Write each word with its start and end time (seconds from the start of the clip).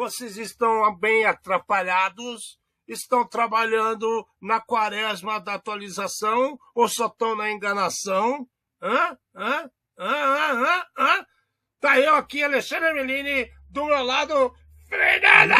Vocês 0.00 0.38
estão 0.38 0.96
bem 0.98 1.26
atrapalhados? 1.26 2.58
Estão 2.88 3.22
trabalhando 3.28 4.26
na 4.40 4.58
quaresma 4.58 5.38
da 5.38 5.52
atualização 5.52 6.58
ou 6.74 6.88
só 6.88 7.04
estão 7.04 7.36
na 7.36 7.52
enganação? 7.52 8.48
Hã? 8.80 9.18
Hã? 9.36 9.70
Hã? 9.98 10.08
Hã? 10.08 10.52
Hã? 10.54 10.84
Hã? 10.96 11.26
Tá 11.78 12.00
eu 12.00 12.14
aqui, 12.14 12.42
Alexandre 12.42 12.94
Melini, 12.94 13.50
do 13.68 13.84
meu 13.84 14.02
lado, 14.02 14.54
Fernanda 14.88 15.54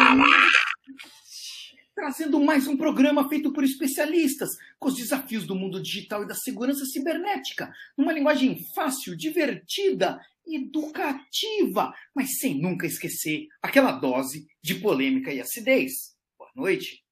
Trazendo 1.93 2.39
mais 2.39 2.65
um 2.65 2.75
programa 2.75 3.29
feito 3.29 3.53
por 3.53 3.63
especialistas 3.63 4.49
com 4.79 4.87
os 4.87 4.95
desafios 4.95 5.45
do 5.45 5.53
mundo 5.53 5.79
digital 5.79 6.23
e 6.23 6.27
da 6.27 6.33
segurança 6.33 6.83
cibernética, 6.85 7.71
numa 7.95 8.11
linguagem 8.11 8.57
fácil, 8.73 9.15
divertida, 9.15 10.19
educativa, 10.47 11.93
mas 12.15 12.39
sem 12.39 12.59
nunca 12.59 12.85
esquecer 12.85 13.47
aquela 13.61 13.91
dose 13.91 14.47
de 14.61 14.75
polêmica 14.75 15.31
e 15.33 15.41
acidez. 15.41 16.15
Boa 16.37 16.51
noite. 16.55 17.03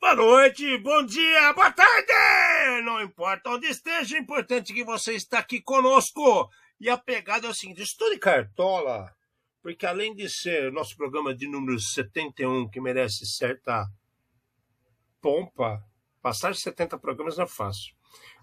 Boa 0.00 0.16
noite, 0.16 0.76
bom 0.78 1.02
dia, 1.06 1.52
boa 1.54 1.72
tarde! 1.72 2.82
Não 2.84 3.00
importa 3.00 3.48
onde 3.48 3.66
esteja, 3.68 4.16
é 4.16 4.20
importante 4.20 4.74
que 4.74 4.84
você 4.84 5.14
está 5.14 5.38
aqui 5.38 5.62
conosco. 5.62 6.50
E 6.78 6.90
a 6.90 6.98
pegada 6.98 7.46
é 7.46 7.50
o 7.50 7.54
seguinte: 7.54 7.80
estude 7.80 8.18
cartola, 8.18 9.10
porque 9.62 9.86
além 9.86 10.14
de 10.14 10.28
ser 10.28 10.70
nosso 10.70 10.94
programa 10.94 11.34
de 11.34 11.48
número 11.48 11.80
71, 11.80 12.68
que 12.68 12.82
merece 12.82 13.24
certa 13.24 13.86
pompa, 15.22 15.82
passar 16.20 16.52
de 16.52 16.60
70 16.60 16.98
programas 16.98 17.38
não 17.38 17.44
é 17.44 17.48
fácil, 17.48 17.94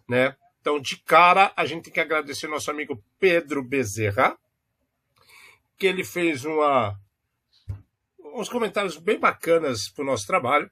né? 0.09 0.36
Então, 0.62 0.80
de 0.80 0.98
cara, 0.98 1.52
a 1.58 1.66
gente 1.66 1.86
tem 1.86 1.94
que 1.94 2.00
agradecer 2.00 2.48
nosso 2.48 2.70
amigo 2.70 3.04
Pedro 3.20 3.64
Bezerra, 3.64 4.38
que 5.78 5.88
ele 5.88 6.03
fez 6.03 6.45
uma, 6.45 6.95
uns 8.36 8.48
comentários 8.48 8.98
bem 8.98 9.20
bacanas 9.20 9.90
para 9.90 10.03
o 10.03 10.06
nosso 10.06 10.28
trabalho. 10.28 10.70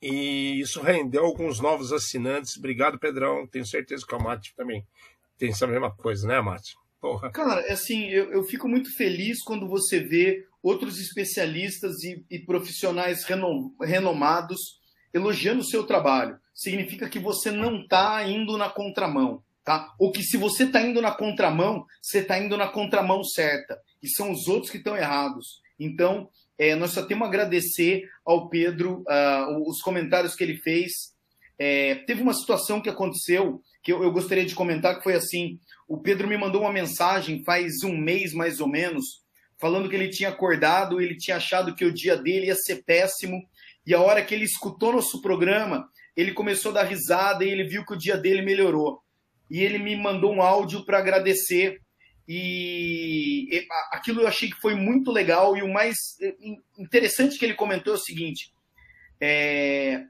E 0.00 0.60
isso 0.60 0.80
rendeu 0.80 1.24
alguns 1.24 1.60
novos 1.60 1.92
assinantes. 1.92 2.56
Obrigado, 2.56 2.98
Pedrão. 2.98 3.46
Tenho 3.46 3.66
certeza 3.66 4.06
que 4.06 4.14
o 4.14 4.18
Amate 4.18 4.54
também 4.56 4.86
tem 5.38 5.50
essa 5.50 5.66
mesma 5.66 5.90
coisa, 5.90 6.26
né, 6.26 6.36
Amate? 6.36 6.74
Porra. 7.00 7.30
Cara, 7.30 7.60
assim, 7.72 8.08
eu, 8.08 8.32
eu 8.32 8.42
fico 8.44 8.66
muito 8.68 8.94
feliz 8.96 9.42
quando 9.42 9.68
você 9.68 10.00
vê 10.00 10.46
outros 10.62 10.98
especialistas 10.98 12.02
e, 12.02 12.24
e 12.30 12.38
profissionais 12.38 13.24
renom, 13.24 13.70
renomados 13.80 14.80
elogiando 15.12 15.60
o 15.60 15.66
seu 15.66 15.84
trabalho. 15.86 16.38
Significa 16.56 17.08
que 17.08 17.20
você 17.20 17.52
não 17.52 17.82
está 17.82 18.26
indo 18.26 18.58
na 18.58 18.68
contramão. 18.68 19.42
Tá? 19.62 19.94
Ou 19.98 20.10
que 20.10 20.22
se 20.22 20.36
você 20.36 20.64
está 20.64 20.80
indo 20.80 21.02
na 21.02 21.12
contramão, 21.12 21.84
você 22.00 22.20
está 22.20 22.38
indo 22.38 22.56
na 22.56 22.66
contramão 22.66 23.22
certa. 23.22 23.78
E 24.02 24.08
são 24.08 24.32
os 24.32 24.48
outros 24.48 24.70
que 24.70 24.78
estão 24.78 24.96
errados. 24.96 25.60
Então, 25.78 26.30
é, 26.58 26.74
nós 26.74 26.92
só 26.92 27.02
temos 27.04 27.26
a 27.26 27.28
agradecer 27.28 28.08
ao 28.24 28.48
Pedro 28.48 29.02
uh, 29.02 29.68
os 29.68 29.82
comentários 29.82 30.34
que 30.34 30.42
ele 30.42 30.56
fez. 30.56 31.14
É, 31.58 31.96
teve 32.06 32.22
uma 32.22 32.32
situação 32.32 32.80
que 32.80 32.88
aconteceu 32.88 33.60
que 33.82 33.92
eu, 33.92 34.02
eu, 34.02 34.10
gostaria 34.10 34.44
de 34.44 34.54
comentar 34.54 34.96
que 34.96 35.04
foi 35.04 35.14
assim: 35.14 35.58
o 35.86 35.98
Pedro 35.98 36.26
me 36.26 36.36
mandou 36.36 36.62
uma 36.62 36.72
mensagem 36.72 37.44
faz 37.44 37.82
um 37.84 37.96
mês 37.96 38.32
mais 38.32 38.60
ou 38.60 38.68
menos, 38.68 39.22
falando 39.58 39.88
que 39.88 39.94
ele 39.94 40.08
tinha 40.08 40.30
acordado, 40.30 41.00
ele 41.00 41.16
tinha 41.16 41.36
achado 41.36 41.74
que 41.74 41.84
o 41.84 41.92
dia 41.92 42.16
dele 42.16 42.46
ia 42.46 42.54
ser 42.54 42.82
péssimo, 42.84 43.42
e 43.86 43.94
a 43.94 44.00
hora 44.00 44.24
que 44.24 44.34
ele 44.34 44.44
escutou 44.44 44.92
nosso 44.92 45.22
programa, 45.22 45.88
ele 46.16 46.32
começou 46.32 46.70
a 46.70 46.74
dar 46.74 46.84
risada 46.84 47.44
e 47.44 47.50
ele 47.50 47.64
viu 47.64 47.84
que 47.84 47.92
o 47.92 47.98
dia 47.98 48.16
dele 48.16 48.42
melhorou. 48.42 49.02
E 49.50 49.62
ele 49.62 49.78
me 49.78 49.94
mandou 49.94 50.32
um 50.32 50.42
áudio 50.42 50.84
para 50.84 50.98
agradecer 50.98 51.80
e 52.28 53.64
aquilo 53.92 54.22
eu 54.22 54.26
achei 54.26 54.50
que 54.50 54.60
foi 54.60 54.74
muito 54.74 55.12
legal. 55.12 55.56
E 55.56 55.62
o 55.62 55.72
mais 55.72 55.96
interessante 56.76 57.38
que 57.38 57.44
ele 57.44 57.54
comentou 57.54 57.92
é 57.92 57.96
o 57.96 58.00
seguinte: 58.00 58.52
é, 59.20 60.02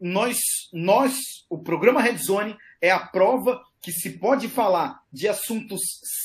nós, 0.00 0.38
nós, 0.72 1.16
o 1.48 1.58
programa 1.58 2.02
Red 2.02 2.18
Zone 2.18 2.56
é 2.80 2.90
a 2.90 3.00
prova 3.00 3.62
que 3.80 3.92
se 3.92 4.18
pode 4.18 4.48
falar 4.48 5.00
de 5.12 5.28
assuntos 5.28 5.80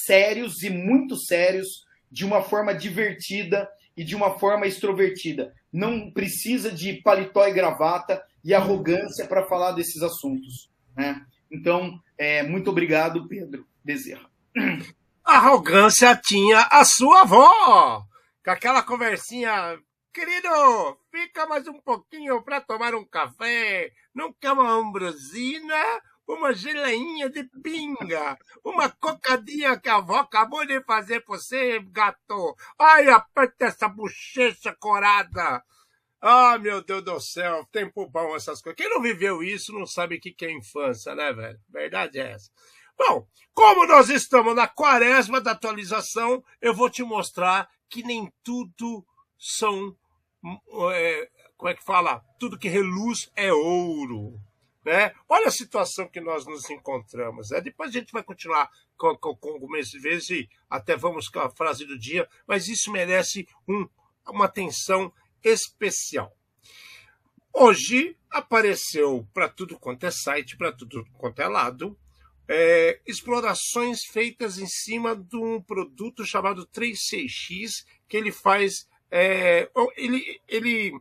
sérios 0.06 0.64
e 0.64 0.70
muito 0.70 1.18
sérios 1.18 1.86
de 2.12 2.26
uma 2.26 2.42
forma 2.42 2.74
divertida 2.74 3.70
e 3.96 4.04
de 4.04 4.16
uma 4.16 4.38
forma 4.40 4.66
extrovertida. 4.66 5.54
Não 5.72 6.10
precisa 6.12 6.72
de 6.72 6.94
paletó 7.02 7.48
e 7.48 7.54
gravata 7.54 8.22
e 8.44 8.54
arrogância 8.54 9.28
para 9.28 9.48
falar 9.48 9.72
desses 9.72 10.02
assuntos. 10.02 10.70
Né? 10.96 11.26
Então, 11.52 12.00
é, 12.18 12.44
muito 12.44 12.70
obrigado, 12.70 13.28
Pedro 13.28 13.66
Bezerra. 13.84 14.30
arrogância 15.24 16.16
tinha 16.16 16.62
a 16.72 16.84
sua 16.84 17.22
avó, 17.22 18.04
com 18.44 18.52
aquela 18.52 18.82
conversinha. 18.82 19.80
Querido, 20.12 20.50
fica 21.12 21.46
mais 21.46 21.68
um 21.68 21.80
pouquinho 21.80 22.42
para 22.42 22.60
tomar 22.60 22.96
um 22.96 23.06
café. 23.06 23.92
Não 24.14 24.34
quer 24.34 24.52
uma 24.52 24.72
ambrosina? 24.72 25.76
Uma 26.28 26.54
geleinha 26.54 27.28
de 27.28 27.44
pinga, 27.44 28.38
uma 28.64 28.88
cocadinha 28.88 29.80
que 29.80 29.90
a 29.90 29.96
avó 29.96 30.18
acabou 30.18 30.64
de 30.64 30.80
fazer 30.84 31.22
pra 31.22 31.36
você, 31.36 31.80
gato. 31.80 32.56
Ai, 32.78 33.10
aperta 33.10 33.66
essa 33.66 33.88
bochecha 33.88 34.76
corada. 34.80 35.64
Ah, 36.22 36.58
meu 36.58 36.84
Deus 36.84 37.04
do 37.04 37.20
céu, 37.20 37.66
tempo 37.72 38.06
bom 38.10 38.36
essas 38.36 38.62
coisas. 38.62 38.76
Quem 38.76 38.90
não 38.90 39.02
viveu 39.02 39.42
isso 39.42 39.72
não 39.72 39.86
sabe 39.86 40.16
o 40.16 40.20
que 40.20 40.36
é 40.46 40.52
infância, 40.52 41.16
né, 41.16 41.32
velho? 41.32 41.60
Verdade 41.70 42.20
é 42.20 42.32
essa. 42.34 42.52
Bom, 42.98 43.26
como 43.54 43.88
nós 43.88 44.10
estamos 44.10 44.54
na 44.54 44.68
quaresma 44.68 45.40
da 45.40 45.52
atualização, 45.52 46.44
eu 46.62 46.74
vou 46.74 46.90
te 46.90 47.02
mostrar 47.02 47.70
que 47.90 48.04
nem 48.04 48.30
tudo 48.44 49.06
são. 49.38 49.96
É, 50.94 51.30
como 51.56 51.70
é 51.70 51.76
que 51.76 51.84
fala? 51.84 52.22
Tudo 52.38 52.60
que 52.60 52.68
reluz 52.68 53.32
é 53.38 53.54
ouro. 53.54 54.38
Né? 54.84 55.14
Olha 55.30 55.48
a 55.48 55.52
situação 55.52 56.10
que 56.10 56.20
nós 56.20 56.46
nos 56.46 56.70
encontramos. 56.70 57.52
Né? 57.52 57.62
Depois 57.62 57.90
a 57.90 57.94
gente 57.94 58.12
vai 58.12 58.24
continuar 58.24 58.70
com, 58.98 59.16
com, 59.16 59.36
com 59.36 59.50
algumas 59.52 59.90
vezes 59.92 60.30
e 60.32 60.50
até 60.70 60.98
vamos 60.98 61.30
com 61.30 61.40
a 61.40 61.50
frase 61.50 61.86
do 61.86 61.98
dia, 61.98 62.28
mas 62.46 62.68
isso 62.68 62.92
merece 62.92 63.48
um, 63.68 63.88
uma 64.28 64.46
atenção 64.46 65.14
especial. 65.44 66.36
Hoje 67.54 68.16
apareceu 68.30 69.28
para 69.34 69.50
tudo 69.50 69.78
quanto 69.80 70.06
é 70.06 70.12
site, 70.12 70.56
para 70.56 70.72
tudo 70.72 71.06
quanto 71.18 71.42
é 71.42 71.48
lado, 71.48 71.98
é, 72.48 73.00
explorações 73.06 74.00
feitas 74.12 74.58
em 74.58 74.68
cima 74.68 75.16
de 75.16 75.38
um 75.38 75.62
produto 75.62 76.26
chamado 76.26 76.66
3CX, 76.68 77.86
que 78.08 78.18
ele 78.18 78.32
faz. 78.32 78.88
É, 79.12 79.70
ele, 79.96 80.42
ele 80.48 81.00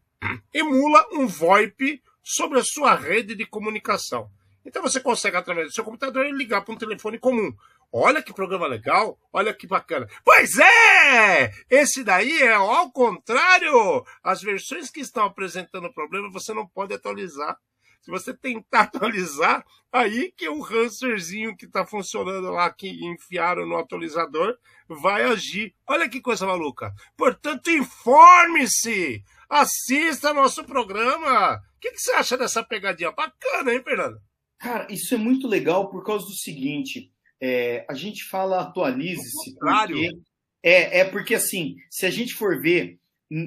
emula 0.53 1.07
um 1.13 1.27
VoIP 1.27 2.03
sobre 2.23 2.59
a 2.59 2.65
sua 2.65 2.95
rede 2.95 3.35
de 3.35 3.47
comunicação. 3.47 4.31
Então 4.65 4.83
você 4.83 5.01
consegue, 5.01 5.39
através 5.39 5.69
do 5.69 5.75
seu 5.75 5.85
computador, 5.85 6.27
ligar 6.31 6.63
para 6.63 6.75
um 6.75 6.79
telefone 6.79 7.19
comum. 7.19 7.55
Olha 7.93 8.23
que 8.23 8.35
programa 8.35 8.67
legal, 8.67 9.19
olha 9.33 9.55
que 9.55 9.67
bacana. 9.67 10.07
Pois 10.23 10.59
é! 10.59 11.51
Esse 11.71 12.05
daí 12.05 12.43
é 12.43 12.53
ao 12.53 12.93
contrário. 12.93 14.05
As 14.23 14.43
versões 14.43 14.91
que 14.91 15.01
estão 15.01 15.25
apresentando 15.25 15.93
problema 15.93 16.31
você 16.31 16.53
não 16.53 16.67
pode 16.67 16.93
atualizar. 16.93 17.57
Se 18.03 18.11
você 18.11 18.35
tentar 18.35 18.83
atualizar, 18.93 19.65
aí 19.91 20.33
que 20.37 20.49
o 20.49 20.63
hamsterzinho 20.63 21.57
que 21.57 21.65
está 21.65 21.85
funcionando 21.87 22.51
lá, 22.51 22.71
que 22.71 22.89
enfiaram 23.07 23.67
no 23.67 23.77
atualizador, 23.77 24.57
vai 24.87 25.25
agir. 25.25 25.75
Olha 25.87 26.09
que 26.09 26.21
coisa 26.21 26.47
maluca. 26.47 26.93
Portanto, 27.17 27.71
informe-se! 27.71 29.25
Assista 29.49 30.35
nosso 30.35 30.63
programa! 30.65 31.57
O 31.57 31.81
que, 31.81 31.93
que 31.93 32.01
você 32.01 32.13
acha 32.13 32.37
dessa 32.37 32.63
pegadinha? 32.63 33.13
Bacana, 33.13 33.73
hein, 33.73 33.83
Fernando? 33.83 34.21
Cara, 34.59 34.87
isso 34.91 35.15
é 35.15 35.17
muito 35.17 35.47
legal 35.47 35.89
por 35.89 36.05
causa 36.05 36.27
do 36.27 36.33
seguinte: 36.33 37.13
é, 37.41 37.85
a 37.89 37.95
gente 37.95 38.25
fala 38.25 38.61
atualize-se. 38.61 39.55
Porque, 39.59 40.11
é, 40.63 41.01
é 41.01 41.05
porque 41.05 41.35
assim, 41.35 41.77
se 41.91 42.07
a 42.07 42.11
gente 42.11 42.35
for 42.35 42.61
ver 42.61 42.99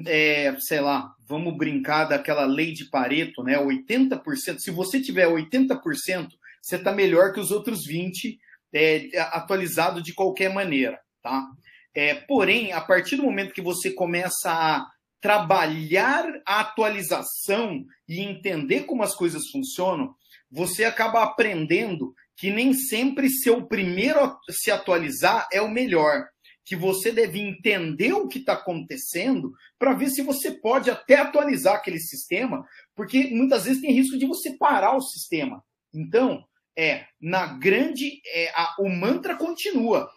é, 0.06 0.54
sei 0.60 0.80
lá, 0.80 1.12
vamos 1.26 1.56
brincar 1.56 2.04
daquela 2.04 2.44
lei 2.44 2.72
de 2.72 2.88
Pareto, 2.88 3.42
né? 3.42 3.58
80%. 3.58 4.58
Se 4.58 4.70
você 4.70 5.00
tiver 5.00 5.28
80%, 5.28 6.28
você 6.60 6.76
está 6.76 6.92
melhor 6.92 7.32
que 7.32 7.40
os 7.40 7.50
outros 7.50 7.86
20%, 7.86 8.38
é, 8.74 9.18
atualizado 9.18 10.02
de 10.02 10.14
qualquer 10.14 10.52
maneira, 10.52 10.98
tá? 11.22 11.46
É, 11.94 12.14
porém, 12.14 12.72
a 12.72 12.80
partir 12.80 13.16
do 13.16 13.22
momento 13.22 13.52
que 13.52 13.60
você 13.60 13.90
começa 13.90 14.50
a 14.50 14.86
trabalhar 15.20 16.24
a 16.46 16.60
atualização 16.60 17.84
e 18.08 18.20
entender 18.20 18.84
como 18.84 19.02
as 19.02 19.14
coisas 19.14 19.50
funcionam, 19.50 20.14
você 20.50 20.84
acaba 20.84 21.22
aprendendo 21.22 22.14
que 22.36 22.50
nem 22.50 22.72
sempre 22.74 23.28
seu 23.30 23.66
primeiro 23.66 24.20
a 24.20 24.38
se 24.50 24.70
atualizar 24.70 25.46
é 25.52 25.60
o 25.60 25.70
melhor 25.70 26.26
que 26.64 26.76
você 26.76 27.10
deve 27.10 27.40
entender 27.40 28.12
o 28.12 28.28
que 28.28 28.38
está 28.38 28.52
acontecendo 28.54 29.52
para 29.78 29.94
ver 29.94 30.10
se 30.10 30.22
você 30.22 30.52
pode 30.52 30.90
até 30.90 31.16
atualizar 31.16 31.74
aquele 31.74 31.98
sistema, 31.98 32.64
porque 32.94 33.28
muitas 33.32 33.64
vezes 33.64 33.82
tem 33.82 33.92
risco 33.92 34.16
de 34.16 34.26
você 34.26 34.56
parar 34.56 34.96
o 34.96 35.00
sistema. 35.00 35.62
Então, 35.92 36.44
é, 36.76 37.04
na 37.20 37.46
grande, 37.46 38.20
é, 38.26 38.50
a, 38.54 38.76
o 38.78 38.88
mantra 38.88 39.36
continua. 39.36 40.08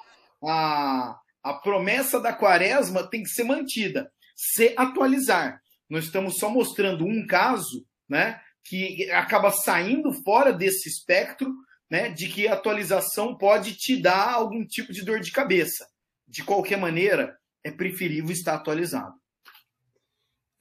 A, 0.44 1.20
a 1.44 1.54
promessa 1.54 2.20
da 2.20 2.32
quaresma 2.32 3.10
tem 3.10 3.24
que 3.24 3.30
ser 3.30 3.44
mantida, 3.44 4.12
se 4.36 4.74
atualizar. 4.78 5.60
Nós 5.90 6.06
estamos 6.06 6.38
só 6.38 6.50
mostrando 6.50 7.06
um 7.06 7.26
caso, 7.26 7.86
né, 8.08 8.40
que 8.64 9.10
acaba 9.12 9.52
saindo 9.52 10.12
fora 10.24 10.52
desse 10.52 10.90
espectro, 10.90 11.54
né, 11.90 12.10
de 12.10 12.28
que 12.28 12.48
a 12.48 12.54
atualização 12.54 13.38
pode 13.38 13.76
te 13.76 14.02
dar 14.02 14.34
algum 14.34 14.66
tipo 14.66 14.92
de 14.92 15.04
dor 15.04 15.20
de 15.20 15.32
cabeça. 15.32 15.88
De 16.28 16.44
qualquer 16.44 16.78
maneira, 16.78 17.38
é 17.64 17.72
preferível 17.72 18.32
estar 18.32 18.56
atualizado. 18.56 19.14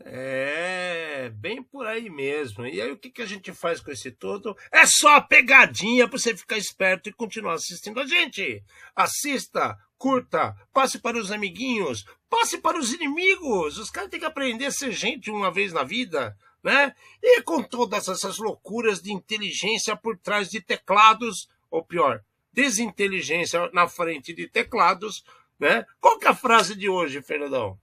É, 0.06 1.31
bem 1.31 1.62
por 1.62 1.87
aí 1.87 2.11
mesmo. 2.11 2.67
E 2.67 2.81
aí 2.81 2.91
o 2.91 2.99
que, 2.99 3.11
que 3.11 3.23
a 3.23 3.26
gente 3.26 3.53
faz 3.53 3.81
com 3.81 3.91
esse 3.91 4.11
todo? 4.11 4.55
É 4.71 4.85
só 4.85 5.21
pegadinha 5.21 6.06
para 6.06 6.19
você 6.19 6.37
ficar 6.37 6.59
esperto 6.59 7.09
e 7.09 7.12
continuar 7.12 7.55
assistindo 7.55 8.00
a 8.00 8.06
gente. 8.06 8.62
Assista, 8.94 9.77
curta, 9.97 10.55
passe 10.73 10.99
para 10.99 11.19
os 11.19 11.32
amiguinhos, 11.32 12.05
passe 12.29 12.59
para 12.59 12.79
os 12.79 12.93
inimigos. 12.93 13.79
Os 13.79 13.91
caras 13.91 14.11
têm 14.11 14.20
que 14.20 14.27
aprender 14.27 14.67
a 14.67 14.70
ser 14.70 14.93
gente 14.93 15.31
uma 15.31 15.50
vez 15.50 15.73
na 15.73 15.82
vida, 15.82 16.37
né? 16.65 16.95
E 17.23 17.43
com 17.43 17.63
todas 17.63 18.09
essas 18.09 18.39
loucuras 18.39 19.03
de 19.03 19.13
inteligência 19.13 19.95
por 19.95 20.19
trás 20.19 20.51
de 20.51 20.63
teclados, 20.63 21.49
ou 21.71 21.85
pior, 21.85 22.25
desinteligência 22.53 23.71
na 23.73 23.87
frente 23.87 24.33
de 24.33 24.49
teclados, 24.49 25.23
né? 25.61 25.85
Qual 26.01 26.19
que 26.19 26.27
é 26.27 26.31
a 26.31 26.35
frase 26.35 26.75
de 26.75 26.89
hoje, 26.89 27.21
Fernandão? 27.21 27.79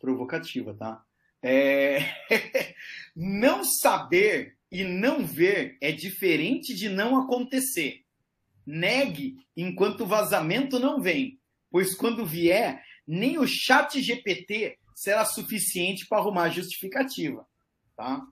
Provocativa, 0.00 0.72
tá? 0.74 1.04
É... 1.42 1.98
não 3.14 3.62
saber 3.62 4.56
e 4.72 4.82
não 4.82 5.26
ver 5.26 5.76
é 5.80 5.92
diferente 5.92 6.74
de 6.74 6.88
não 6.88 7.20
acontecer. 7.20 8.02
Negue 8.66 9.36
enquanto 9.56 10.00
o 10.00 10.06
vazamento 10.06 10.80
não 10.80 11.00
vem, 11.00 11.38
pois 11.70 11.94
quando 11.94 12.26
vier, 12.26 12.82
nem 13.06 13.38
o 13.38 13.46
chat 13.46 14.00
GPT 14.00 14.78
será 14.94 15.24
suficiente 15.24 16.06
para 16.06 16.18
arrumar 16.18 16.48
justificativa. 16.48 17.46
Tá? 17.96 18.26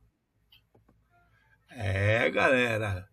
É, 1.70 2.30
galera. 2.30 3.08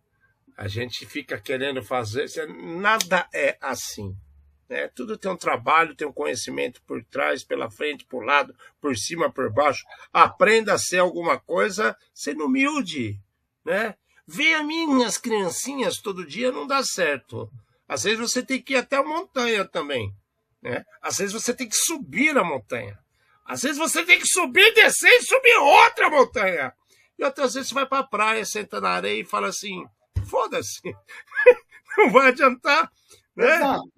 A 0.58 0.68
gente 0.68 1.06
fica 1.06 1.40
querendo 1.40 1.82
fazer. 1.82 2.28
Nada 2.48 3.28
é 3.34 3.58
assim. 3.62 4.16
Né? 4.70 4.88
Tudo 4.90 5.18
tem 5.18 5.32
um 5.32 5.38
trabalho, 5.38 5.96
tem 5.96 6.08
um 6.08 6.14
conhecimento 6.14 6.82
por 6.84 7.04
trás, 7.06 7.44
pela 7.44 7.70
frente, 7.72 8.06
por 8.06 8.24
lado, 8.24 8.56
por 8.80 8.96
cima, 8.96 9.32
por 9.32 9.52
baixo. 9.52 9.84
Aprenda 10.14 10.74
a 10.74 10.78
ser 10.78 11.00
alguma 11.00 11.40
coisa 11.40 11.98
sendo 12.14 12.46
humilde. 12.46 13.20
Né? 13.66 13.96
Ver 14.28 14.54
as 14.56 14.66
minhas 14.66 15.18
criancinhas 15.18 15.98
todo 15.98 16.26
dia 16.26 16.52
não 16.52 16.68
dá 16.68 16.84
certo. 16.84 17.52
Às 17.88 18.04
vezes 18.04 18.20
você 18.20 18.42
tem 18.42 18.62
que 18.62 18.74
ir 18.74 18.78
até 18.78 18.98
a 18.98 19.04
montanha 19.04 19.66
também. 19.66 20.16
Né? 20.62 20.86
Às 21.02 21.18
vezes 21.18 21.34
você 21.34 21.54
tem 21.54 21.68
que 21.68 21.76
subir 21.76 22.38
a 22.38 22.44
montanha. 22.44 22.98
Às 23.52 23.64
vezes 23.64 23.78
você 23.78 24.06
tem 24.06 24.18
que 24.18 24.26
subir, 24.26 24.74
descer 24.74 25.10
e 25.10 25.24
subir 25.24 25.58
outra 25.58 26.10
montanha. 26.10 26.74
E 27.20 27.24
outras 27.26 27.54
vezes 27.54 27.68
você 27.68 27.76
vai 27.76 27.86
para 27.86 28.00
a 28.00 28.08
praia, 28.08 28.46
senta 28.46 28.80
na 28.80 28.92
areia 28.92 29.20
e 29.20 29.26
fala 29.26 29.50
assim: 29.50 29.84
foda-se, 30.26 30.80
não 31.98 32.10
vai 32.12 32.30
adiantar. 32.30 32.90
Né? 33.36 33.54
Exato. 33.54 33.92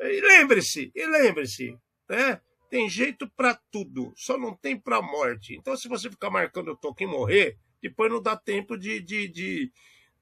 E 0.00 0.20
lembre-se, 0.22 0.90
e 0.94 1.06
lembre-se, 1.06 1.78
né? 2.08 2.40
Tem 2.70 2.88
jeito 2.88 3.30
para 3.36 3.60
tudo, 3.70 4.14
só 4.16 4.38
não 4.38 4.56
tem 4.56 4.74
para 4.74 5.02
morte. 5.02 5.54
Então, 5.54 5.76
se 5.76 5.86
você 5.86 6.08
ficar 6.08 6.30
marcando 6.30 6.68
o 6.68 6.76
toque 6.76 7.04
e 7.04 7.06
morrer, 7.06 7.58
depois 7.82 8.10
não 8.10 8.22
dá 8.22 8.34
tempo 8.34 8.74
de, 8.74 9.00
de, 9.00 9.28
de, 9.28 9.70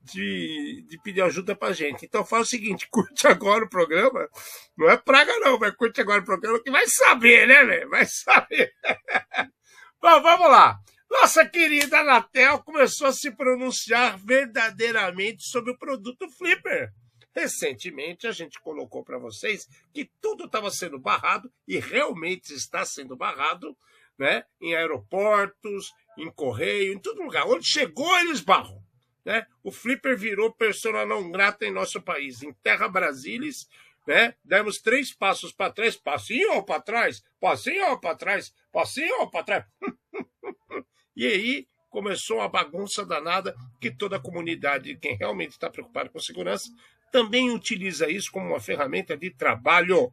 de, 0.03 0.85
de 0.89 0.99
pedir 1.03 1.23
ajuda 1.23 1.55
pra 1.55 1.73
gente. 1.73 2.05
Então 2.05 2.25
faz 2.25 2.47
o 2.47 2.51
seguinte, 2.51 2.89
curte 2.91 3.27
agora 3.27 3.65
o 3.65 3.69
programa. 3.69 4.29
Não 4.77 4.91
é 4.91 4.97
praga 4.97 5.33
não, 5.39 5.59
mas 5.59 5.75
curte 5.75 6.01
agora 6.01 6.21
o 6.21 6.25
programa 6.25 6.63
que 6.63 6.71
vai 6.71 6.87
saber, 6.87 7.47
né, 7.47 7.65
velho? 7.65 7.89
Vai 7.89 8.07
saber. 8.07 8.73
Bom, 10.01 10.21
vamos 10.23 10.51
lá. 10.51 10.79
Nossa 11.11 11.45
querida 11.47 12.01
Anatel 12.01 12.63
começou 12.63 13.07
a 13.07 13.13
se 13.13 13.31
pronunciar 13.31 14.19
verdadeiramente 14.19 15.45
sobre 15.45 15.73
o 15.73 15.79
produto 15.79 16.29
Flipper. 16.31 16.91
Recentemente 17.35 18.27
a 18.27 18.33
gente 18.33 18.61
colocou 18.61 19.05
para 19.05 19.19
vocês 19.19 19.69
que 19.93 20.11
tudo 20.21 20.45
estava 20.45 20.71
sendo 20.71 20.99
barrado 20.99 21.53
e 21.69 21.79
realmente 21.79 22.53
está 22.53 22.85
sendo 22.85 23.17
barrado, 23.17 23.77
né? 24.19 24.45
Em 24.61 24.75
aeroportos, 24.75 25.93
em 26.19 26.31
correio, 26.31 26.93
em 26.93 26.99
todo 26.99 27.23
lugar. 27.23 27.47
Onde 27.47 27.67
chegou 27.67 28.19
eles 28.19 28.41
barram. 28.41 28.82
Né? 29.25 29.47
O 29.63 29.71
Flipper 29.71 30.17
virou 30.17 30.53
persona 30.53 31.07
não 31.07 31.31
grata 31.31 31.65
em 31.65 31.73
nosso 31.73 32.01
país. 32.03 32.43
Em 32.43 32.53
Terra 32.55 32.89
Brasilis, 32.89 33.69
né? 34.07 34.35
demos 34.45 34.79
três 34.79 35.15
passos 35.15 35.53
para 35.53 35.73
trás, 35.73 35.97
passinho 35.97 36.63
para 36.65 36.81
trás, 36.81 37.23
passinho 37.41 37.99
para 38.01 38.17
trás, 38.17 38.53
passinho 38.73 39.31
para 39.31 39.45
trás. 39.45 39.65
e 41.17 41.27
aí 41.27 41.67
começou 41.89 42.39
uma 42.39 42.49
bagunça 42.49 43.05
danada 43.05 43.55
que 43.81 43.91
toda 43.91 44.17
a 44.17 44.21
comunidade, 44.21 44.97
quem 44.97 45.17
realmente 45.17 45.53
está 45.53 45.71
preocupado 45.71 46.11
com 46.11 46.19
segurança, 46.19 46.69
também 47.13 47.51
utiliza 47.51 48.11
isso 48.11 48.33
como 48.33 48.47
uma 48.49 48.61
ferramenta 48.61 49.17
de 49.17 49.31
trabalho. 49.31 50.11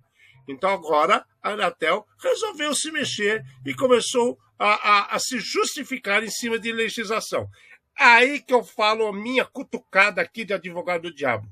Então 0.48 0.70
agora 0.70 1.26
a 1.42 1.52
Anatel 1.52 2.06
resolveu 2.22 2.76
se 2.76 2.92
mexer 2.92 3.42
e 3.66 3.74
começou 3.74 4.38
a, 4.60 4.68
a, 4.68 5.16
a 5.16 5.20
se 5.20 5.40
justificar 5.40 6.24
em 6.24 6.30
cima 6.30 6.60
de 6.60 6.72
legislação. 6.74 7.48
Aí 7.98 8.40
que 8.40 8.54
eu 8.54 8.64
falo 8.64 9.08
a 9.08 9.14
minha 9.14 9.46
cutucada 9.46 10.22
aqui 10.22 10.46
de 10.46 10.54
advogado 10.54 11.04
do 11.04 11.14
diabo. 11.14 11.48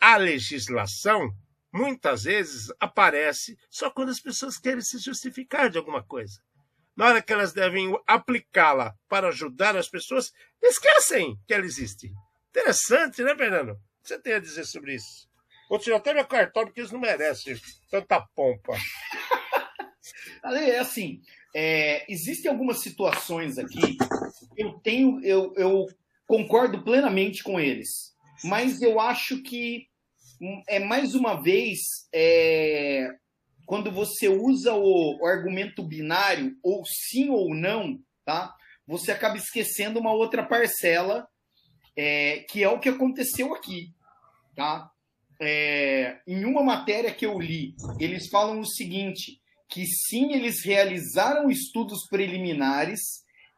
A 0.00 0.16
legislação 0.16 1.30
muitas 1.72 2.24
vezes 2.24 2.72
aparece 2.80 3.56
só 3.70 3.90
quando 3.90 4.10
as 4.10 4.20
pessoas 4.20 4.58
querem 4.58 4.80
se 4.80 4.98
justificar 4.98 5.70
de 5.70 5.78
alguma 5.78 6.02
coisa. 6.02 6.40
Na 6.96 7.06
hora 7.06 7.22
que 7.22 7.32
elas 7.32 7.52
devem 7.52 7.96
aplicá-la 8.06 8.94
para 9.08 9.28
ajudar 9.28 9.76
as 9.76 9.88
pessoas, 9.88 10.32
esquecem 10.62 11.38
que 11.46 11.54
ela 11.54 11.64
existe. 11.64 12.10
Interessante, 12.50 13.22
né, 13.22 13.36
Fernando? 13.36 13.78
você 14.02 14.18
tem 14.18 14.34
a 14.34 14.40
dizer 14.40 14.64
sobre 14.64 14.94
isso? 14.94 15.28
Vou 15.68 15.78
tirar 15.78 15.98
até 15.98 16.14
meu 16.14 16.26
cartório, 16.26 16.68
porque 16.68 16.80
eles 16.80 16.90
não 16.90 16.98
merecem 16.98 17.60
tanta 17.90 18.20
pompa. 18.34 18.72
é 20.44 20.78
assim, 20.78 21.20
é, 21.54 22.10
existem 22.10 22.50
algumas 22.50 22.82
situações 22.82 23.58
aqui, 23.58 23.96
eu 24.56 24.72
tenho, 24.80 25.20
eu, 25.24 25.52
eu 25.56 25.86
concordo 26.26 26.82
plenamente 26.82 27.42
com 27.42 27.58
eles, 27.58 28.14
mas 28.44 28.80
eu 28.82 29.00
acho 29.00 29.42
que 29.42 29.88
é 30.68 30.78
mais 30.78 31.14
uma 31.14 31.40
vez 31.40 31.78
é, 32.14 33.08
quando 33.66 33.90
você 33.90 34.28
usa 34.28 34.74
o, 34.74 35.20
o, 35.20 35.26
argumento 35.26 35.82
binário, 35.82 36.56
ou 36.62 36.84
sim 36.86 37.28
ou 37.28 37.54
não, 37.54 37.98
tá? 38.24 38.54
Você 38.86 39.10
acaba 39.10 39.36
esquecendo 39.36 39.98
uma 39.98 40.12
outra 40.12 40.42
parcela, 40.42 41.26
é, 41.96 42.44
que 42.48 42.62
é 42.62 42.68
o 42.68 42.78
que 42.78 42.88
aconteceu 42.88 43.54
aqui 43.54 43.92
tá? 44.58 44.90
É, 45.40 46.18
em 46.26 46.44
uma 46.44 46.64
matéria 46.64 47.14
que 47.14 47.24
eu 47.24 47.38
li, 47.38 47.76
eles 48.00 48.26
falam 48.28 48.58
o 48.58 48.66
seguinte: 48.66 49.37
que 49.68 49.86
sim, 49.86 50.32
eles 50.32 50.64
realizaram 50.64 51.50
estudos 51.50 52.06
preliminares 52.08 53.00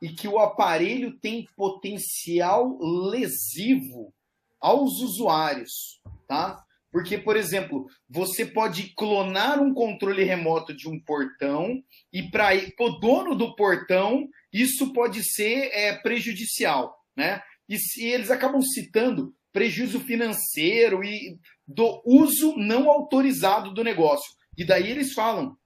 e 0.02 0.08
que 0.08 0.26
o 0.26 0.38
aparelho 0.38 1.18
tem 1.18 1.46
potencial 1.56 2.78
lesivo 2.80 4.12
aos 4.60 5.00
usuários, 5.00 6.00
tá? 6.26 6.62
Porque, 6.90 7.16
por 7.16 7.36
exemplo, 7.36 7.86
você 8.08 8.44
pode 8.44 8.92
clonar 8.94 9.62
um 9.62 9.72
controle 9.72 10.24
remoto 10.24 10.74
de 10.74 10.88
um 10.88 10.98
portão 10.98 11.80
e 12.12 12.28
para 12.30 12.52
o 12.80 12.98
dono 12.98 13.36
do 13.36 13.54
portão 13.54 14.28
isso 14.52 14.92
pode 14.92 15.22
ser 15.22 15.70
é, 15.72 15.96
prejudicial, 15.96 16.96
né? 17.16 17.40
E 17.68 17.78
se 17.78 18.04
eles 18.04 18.30
acabam 18.30 18.60
citando 18.60 19.32
prejuízo 19.52 20.00
financeiro 20.00 21.04
e 21.04 21.38
do 21.66 22.02
uso 22.04 22.56
não 22.56 22.90
autorizado 22.90 23.72
do 23.72 23.84
negócio. 23.84 24.34
E 24.58 24.64
daí 24.64 24.90
eles 24.90 25.12
falam 25.12 25.56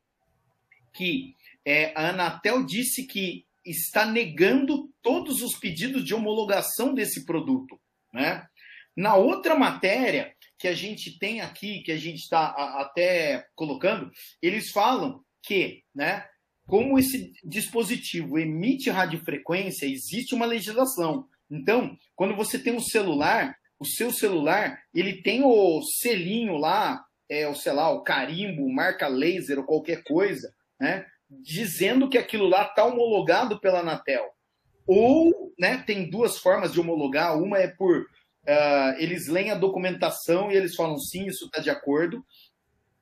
que 0.94 1.34
é, 1.64 1.92
a 1.94 2.10
Anatel 2.10 2.64
disse 2.64 3.06
que 3.06 3.44
está 3.64 4.04
negando 4.04 4.90
todos 5.02 5.42
os 5.42 5.56
pedidos 5.56 6.04
de 6.04 6.14
homologação 6.14 6.94
desse 6.94 7.24
produto. 7.24 7.80
Né? 8.12 8.46
Na 8.96 9.16
outra 9.16 9.54
matéria 9.54 10.34
que 10.58 10.68
a 10.68 10.74
gente 10.74 11.18
tem 11.18 11.40
aqui, 11.40 11.82
que 11.82 11.92
a 11.92 11.96
gente 11.96 12.20
está 12.20 12.46
até 12.80 13.46
colocando, 13.54 14.10
eles 14.40 14.70
falam 14.70 15.20
que, 15.42 15.82
né, 15.94 16.24
como 16.66 16.98
esse 16.98 17.32
dispositivo 17.44 18.38
emite 18.38 18.88
radiofrequência, 18.88 19.86
existe 19.86 20.34
uma 20.34 20.46
legislação. 20.46 21.26
Então, 21.50 21.96
quando 22.14 22.34
você 22.34 22.58
tem 22.58 22.72
um 22.72 22.80
celular, 22.80 23.54
o 23.78 23.84
seu 23.84 24.10
celular, 24.10 24.80
ele 24.94 25.22
tem 25.22 25.42
o 25.44 25.82
selinho 25.82 26.56
lá, 26.56 27.04
é, 27.28 27.46
o 27.48 27.54
sei 27.54 27.72
lá, 27.72 27.90
o 27.90 28.02
carimbo, 28.02 28.72
marca 28.72 29.08
laser 29.08 29.58
ou 29.58 29.64
qualquer 29.64 30.02
coisa, 30.04 30.54
né? 30.84 31.06
Dizendo 31.30 32.08
que 32.08 32.18
aquilo 32.18 32.46
lá 32.46 32.64
está 32.64 32.84
homologado 32.84 33.58
pela 33.58 33.80
Anatel. 33.80 34.30
Ou, 34.86 35.54
né, 35.58 35.82
tem 35.86 36.10
duas 36.10 36.38
formas 36.38 36.72
de 36.74 36.80
homologar, 36.80 37.38
uma 37.38 37.56
é 37.56 37.68
por 37.68 38.02
uh, 38.02 38.98
eles 38.98 39.28
leem 39.28 39.50
a 39.50 39.54
documentação 39.54 40.52
e 40.52 40.56
eles 40.56 40.76
falam 40.76 40.98
sim, 40.98 41.26
isso 41.26 41.46
está 41.46 41.58
de 41.58 41.70
acordo, 41.70 42.22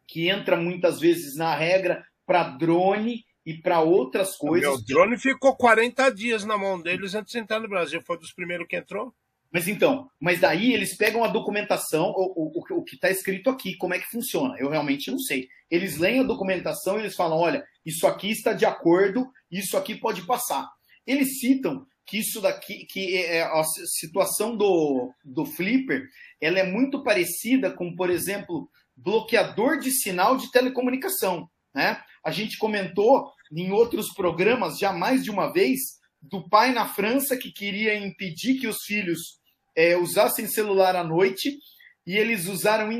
que 0.06 0.28
entra 0.28 0.56
muitas 0.56 1.00
vezes 1.00 1.36
na 1.36 1.52
regra 1.56 2.06
para 2.24 2.44
drone 2.44 3.24
e 3.44 3.54
para 3.54 3.80
outras 3.80 4.36
coisas. 4.36 4.72
O 4.72 4.84
drone 4.84 5.18
ficou 5.18 5.56
40 5.56 6.08
dias 6.10 6.44
na 6.44 6.56
mão 6.56 6.80
deles 6.80 7.16
antes 7.16 7.32
de 7.32 7.40
entrar 7.40 7.58
no 7.58 7.68
Brasil. 7.68 8.00
Foi 8.06 8.16
dos 8.16 8.32
primeiros 8.32 8.68
que 8.68 8.76
entrou. 8.76 9.12
Mas 9.52 9.68
então, 9.68 10.09
mas 10.18 10.40
daí 10.40 10.73
eles 10.73 10.97
pegam 10.97 11.23
a 11.23 11.28
documentação, 11.28 12.11
o, 12.16 12.50
o, 12.59 12.78
o 12.78 12.82
que 12.82 12.94
está 12.94 13.11
escrito 13.11 13.50
aqui, 13.50 13.76
como 13.76 13.92
é 13.92 13.99
que 13.99 14.11
funciona? 14.11 14.56
Eu 14.59 14.71
realmente 14.71 15.11
não 15.11 15.18
sei. 15.18 15.49
Eles 15.71 15.99
leem 15.99 16.21
a 16.21 16.25
documentação 16.25 16.97
e 16.97 17.02
eles 17.02 17.14
falam: 17.14 17.38
olha, 17.38 17.62
isso 17.85 18.06
aqui 18.06 18.30
está 18.30 18.54
de 18.54 18.64
acordo, 18.64 19.30
isso 19.50 19.76
aqui 19.76 19.94
pode 19.94 20.23
passar. 20.26 20.66
Eles 21.06 21.38
citam 21.40 21.87
que 22.06 22.18
isso 22.18 22.40
daqui, 22.40 22.87
que 22.87 23.16
é, 23.16 23.38
é 23.38 23.42
a 23.42 23.62
situação 23.64 24.56
do, 24.56 25.12
do 25.25 25.44
Flipper, 25.44 26.09
ela 26.40 26.59
é 26.59 26.64
muito 26.64 27.02
parecida 27.02 27.71
com, 27.71 27.94
por 27.94 28.11
exemplo, 28.11 28.71
bloqueador 28.97 29.78
de 29.78 29.90
sinal 29.90 30.37
de 30.37 30.50
telecomunicação. 30.50 31.49
Né? 31.75 32.00
A 32.25 32.30
gente 32.30 32.56
comentou 32.59 33.30
em 33.52 33.71
outros 33.71 34.12
programas 34.14 34.78
já 34.78 34.92
mais 34.92 35.23
de 35.23 35.30
uma 35.30 35.52
vez 35.52 36.00
do 36.21 36.49
pai 36.49 36.73
na 36.73 36.87
França 36.87 37.37
que 37.37 37.52
queria 37.52 37.94
impedir 37.94 38.59
que 38.59 38.68
os 38.68 38.82
filhos 38.85 39.41
é, 39.76 39.97
usassem 39.97 40.47
celular 40.47 40.97
à 40.97 41.05
noite 41.05 41.59
e 42.07 42.17
eles 42.17 42.47
usaram 42.47 42.91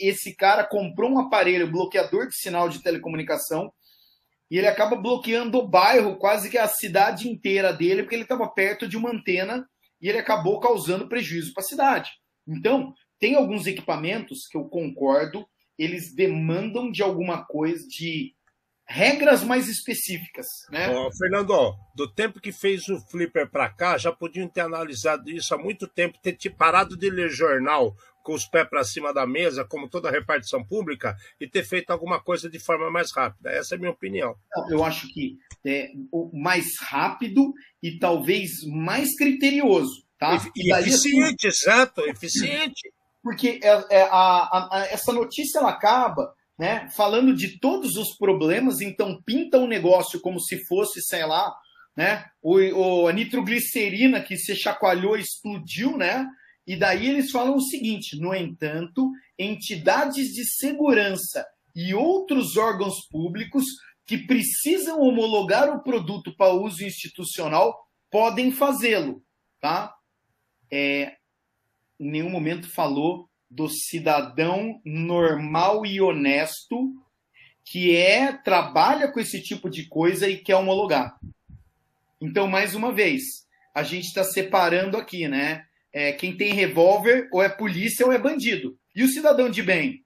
esse 0.00 0.34
cara 0.34 0.64
comprou 0.64 1.10
um 1.10 1.18
aparelho 1.18 1.70
bloqueador 1.70 2.28
de 2.28 2.36
sinal 2.36 2.68
de 2.68 2.82
telecomunicação 2.82 3.72
e 4.50 4.56
ele 4.56 4.66
acaba 4.66 4.96
bloqueando 4.96 5.58
o 5.58 5.68
bairro, 5.68 6.16
quase 6.16 6.48
que 6.48 6.56
a 6.56 6.66
cidade 6.66 7.28
inteira 7.28 7.72
dele, 7.72 8.02
porque 8.02 8.14
ele 8.14 8.22
estava 8.22 8.48
perto 8.48 8.88
de 8.88 8.96
uma 8.96 9.10
antena 9.10 9.68
e 10.00 10.08
ele 10.08 10.18
acabou 10.18 10.58
causando 10.58 11.08
prejuízo 11.08 11.52
para 11.52 11.62
a 11.62 11.66
cidade. 11.66 12.10
Então, 12.46 12.94
tem 13.18 13.34
alguns 13.34 13.66
equipamentos 13.66 14.46
que 14.46 14.56
eu 14.56 14.64
concordo, 14.64 15.46
eles 15.78 16.14
demandam 16.14 16.90
de 16.90 17.02
alguma 17.02 17.44
coisa, 17.44 17.86
de 17.86 18.34
regras 18.88 19.44
mais 19.44 19.68
específicas, 19.68 20.46
né? 20.70 20.88
Fernando, 21.18 21.50
ó, 21.50 21.74
do 21.94 22.10
tempo 22.10 22.40
que 22.40 22.50
fez 22.50 22.88
o 22.88 22.98
Flipper 22.98 23.50
para 23.50 23.68
cá, 23.68 23.98
já 23.98 24.10
podiam 24.10 24.48
ter 24.48 24.62
analisado 24.62 25.30
isso 25.30 25.54
há 25.54 25.58
muito 25.58 25.86
tempo, 25.86 26.18
ter 26.22 26.50
parado 26.50 26.96
de 26.96 27.10
ler 27.10 27.28
jornal 27.28 27.94
com 28.22 28.32
os 28.32 28.46
pés 28.46 28.68
para 28.68 28.84
cima 28.84 29.12
da 29.12 29.26
mesa, 29.26 29.64
como 29.64 29.88
toda 29.88 30.10
repartição 30.10 30.64
pública, 30.64 31.16
e 31.38 31.46
ter 31.46 31.64
feito 31.64 31.90
alguma 31.90 32.20
coisa 32.20 32.48
de 32.48 32.58
forma 32.58 32.90
mais 32.90 33.12
rápida. 33.12 33.50
Essa 33.50 33.74
é 33.74 33.76
a 33.76 33.78
minha 33.78 33.90
opinião. 33.90 34.34
Eu 34.70 34.82
acho 34.82 35.06
que 35.12 35.38
é 35.66 35.90
mais 36.32 36.78
rápido 36.80 37.52
e 37.82 37.98
talvez 37.98 38.64
mais 38.66 39.14
criterioso. 39.16 40.06
Tá? 40.18 40.36
E, 40.56 40.68
e 40.68 40.72
eficiente, 40.72 41.46
exato, 41.46 42.00
eficiente. 42.02 42.90
Porque 43.22 43.60
é, 43.62 43.98
é, 43.98 44.02
a, 44.02 44.68
a, 44.72 44.86
essa 44.90 45.12
notícia 45.12 45.58
ela 45.58 45.70
acaba 45.70 46.34
né, 46.58 46.88
falando 46.90 47.34
de 47.34 47.58
todos 47.58 47.96
os 47.96 48.16
problemas, 48.16 48.80
então 48.80 49.22
pinta 49.22 49.58
o 49.58 49.66
negócio 49.66 50.20
como 50.20 50.40
se 50.40 50.64
fosse, 50.66 51.00
sei 51.00 51.24
lá, 51.24 51.54
né, 51.96 52.24
o, 52.42 52.58
o, 52.58 53.06
a 53.06 53.12
nitroglicerina 53.12 54.20
que 54.20 54.36
se 54.36 54.56
chacoalhou 54.56 55.16
explodiu, 55.16 55.96
né? 55.96 56.26
E 56.66 56.76
daí 56.76 57.08
eles 57.08 57.30
falam 57.30 57.56
o 57.56 57.60
seguinte: 57.60 58.20
no 58.20 58.34
entanto, 58.34 59.10
entidades 59.38 60.28
de 60.34 60.44
segurança 60.44 61.46
e 61.74 61.94
outros 61.94 62.56
órgãos 62.56 63.06
públicos 63.08 63.64
que 64.06 64.18
precisam 64.18 65.00
homologar 65.00 65.74
o 65.74 65.82
produto 65.82 66.34
para 66.36 66.52
uso 66.52 66.84
institucional 66.84 67.76
podem 68.10 68.50
fazê-lo, 68.50 69.22
tá? 69.60 69.94
É, 70.70 71.16
em 71.98 72.10
nenhum 72.10 72.30
momento 72.30 72.68
falou 72.68 73.27
do 73.50 73.68
cidadão 73.68 74.80
normal 74.84 75.86
e 75.86 76.00
honesto 76.00 76.92
que 77.64 77.94
é 77.94 78.32
trabalha 78.32 79.08
com 79.12 79.20
esse 79.20 79.42
tipo 79.42 79.68
de 79.68 79.86
coisa 79.86 80.28
e 80.28 80.38
quer 80.38 80.56
homologar. 80.56 81.18
Então, 82.20 82.46
mais 82.46 82.74
uma 82.74 82.92
vez, 82.92 83.46
a 83.74 83.82
gente 83.82 84.06
está 84.06 84.24
separando 84.24 84.96
aqui, 84.96 85.28
né? 85.28 85.64
É, 85.92 86.12
quem 86.12 86.36
tem 86.36 86.52
revólver 86.52 87.28
ou 87.32 87.42
é 87.42 87.48
polícia 87.48 88.06
ou 88.06 88.12
é 88.12 88.18
bandido. 88.18 88.78
E 88.94 89.02
o 89.02 89.08
cidadão 89.08 89.50
de 89.50 89.62
bem? 89.62 90.04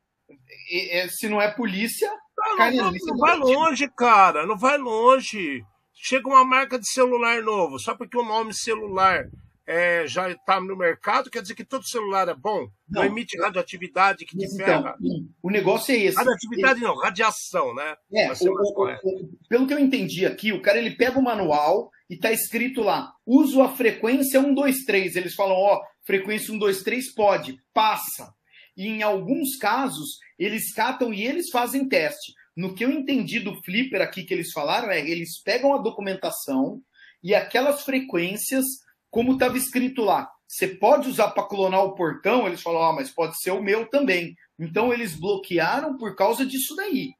É, 0.71 1.09
se 1.09 1.29
não 1.29 1.41
é 1.41 1.51
polícia, 1.51 2.11
não, 2.37 2.71
não, 2.71 2.93
não 2.93 3.17
vai 3.17 3.37
longe, 3.37 3.89
cara. 3.97 4.47
Não 4.47 4.57
vai 4.57 4.77
longe. 4.79 5.65
Chega 5.95 6.29
uma 6.29 6.45
marca 6.45 6.79
de 6.79 6.89
celular 6.89 7.43
novo, 7.43 7.79
só 7.79 7.95
porque 7.95 8.19
o 8.19 8.25
nome 8.25 8.53
celular 8.53 9.29
é, 9.67 10.07
já 10.07 10.31
está 10.31 10.61
no 10.61 10.77
mercado, 10.77 11.31
quer 11.31 11.41
dizer 11.43 11.55
que 11.55 11.65
todo 11.65 11.87
celular 11.87 12.29
é 12.29 12.35
bom? 12.35 12.69
Não, 12.89 13.03
não 13.03 13.05
emite 13.05 13.39
radioatividade 13.39 14.25
que 14.25 14.37
te 14.37 14.45
então, 14.45 14.57
ferra? 14.57 14.97
O 15.43 15.51
negócio 15.51 15.95
é 15.95 15.99
esse. 15.99 16.17
Radioatividade 16.17 16.81
não, 16.81 16.97
radiação, 16.97 17.75
né? 17.75 17.97
É, 18.13 18.33
o, 18.33 18.35
o, 18.51 18.91
o, 18.91 19.31
pelo 19.49 19.67
que 19.67 19.75
eu 19.75 19.79
entendi 19.79 20.27
aqui, 20.27 20.53
o 20.53 20.61
cara 20.61 20.79
ele 20.79 20.97
pega 20.97 21.19
o 21.19 21.23
manual 21.23 21.91
e 22.11 22.15
está 22.15 22.33
escrito 22.33 22.83
lá, 22.83 23.13
uso 23.25 23.63
a 23.63 23.69
frequência 23.69 24.41
123. 24.41 25.17
Eles 25.17 25.35
falam, 25.35 25.57
ó, 25.57 25.81
frequência 26.05 26.49
123 26.49 27.15
pode, 27.15 27.57
passa. 27.73 28.35
E 28.77 28.89
em 28.89 29.03
alguns 29.03 29.57
casos, 29.57 30.19
eles 30.39 30.73
catam 30.75 31.13
e 31.13 31.25
eles 31.25 31.51
fazem 31.51 31.89
teste. 31.89 32.33
No 32.57 32.75
que 32.75 32.85
eu 32.85 32.91
entendi 32.91 33.39
do 33.39 33.63
Flipper 33.63 34.03
aqui 34.03 34.25
que 34.25 34.35
eles 34.35 34.53
falaram, 34.53 34.91
é 34.91 35.01
eles 35.01 35.41
pegam 35.43 35.75
a 35.75 35.79
documentação 35.79 36.83
e 37.23 37.35
aquelas 37.35 37.83
frequências 37.83 38.65
como 39.13 39.35
estava 39.35 39.59
escrito 39.59 40.03
lá, 40.03 40.33
você 40.49 40.67
pode 40.67 41.07
usar 41.07 41.29
para 41.29 41.47
clonar 41.47 41.85
o 41.85 41.95
portão? 41.95 42.47
Eles 42.47 42.63
falaram, 42.63 42.87
ah, 42.87 42.93
mas 42.95 43.11
pode 43.11 43.39
ser 43.39 43.51
o 43.51 43.63
meu 43.63 43.87
também. 43.89 44.35
Então 44.59 44.91
eles 44.91 45.15
bloquearam 45.15 45.99
por 45.99 46.17
causa 46.17 46.47
disso 46.47 46.75
daí. 46.75 47.11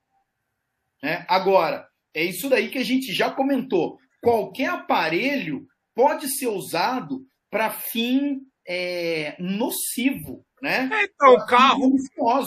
Né? 1.03 1.27
Agora, 1.29 1.87
é 2.15 2.25
isso 2.25 2.49
daí 2.49 2.71
que 2.71 2.79
a 2.79 2.85
gente 2.85 3.13
já 3.13 3.31
comentou. 3.31 3.99
Qualquer 4.23 4.71
aparelho 4.71 5.67
pode 5.95 6.29
ser 6.29 6.47
usado 6.47 7.27
para 7.51 7.71
fim 7.71 8.41
é, 8.67 9.37
nocivo, 9.39 10.47
né? 10.63 10.89
É, 10.91 11.05
então, 11.05 11.35
o 11.35 11.47
carro. 11.47 11.91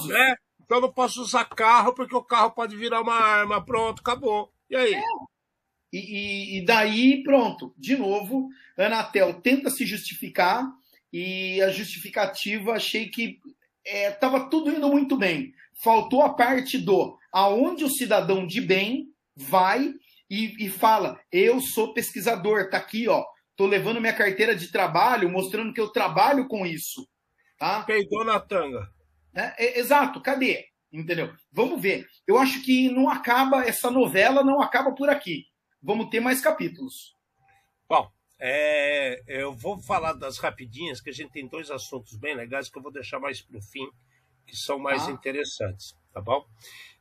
Né? 0.08 0.36
Então 0.60 0.78
eu 0.78 0.82
não 0.82 0.92
posso 0.92 1.22
usar 1.22 1.46
carro 1.46 1.94
porque 1.94 2.16
o 2.16 2.24
carro 2.24 2.50
pode 2.50 2.76
virar 2.76 3.02
uma 3.02 3.14
arma. 3.14 3.64
Pronto, 3.64 4.00
acabou. 4.00 4.52
E 4.72 4.76
aí? 4.76 4.96
É. 4.96 5.02
E, 5.96 6.00
e, 6.00 6.58
e, 6.58 6.66
daí, 6.66 7.24
pronto, 7.24 7.74
de 7.78 7.96
novo, 7.96 8.50
Anatel 8.78 9.36
tenta 9.36 9.70
se 9.70 9.86
justificar 9.86 10.70
e 11.12 11.62
a 11.62 11.70
justificativa 11.70 12.74
achei 12.74 13.08
que 13.08 13.40
estava 13.86 14.40
é, 14.40 14.50
tudo 14.50 14.72
indo 14.72 14.90
muito 14.90 15.16
bem. 15.16 15.54
Faltou 15.82 16.22
a 16.22 16.34
parte 16.34 16.78
do 16.78 17.18
aonde 17.32 17.86
o 17.86 17.90
cidadão 17.90 18.46
de 18.46 18.60
bem 18.60 19.08
vai 19.38 19.94
e, 20.30 20.66
e 20.66 20.70
fala: 20.70 21.18
eu 21.32 21.62
sou 21.62 21.94
pesquisador, 21.94 22.70
tá 22.70 22.76
aqui, 22.76 23.08
ó, 23.08 23.24
tô 23.56 23.66
levando 23.66 24.02
minha 24.02 24.12
carteira 24.12 24.54
de 24.54 24.74
trabalho, 24.74 25.32
mostrando 25.32 25.74
que 25.74 25.80
eu 25.80 25.88
trabalho 25.88 26.46
com 26.50 26.66
isso. 26.66 27.08
Tá? 27.58 27.84
Peidou 27.84 28.26
na 28.26 28.38
tanga. 28.38 28.86
É, 29.34 29.66
é, 29.66 29.80
exato, 29.80 30.20
cadê? 30.20 30.66
Entendeu? 30.92 31.34
Vamos 31.54 31.82
ver. 31.82 32.06
Eu 32.28 32.38
acho 32.38 32.62
que 32.64 32.90
não 32.90 33.10
acaba, 33.10 33.64
essa 33.64 33.90
novela 33.90 34.44
não 34.44 34.62
acaba 34.62 34.94
por 34.94 35.10
aqui 35.10 35.46
vamos 35.86 36.10
ter 36.10 36.20
mais 36.20 36.42
capítulos. 36.42 37.16
Bom, 37.88 38.12
é, 38.40 39.22
eu 39.28 39.54
vou 39.54 39.80
falar 39.80 40.14
das 40.14 40.40
rapidinhas, 40.40 41.00
que 41.00 41.12
a 41.12 41.14
gente 41.14 41.32
tem 41.32 41.48
dois 41.48 41.70
assuntos 41.70 42.18
bem 42.18 42.36
legais 42.36 42.70
que 42.70 42.78
eu 42.78 42.82
vou 42.82 42.92
deixar 42.92 43.20
mais 43.20 43.40
para 43.40 43.58
o 43.58 43.62
fim, 43.62 43.88
que 44.48 44.58
são 44.58 44.80
mais 44.80 45.08
ah. 45.08 45.12
interessantes, 45.12 45.96
tá 46.12 46.20
bom? 46.20 46.44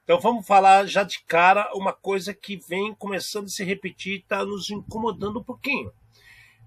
Então 0.03 0.21
vamos 0.21 0.47
falar 0.47 0.87
já 0.87 1.03
de 1.03 1.25
cara 1.25 1.71
uma 1.75 1.95
coisa 1.95 2.35
que 2.35 2.59
vem 2.69 2.95
começando 2.95 3.47
a 3.47 3.49
se 3.49 3.65
repetir 3.65 4.13
e 4.13 4.19
está 4.19 4.45
nos 4.45 4.69
incomodando 4.69 5.41
um 5.41 5.45
pouquinho. 5.45 5.91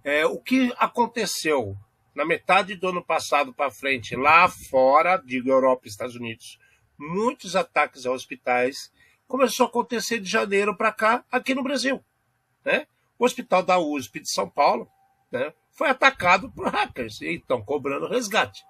É, 0.04 0.26
o 0.26 0.40
que 0.40 0.74
aconteceu 0.78 1.78
na 2.16 2.26
metade 2.26 2.74
do 2.76 2.88
ano 2.88 3.04
passado 3.04 3.54
para 3.54 3.70
frente, 3.70 4.16
lá 4.16 4.50
fora, 4.50 5.18
digo 5.18 5.52
Europa 5.52 5.84
e 5.86 5.90
Estados 5.90 6.16
Unidos, 6.16 6.58
muitos 6.98 7.56
ataques 7.56 8.08
a 8.08 8.12
hospitais 8.12 8.92
começou 9.28 9.66
a 9.66 9.70
acontecer 9.70 10.20
de 10.20 10.30
janeiro 10.30 10.76
para 10.76 10.92
cá, 10.92 11.24
aqui 11.32 11.54
no 11.54 11.64
Brasil. 11.64 12.04
Né? 12.64 12.88
O 13.20 13.26
hospital 13.26 13.64
da 13.64 13.78
USP 13.80 14.20
de 14.20 14.30
São 14.30 14.50
Paulo 14.50 14.90
né, 15.32 15.54
foi 15.72 15.90
atacado 15.90 16.52
por 16.52 16.68
hackers 16.68 17.22
e 17.22 17.36
estão 17.36 17.62
cobrando 17.62 18.08
resgate. 18.08 18.64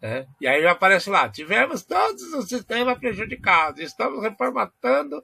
Né? 0.00 0.26
E 0.40 0.46
aí 0.46 0.66
aparece 0.66 1.10
lá: 1.10 1.28
tivemos 1.28 1.82
todos 1.82 2.22
os 2.34 2.48
sistemas 2.48 2.98
prejudicados, 2.98 3.80
estamos 3.80 4.22
reformatando 4.22 5.22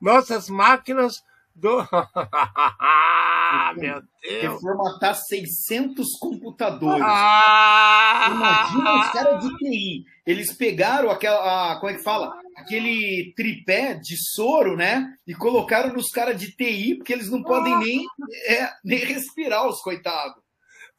nossas 0.00 0.48
máquinas 0.48 1.22
do. 1.54 1.80
ah, 1.92 3.72
meu 3.76 4.00
Deus! 4.22 4.54
Reformatar 4.54 5.14
600 5.14 6.14
computadores. 6.18 7.04
Ah, 7.04 8.28
Imagina 8.30 9.00
os 9.00 9.10
caras 9.10 9.44
de 9.44 9.56
TI. 9.56 10.04
Eles 10.24 10.52
pegaram 10.52 11.10
aquela. 11.10 11.72
A, 11.72 11.80
como 11.80 11.90
é 11.90 11.94
que 11.94 12.02
fala? 12.02 12.41
Aquele 12.56 13.32
tripé 13.34 13.94
de 13.94 14.16
soro, 14.16 14.76
né? 14.76 15.16
E 15.26 15.34
colocaram 15.34 15.92
nos 15.92 16.10
caras 16.10 16.40
de 16.40 16.52
TI, 16.52 16.96
porque 16.96 17.12
eles 17.12 17.30
não 17.30 17.42
podem 17.42 17.78
nem, 17.78 18.06
é, 18.46 18.70
nem 18.84 18.98
respirar, 18.98 19.66
os 19.66 19.80
coitados. 19.80 20.42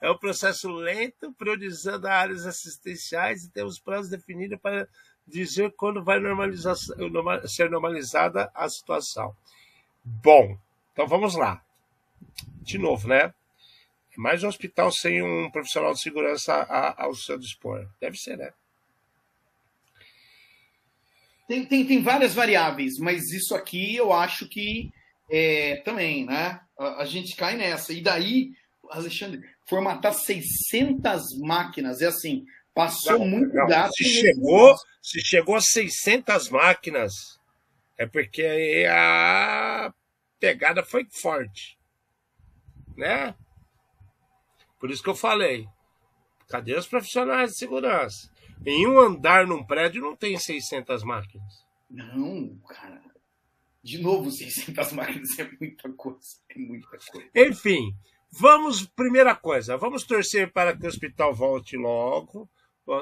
É 0.02 0.12
um 0.12 0.18
processo 0.18 0.70
lento, 0.70 1.34
priorizando 1.34 2.08
áreas 2.08 2.46
assistenciais 2.46 3.44
e 3.44 3.52
temos 3.52 3.80
prazos 3.80 4.10
definidos 4.10 4.60
para 4.60 4.88
dizer 5.26 5.74
quando 5.78 6.04
vai 6.04 6.20
normalizar, 6.20 6.76
ser 7.48 7.70
normalizada 7.70 8.52
a 8.54 8.68
situação. 8.68 9.34
Bom, 10.04 10.58
então 10.92 11.08
vamos 11.08 11.36
lá. 11.36 11.64
De 12.62 12.78
novo, 12.78 13.08
né? 13.08 13.34
Mais 14.18 14.44
um 14.44 14.48
hospital 14.48 14.92
sem 14.92 15.24
um 15.24 15.50
profissional 15.50 15.94
de 15.94 16.02
segurança 16.02 16.54
ao 16.98 17.16
seu 17.16 17.38
dispor. 17.38 17.88
Deve 18.00 18.18
ser, 18.18 18.38
né? 18.38 18.54
Tem, 21.54 21.66
tem, 21.66 21.86
tem 21.86 22.02
várias 22.02 22.34
variáveis, 22.34 22.98
mas 22.98 23.32
isso 23.32 23.54
aqui 23.54 23.96
eu 23.96 24.12
acho 24.12 24.50
que 24.50 24.92
é, 25.30 25.76
também, 25.86 26.26
né? 26.26 26.60
A, 26.80 27.04
a, 27.04 27.06
gente 27.06 27.36
cai 27.36 27.56
nessa. 27.56 27.94
E 27.94 28.02
daí, 28.02 28.54
Alexandre, 28.90 29.40
formatar 29.70 30.16
600 30.16 31.38
máquinas 31.38 32.02
é 32.02 32.08
assim, 32.08 32.44
passou 32.74 33.20
não, 33.20 33.28
muito 33.28 33.54
não, 33.54 33.68
gato. 33.68 33.94
Se 33.94 34.04
chegou, 34.04 34.76
se 35.00 35.22
chegou 35.22 35.56
a 35.56 35.62
600 35.62 36.50
máquinas, 36.50 37.14
é 38.00 38.08
porque 38.08 38.88
a 38.90 39.94
pegada 40.40 40.82
foi 40.82 41.06
forte, 41.22 41.78
né? 42.98 43.36
Por 44.80 44.90
isso 44.90 45.04
que 45.04 45.10
eu 45.10 45.16
falei, 45.16 45.68
cadê 46.50 46.74
os 46.76 46.88
profissionais 46.88 47.52
de 47.52 47.58
segurança? 47.58 48.33
Em 48.66 48.88
um 48.88 49.00
andar 49.00 49.46
num 49.46 49.64
prédio 49.64 50.02
não 50.02 50.16
tem 50.16 50.38
600 50.38 51.04
máquinas. 51.04 51.66
Não, 51.90 52.58
cara. 52.68 53.02
De 53.84 54.02
novo, 54.02 54.32
600 54.32 54.94
máquinas 54.94 55.38
é 55.38 55.50
muita 55.60 55.92
coisa. 55.92 56.38
É 56.50 56.58
muita 56.58 56.88
coisa. 56.88 57.30
Enfim, 57.36 57.94
vamos. 58.32 58.86
Primeira 58.86 59.36
coisa, 59.36 59.76
vamos 59.76 60.04
torcer 60.04 60.52
para 60.52 60.76
que 60.76 60.86
o 60.86 60.90
hospital 60.90 61.34
volte 61.34 61.76
logo. 61.76 62.50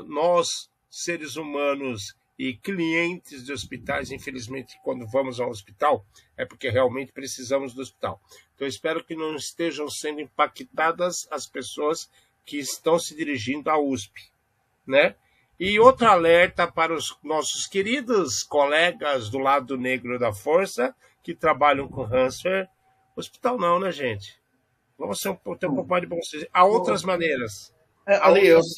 Nós, 0.08 0.70
seres 0.90 1.36
humanos 1.36 2.16
e 2.38 2.56
clientes 2.58 3.46
de 3.46 3.54
hospitais, 3.54 4.10
infelizmente, 4.10 4.76
quando 4.84 5.06
vamos 5.06 5.40
ao 5.40 5.50
hospital, 5.50 6.04
é 6.36 6.44
porque 6.44 6.70
realmente 6.70 7.12
precisamos 7.12 7.76
do 7.76 7.82
hospital. 7.82 8.20
Então, 8.56 8.68
espero 8.68 9.04
que 9.04 9.16
não 9.16 9.36
estejam 9.36 9.88
sendo 9.88 10.22
impactadas 10.22 11.28
as 11.30 11.46
pessoas 11.46 12.10
que 12.44 12.58
estão 12.58 12.98
se 12.98 13.16
dirigindo 13.16 13.70
à 13.70 13.80
USP, 13.80 14.32
né? 14.88 15.16
E 15.64 15.80
outro 15.80 16.08
alerta 16.08 16.66
para 16.66 16.92
os 16.92 17.16
nossos 17.24 17.68
queridos 17.68 18.42
colegas 18.42 19.30
do 19.30 19.38
lado 19.38 19.78
negro 19.78 20.18
da 20.18 20.34
força 20.34 20.92
que 21.22 21.36
trabalham 21.36 21.88
com 21.88 22.04
Hansfer. 22.04 22.68
Hospital 23.16 23.60
não, 23.60 23.80
né, 23.80 23.92
gente? 23.92 24.42
Vamos 24.98 25.20
ser 25.20 25.30
um, 25.30 25.36
ter 25.36 25.68
um 25.68 25.76
pouco 25.76 25.88
mais 25.88 26.02
de 26.02 26.10
bom 26.10 26.20
senso. 26.24 26.48
Há 26.52 26.66
outras 26.66 27.04
maneiras. 27.04 27.72
É, 28.08 28.16
Ale, 28.16 28.52
outras... 28.52 28.74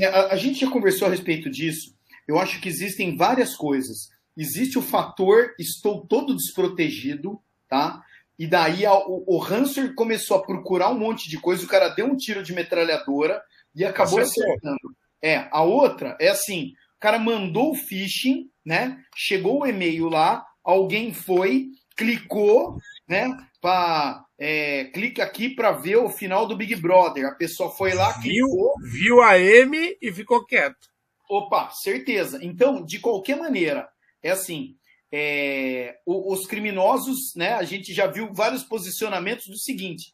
É, 0.00 0.06
a, 0.06 0.32
a 0.32 0.36
gente 0.36 0.58
já 0.58 0.68
conversou 0.68 1.06
a 1.06 1.12
respeito 1.12 1.48
disso. 1.48 1.94
Eu 2.26 2.40
acho 2.40 2.60
que 2.60 2.68
existem 2.68 3.16
várias 3.16 3.54
coisas. 3.54 4.10
Existe 4.36 4.80
o 4.80 4.82
fator 4.82 5.54
estou 5.60 6.08
todo 6.08 6.34
desprotegido, 6.34 7.40
tá? 7.68 8.02
E 8.36 8.48
daí 8.48 8.84
a, 8.84 8.94
o, 8.94 9.22
o 9.28 9.44
Hanser 9.44 9.94
começou 9.94 10.38
a 10.38 10.42
procurar 10.44 10.90
um 10.90 10.98
monte 10.98 11.30
de 11.30 11.38
coisa, 11.38 11.64
o 11.64 11.68
cara 11.68 11.88
deu 11.90 12.06
um 12.06 12.16
tiro 12.16 12.42
de 12.42 12.52
metralhadora 12.52 13.40
e 13.72 13.84
acabou 13.84 14.18
acertando. 14.18 14.96
É, 15.22 15.48
a 15.50 15.62
outra 15.62 16.16
é 16.20 16.28
assim: 16.28 16.72
o 16.96 17.00
cara 17.00 17.18
mandou 17.18 17.72
o 17.72 17.74
phishing, 17.74 18.50
né? 18.64 18.98
Chegou 19.14 19.62
o 19.62 19.66
e-mail 19.66 20.08
lá, 20.08 20.44
alguém 20.64 21.12
foi, 21.12 21.68
clicou, 21.96 22.78
né? 23.08 23.28
Pra, 23.60 24.24
é, 24.38 24.84
clica 24.86 25.22
aqui 25.22 25.50
para 25.50 25.72
ver 25.72 25.96
o 25.96 26.10
final 26.10 26.46
do 26.46 26.56
Big 26.56 26.76
Brother. 26.76 27.26
A 27.26 27.34
pessoa 27.34 27.70
foi 27.70 27.94
lá, 27.94 28.12
viu, 28.20 28.46
clicou, 28.46 28.74
viu 28.82 29.22
a 29.22 29.38
M 29.38 29.96
e 30.00 30.12
ficou 30.12 30.44
quieto. 30.44 30.88
Opa, 31.28 31.70
certeza. 31.70 32.38
Então, 32.42 32.84
de 32.84 32.98
qualquer 32.98 33.36
maneira, 33.36 33.88
é 34.22 34.30
assim: 34.30 34.76
é, 35.12 35.96
os 36.06 36.46
criminosos, 36.46 37.34
né? 37.34 37.54
A 37.54 37.62
gente 37.62 37.92
já 37.92 38.06
viu 38.06 38.32
vários 38.32 38.62
posicionamentos 38.62 39.46
do 39.46 39.56
seguinte: 39.56 40.12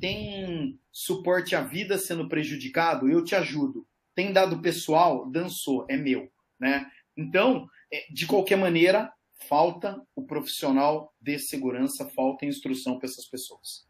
tem 0.00 0.78
suporte 0.90 1.54
à 1.54 1.60
vida 1.60 1.98
sendo 1.98 2.28
prejudicado, 2.28 3.08
eu 3.08 3.22
te 3.22 3.34
ajudo 3.34 3.86
tem 4.18 4.32
dado 4.32 4.60
pessoal, 4.60 5.30
dançou, 5.30 5.86
é 5.88 5.96
meu. 5.96 6.28
Né? 6.58 6.90
Então, 7.16 7.68
é, 7.92 8.12
de 8.12 8.26
qualquer 8.26 8.56
maneira, 8.56 9.12
falta 9.48 9.96
o 10.12 10.26
profissional 10.26 11.14
de 11.20 11.38
segurança, 11.38 12.04
falta 12.16 12.44
instrução 12.44 12.98
para 12.98 13.08
essas 13.08 13.28
pessoas. 13.28 13.86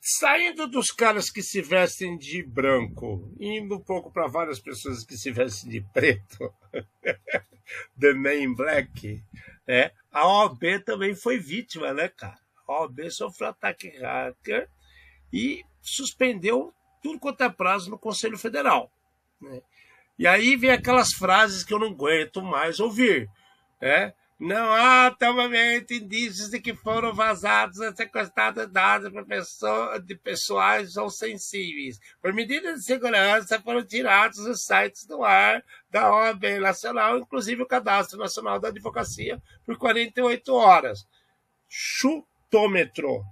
Saindo 0.00 0.66
dos 0.66 0.90
caras 0.90 1.30
que 1.30 1.40
se 1.40 1.62
vestem 1.62 2.18
de 2.18 2.42
branco, 2.42 3.32
indo 3.38 3.76
um 3.76 3.80
pouco 3.80 4.10
para 4.10 4.26
várias 4.26 4.58
pessoas 4.58 5.04
que 5.04 5.16
se 5.16 5.30
vestem 5.30 5.70
de 5.70 5.80
preto, 5.92 6.52
The 7.96 8.12
Man 8.12 8.54
Black, 8.56 9.22
né? 9.68 9.92
a 10.10 10.26
OAB 10.26 10.82
também 10.84 11.14
foi 11.14 11.38
vítima, 11.38 11.94
né, 11.94 12.08
cara? 12.08 12.40
A 12.66 12.80
OAB 12.80 13.08
sofreu 13.08 13.50
ataque 13.50 13.90
hacker 14.00 14.68
e 15.32 15.64
suspendeu 15.80 16.74
tudo 17.04 17.20
quanto 17.20 17.44
é 17.44 17.50
prazo 17.50 17.90
no 17.90 17.98
Conselho 17.98 18.38
Federal. 18.38 18.90
Né? 19.38 19.60
E 20.18 20.26
aí 20.26 20.56
vem 20.56 20.70
aquelas 20.70 21.12
frases 21.12 21.62
que 21.62 21.74
eu 21.74 21.78
não 21.78 21.88
aguento 21.88 22.40
mais 22.40 22.80
ouvir. 22.80 23.28
Né? 23.78 24.14
Não 24.40 24.72
há 24.72 25.08
atualmente 25.08 25.96
indícios 25.96 26.48
de 26.48 26.58
que 26.58 26.74
foram 26.74 27.12
vazados 27.12 27.78
e 27.78 27.94
sequestrados 27.94 28.66
dados 28.68 29.12
de 30.04 30.14
pessoais 30.16 30.96
ou 30.96 31.10
sensíveis. 31.10 32.00
Por 32.22 32.32
medidas 32.32 32.80
de 32.80 32.86
segurança, 32.86 33.60
foram 33.60 33.84
tirados 33.84 34.38
os 34.38 34.64
sites 34.64 35.04
do 35.04 35.22
ar 35.22 35.62
da 35.90 36.10
OAB 36.10 36.58
Nacional, 36.58 37.18
inclusive 37.18 37.62
o 37.62 37.66
Cadastro 37.66 38.18
Nacional 38.18 38.58
da 38.58 38.68
Advocacia, 38.68 39.42
por 39.66 39.76
48 39.76 40.54
horas. 40.54 41.06
Chutômetro 41.68 43.22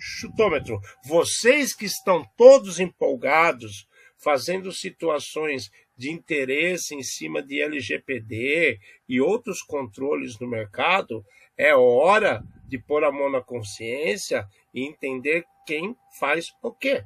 chutômetro. 0.00 0.80
Vocês 1.04 1.74
que 1.74 1.84
estão 1.84 2.24
todos 2.36 2.80
empolgados, 2.80 3.86
fazendo 4.16 4.72
situações 4.72 5.70
de 5.96 6.10
interesse 6.10 6.94
em 6.94 7.02
cima 7.02 7.42
de 7.42 7.60
LGPD 7.60 8.80
e 9.06 9.20
outros 9.20 9.62
controles 9.62 10.38
no 10.40 10.48
mercado, 10.48 11.22
é 11.56 11.74
hora 11.74 12.42
de 12.66 12.78
pôr 12.78 13.04
a 13.04 13.12
mão 13.12 13.30
na 13.30 13.42
consciência 13.42 14.46
e 14.72 14.82
entender 14.86 15.44
quem 15.66 15.94
faz 16.18 16.46
o 16.62 16.72
quê. 16.72 17.04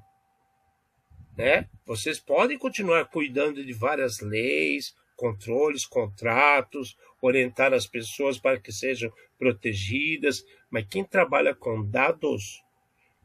Né? 1.36 1.68
Vocês 1.84 2.20
podem 2.20 2.56
continuar 2.56 3.06
cuidando 3.06 3.64
de 3.64 3.72
várias 3.72 4.20
leis, 4.20 4.94
controles, 5.16 5.84
contratos, 5.84 6.96
orientar 7.20 7.72
as 7.72 7.86
pessoas 7.86 8.38
para 8.38 8.60
que 8.60 8.72
sejam 8.72 9.12
protegidas, 9.38 10.44
mas 10.70 10.86
quem 10.88 11.04
trabalha 11.04 11.54
com 11.54 11.84
dados 11.84 12.63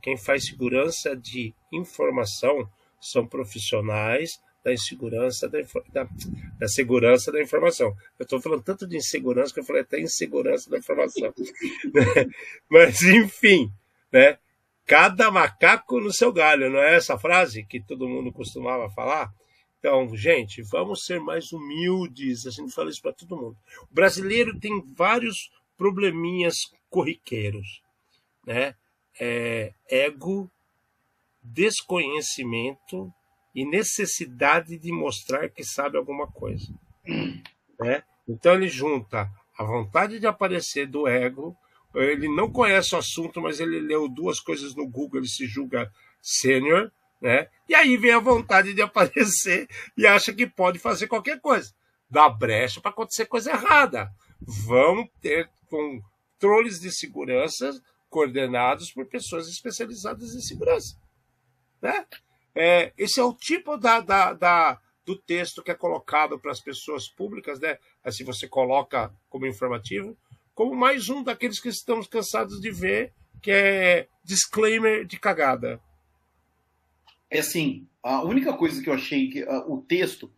quem 0.02 0.18
faz 0.18 0.46
segurança 0.46 1.16
de 1.16 1.54
informação 1.72 2.70
são 3.00 3.26
profissionais 3.26 4.40
da 4.64 4.74
insegurança 4.74 5.48
da, 5.48 5.60
da, 5.92 6.10
da 6.58 6.68
segurança 6.68 7.32
da 7.32 7.42
informação. 7.42 7.96
Eu 8.18 8.24
estou 8.24 8.42
falando 8.42 8.64
tanto 8.64 8.88
de 8.88 8.98
insegurança 8.98 9.54
que 9.54 9.60
eu 9.60 9.64
falei 9.64 9.82
até 9.82 10.00
insegurança 10.00 10.70
da 10.70 10.78
informação. 10.78 11.34
Mas, 12.70 13.02
enfim, 13.04 13.72
né? 14.12 14.38
cada 14.90 15.30
macaco 15.30 16.00
no 16.00 16.12
seu 16.12 16.34
galho, 16.34 16.68
não 16.72 16.80
é 16.80 16.96
essa 16.96 17.16
frase 17.16 17.64
que 17.64 17.80
todo 17.80 18.10
mundo 18.10 18.32
costumava 18.32 18.90
falar? 18.90 19.32
Então, 19.78 20.16
gente, 20.18 20.64
vamos 20.64 21.06
ser 21.06 21.20
mais 21.20 21.54
humildes. 21.54 22.48
A 22.48 22.50
gente 22.50 22.74
fala 22.74 22.90
isso 22.90 23.00
para 23.00 23.14
todo 23.14 23.38
mundo. 23.38 23.56
O 23.84 23.94
brasileiro 23.94 24.60
tem 24.60 24.84
vários 24.98 25.52
probleminhas 25.78 26.56
corriqueiros, 26.90 27.84
né? 28.46 28.74
É, 29.20 29.74
ego, 29.90 30.50
desconhecimento 31.42 33.12
e 33.54 33.66
necessidade 33.66 34.78
de 34.78 34.92
mostrar 34.92 35.50
que 35.50 35.64
sabe 35.64 35.98
alguma 35.98 36.28
coisa. 36.28 36.74
Né? 37.80 38.04
Então 38.28 38.54
ele 38.54 38.68
junta 38.68 39.30
a 39.58 39.64
vontade 39.64 40.20
de 40.20 40.28
aparecer 40.28 40.88
do 40.88 41.08
ego, 41.08 41.56
ele 41.94 42.30
não 42.30 42.52
conhece 42.52 42.96
o 42.96 43.00
assunto, 43.00 43.42
mas 43.42 43.60
ele 43.60 43.80
leu 43.80 44.08
duas 44.08 44.40
coisas 44.40 44.76
no 44.76 44.88
Google, 44.88 45.20
ele 45.20 45.28
se 45.28 45.46
julga 45.48 45.92
sênior, 46.22 46.92
né? 47.22 47.50
E 47.68 47.76
aí 47.76 47.98
vem 47.98 48.12
a 48.12 48.20
vontade 48.20 48.74
de 48.74 48.82
aparecer 48.84 49.68
e 49.98 50.06
acha 50.06 50.32
que 50.32 50.48
pode 50.48 50.80
fazer 50.80 51.08
qualquer 51.08 51.40
coisa. 51.42 51.74
Dá 52.10 52.30
brecha 52.30 52.80
para 52.80 52.92
acontecer 52.92 53.26
coisa 53.26 53.52
errada. 53.52 54.10
Vamos 54.40 55.10
ter 55.20 55.50
controles 55.68 56.80
de 56.80 56.92
segurança 56.92 57.72
coordenados 58.10 58.92
por 58.92 59.06
pessoas 59.06 59.48
especializadas 59.48 60.34
em 60.34 60.42
segurança. 60.42 60.98
Né? 61.82 62.06
É, 62.56 62.92
esse 62.98 63.20
é 63.20 63.24
o 63.24 63.34
tipo 63.34 63.78
da, 63.78 64.02
da, 64.02 64.34
da, 64.34 64.82
do 65.06 65.16
texto 65.16 65.64
que 65.64 65.72
é 65.72 65.76
colocado 65.76 66.40
para 66.40 66.52
as 66.52 66.60
pessoas 66.60 67.08
públicas, 67.08 67.60
né? 67.60 67.78
assim 68.04 68.24
você 68.24 68.48
coloca 68.48 69.14
como 69.30 69.46
informativo, 69.46 70.18
como 70.54 70.76
mais 70.76 71.10
um 71.10 71.24
daqueles 71.24 71.60
que 71.60 71.70
estamos 71.70 72.08
cansados 72.08 72.60
de 72.60 72.72
ver, 72.72 73.14
que 73.42 73.52
é 73.52 74.08
disclaimer 74.24 75.06
de 75.06 75.18
cagada. 75.18 75.80
é 77.30 77.40
assim, 77.40 77.88
a 78.04 78.24
única 78.24 78.54
coisa 78.54 78.82
que 78.82 78.90
eu 78.90 78.94
achei 78.94 79.30
que 79.30 79.44
uh, 79.44 79.72
o 79.72 79.82
texto 79.82 80.32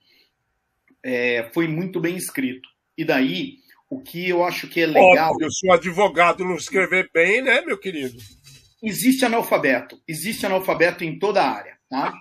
é, 1.02 1.50
foi 1.54 1.68
muito 1.68 2.00
bem 2.00 2.16
escrito. 2.16 2.70
E 2.98 3.04
daí, 3.04 3.60
o 3.91 3.99
que 3.99 4.30
eu 4.30 4.41
acho 4.45 4.69
que 4.69 4.80
é 4.80 4.86
legal. 4.86 5.34
Óbvio, 5.34 5.51
se 5.51 5.67
o 5.67 5.73
advogado 5.73 6.45
não 6.45 6.56
escrever 6.56 7.10
bem, 7.13 7.41
né, 7.41 7.60
meu 7.60 7.77
querido? 7.77 8.17
Existe 8.82 9.25
analfabeto. 9.25 10.01
Existe 10.08 10.45
analfabeto 10.45 11.04
em 11.04 11.19
toda 11.19 11.43
a 11.43 11.51
área, 11.51 11.77
tá? 11.89 12.13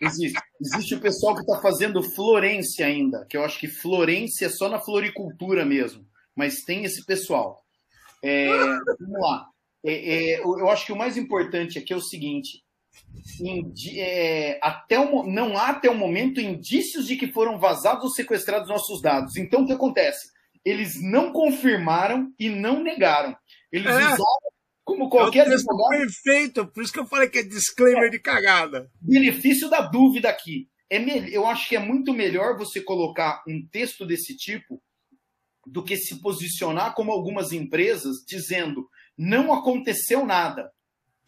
Existe. 0.00 0.40
Existe 0.58 0.94
o 0.94 1.00
pessoal 1.00 1.34
que 1.34 1.42
está 1.42 1.60
fazendo 1.60 2.02
Florência 2.02 2.86
ainda, 2.86 3.26
que 3.28 3.36
eu 3.36 3.44
acho 3.44 3.60
que 3.60 3.68
Florência 3.68 4.46
é 4.46 4.48
só 4.48 4.66
na 4.66 4.80
floricultura 4.80 5.62
mesmo. 5.66 6.06
Mas 6.34 6.62
tem 6.62 6.84
esse 6.84 7.04
pessoal. 7.04 7.62
É, 8.24 8.48
vamos 8.48 9.20
lá. 9.20 9.46
É, 9.84 9.92
é, 9.92 10.40
eu 10.40 10.70
acho 10.70 10.86
que 10.86 10.92
o 10.92 10.96
mais 10.96 11.18
importante 11.18 11.78
aqui 11.78 11.92
é 11.92 11.96
o 11.96 12.00
seguinte: 12.00 12.62
é, 13.96 14.58
até 14.62 14.98
o, 14.98 15.24
não 15.24 15.56
há 15.56 15.70
até 15.70 15.90
o 15.90 15.96
momento 15.96 16.40
indícios 16.40 17.06
de 17.06 17.16
que 17.16 17.32
foram 17.32 17.58
vazados 17.58 18.04
ou 18.04 18.10
sequestrados 18.10 18.68
nossos 18.68 19.00
dados. 19.00 19.36
Então, 19.36 19.62
o 19.62 19.66
que 19.66 19.72
acontece? 19.72 20.30
Eles 20.64 21.00
não 21.02 21.32
confirmaram 21.32 22.32
e 22.38 22.48
não 22.48 22.82
negaram. 22.82 23.36
Eles 23.72 23.88
é. 23.88 23.98
usaram 23.98 24.24
como 24.84 25.08
qualquer 25.08 25.46
é 25.46 25.54
advogado. 25.54 25.90
Perfeito, 25.90 26.66
por 26.66 26.82
isso 26.82 26.92
que 26.92 26.98
eu 26.98 27.06
falei 27.06 27.28
que 27.28 27.38
é 27.38 27.42
disclaimer 27.42 28.08
é. 28.08 28.10
de 28.10 28.18
cagada. 28.18 28.90
Benefício 29.00 29.70
da 29.70 29.80
dúvida 29.80 30.28
aqui. 30.28 30.68
É 30.88 30.98
me... 30.98 31.32
Eu 31.32 31.46
acho 31.46 31.68
que 31.68 31.76
é 31.76 31.78
muito 31.78 32.12
melhor 32.12 32.58
você 32.58 32.80
colocar 32.80 33.42
um 33.46 33.64
texto 33.70 34.04
desse 34.04 34.36
tipo 34.36 34.82
do 35.64 35.84
que 35.84 35.96
se 35.96 36.20
posicionar 36.20 36.94
como 36.94 37.12
algumas 37.12 37.52
empresas 37.52 38.24
dizendo 38.26 38.88
não 39.16 39.52
aconteceu 39.52 40.26
nada. 40.26 40.72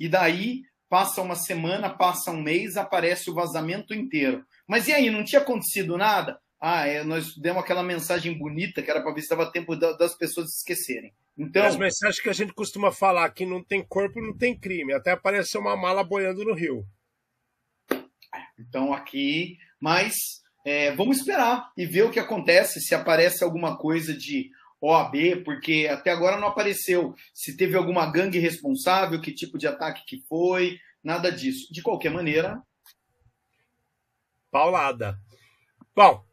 E 0.00 0.08
daí 0.08 0.62
passa 0.92 1.22
uma 1.22 1.34
semana, 1.34 1.88
passa 1.88 2.30
um 2.30 2.42
mês, 2.42 2.76
aparece 2.76 3.30
o 3.30 3.34
vazamento 3.34 3.94
inteiro. 3.94 4.44
Mas 4.68 4.88
e 4.88 4.92
aí, 4.92 5.08
não 5.08 5.24
tinha 5.24 5.40
acontecido 5.40 5.96
nada? 5.96 6.38
Ah, 6.60 6.86
é, 6.86 7.02
nós 7.02 7.34
demos 7.34 7.62
aquela 7.62 7.82
mensagem 7.82 8.36
bonita 8.36 8.82
que 8.82 8.90
era 8.90 9.00
para 9.00 9.14
ver 9.14 9.22
se 9.22 9.30
dava 9.30 9.50
tempo 9.50 9.74
das 9.74 10.14
pessoas 10.14 10.54
esquecerem. 10.54 11.14
Então, 11.38 11.64
As 11.64 11.78
mensagens 11.78 12.20
que 12.20 12.28
a 12.28 12.34
gente 12.34 12.52
costuma 12.52 12.92
falar 12.92 13.30
que 13.30 13.46
não 13.46 13.64
tem 13.64 13.82
corpo, 13.82 14.20
não 14.20 14.36
tem 14.36 14.54
crime. 14.54 14.92
Até 14.92 15.12
apareceu 15.12 15.62
uma 15.62 15.74
mala 15.74 16.04
boiando 16.04 16.44
no 16.44 16.52
rio. 16.52 16.84
Então 18.58 18.92
aqui, 18.92 19.56
mas 19.80 20.42
é, 20.62 20.94
vamos 20.94 21.20
esperar 21.20 21.72
e 21.74 21.86
ver 21.86 22.02
o 22.02 22.10
que 22.10 22.20
acontece, 22.20 22.82
se 22.82 22.94
aparece 22.94 23.42
alguma 23.42 23.78
coisa 23.78 24.12
de 24.14 24.50
OAB, 24.82 25.44
porque 25.44 25.88
até 25.88 26.10
agora 26.10 26.36
não 26.36 26.48
apareceu 26.48 27.14
se 27.32 27.56
teve 27.56 27.76
alguma 27.76 28.10
gangue 28.10 28.40
responsável, 28.40 29.20
que 29.20 29.32
tipo 29.32 29.56
de 29.56 29.68
ataque 29.68 30.04
que 30.04 30.20
foi, 30.28 30.76
nada 31.04 31.30
disso. 31.30 31.72
De 31.72 31.80
qualquer 31.80 32.10
maneira. 32.10 32.60
Paulada. 34.50 35.16
Bom, 35.94 36.24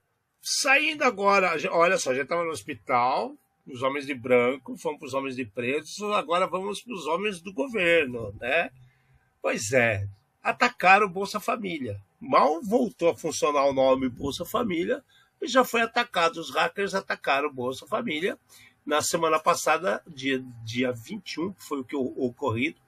saindo 0.42 1.04
agora, 1.04 1.56
olha 1.72 2.00
só, 2.00 2.14
já 2.14 2.24
estava 2.24 2.44
no 2.44 2.50
hospital, 2.50 3.36
os 3.68 3.84
homens 3.84 4.08
de 4.08 4.16
branco, 4.16 4.76
fomos 4.78 4.98
para 4.98 5.08
os 5.08 5.14
homens 5.14 5.36
de 5.36 5.46
pretos, 5.46 6.02
agora 6.02 6.48
vamos 6.48 6.82
para 6.82 6.94
os 6.94 7.06
homens 7.06 7.40
do 7.40 7.54
governo, 7.54 8.34
né? 8.42 8.72
Pois 9.42 9.72
é, 9.74 10.08
atacaram 10.42 11.06
o 11.06 11.10
Bolsa 11.10 11.40
Família. 11.40 12.02
Mal 12.20 12.62
voltou 12.64 13.10
a 13.10 13.16
funcionar 13.16 13.66
o 13.66 13.74
nome 13.74 14.10
Bolsa 14.10 14.44
Família, 14.44 15.04
e 15.42 15.48
já 15.48 15.64
foi 15.64 15.82
atacado. 15.82 16.38
Os 16.38 16.54
hackers 16.54 16.94
atacaram 16.94 17.50
o 17.50 17.54
Bolsa 17.54 17.88
Família 17.88 18.38
na 18.86 19.02
semana 19.02 19.40
passada, 19.40 20.02
dia, 20.08 20.44
dia 20.64 20.92
21, 20.92 21.54
que 21.54 21.64
foi 21.64 21.80
o 21.80 21.84
que 21.84 21.96
ocorrido. 21.96 22.80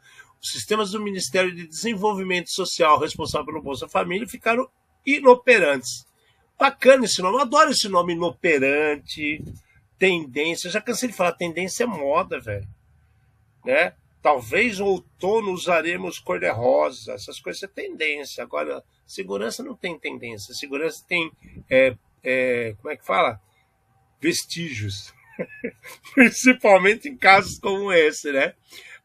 Os 0.41 0.51
sistemas 0.51 0.91
do 0.91 1.01
Ministério 1.01 1.53
de 1.53 1.67
Desenvolvimento 1.67 2.49
Social 2.49 2.99
responsável 2.99 3.45
pelo 3.45 3.61
Bolsa 3.61 3.87
Família 3.87 4.27
ficaram 4.27 4.67
inoperantes. 5.05 6.05
Bacana 6.57 7.05
esse 7.05 7.21
nome, 7.21 7.37
eu 7.37 7.41
adoro 7.41 7.71
esse 7.71 7.87
nome 7.87 8.13
inoperante, 8.13 9.43
tendência. 9.97 10.69
Já 10.69 10.81
cansei 10.81 11.09
de 11.09 11.15
falar, 11.15 11.33
tendência 11.33 11.83
é 11.83 11.87
moda, 11.87 12.39
velho. 12.39 12.67
Né? 13.63 13.93
Talvez 14.21 14.79
no 14.79 14.85
outono 14.85 15.51
usaremos 15.51 16.19
cor-de-rosa, 16.19 17.13
essas 17.13 17.39
coisas 17.39 17.61
é 17.63 17.67
tendência. 17.67 18.43
Agora, 18.43 18.83
segurança 19.05 19.63
não 19.63 19.75
tem 19.75 19.97
tendência, 19.97 20.53
segurança 20.53 21.03
tem 21.07 21.31
é, 21.69 21.95
é, 22.23 22.75
como 22.77 22.91
é 22.91 22.97
que 22.97 23.05
fala? 23.05 23.41
Vestígios. 24.19 25.13
Principalmente 26.13 27.09
em 27.09 27.17
casos 27.17 27.59
como 27.59 27.91
esse, 27.91 28.31
né? 28.31 28.55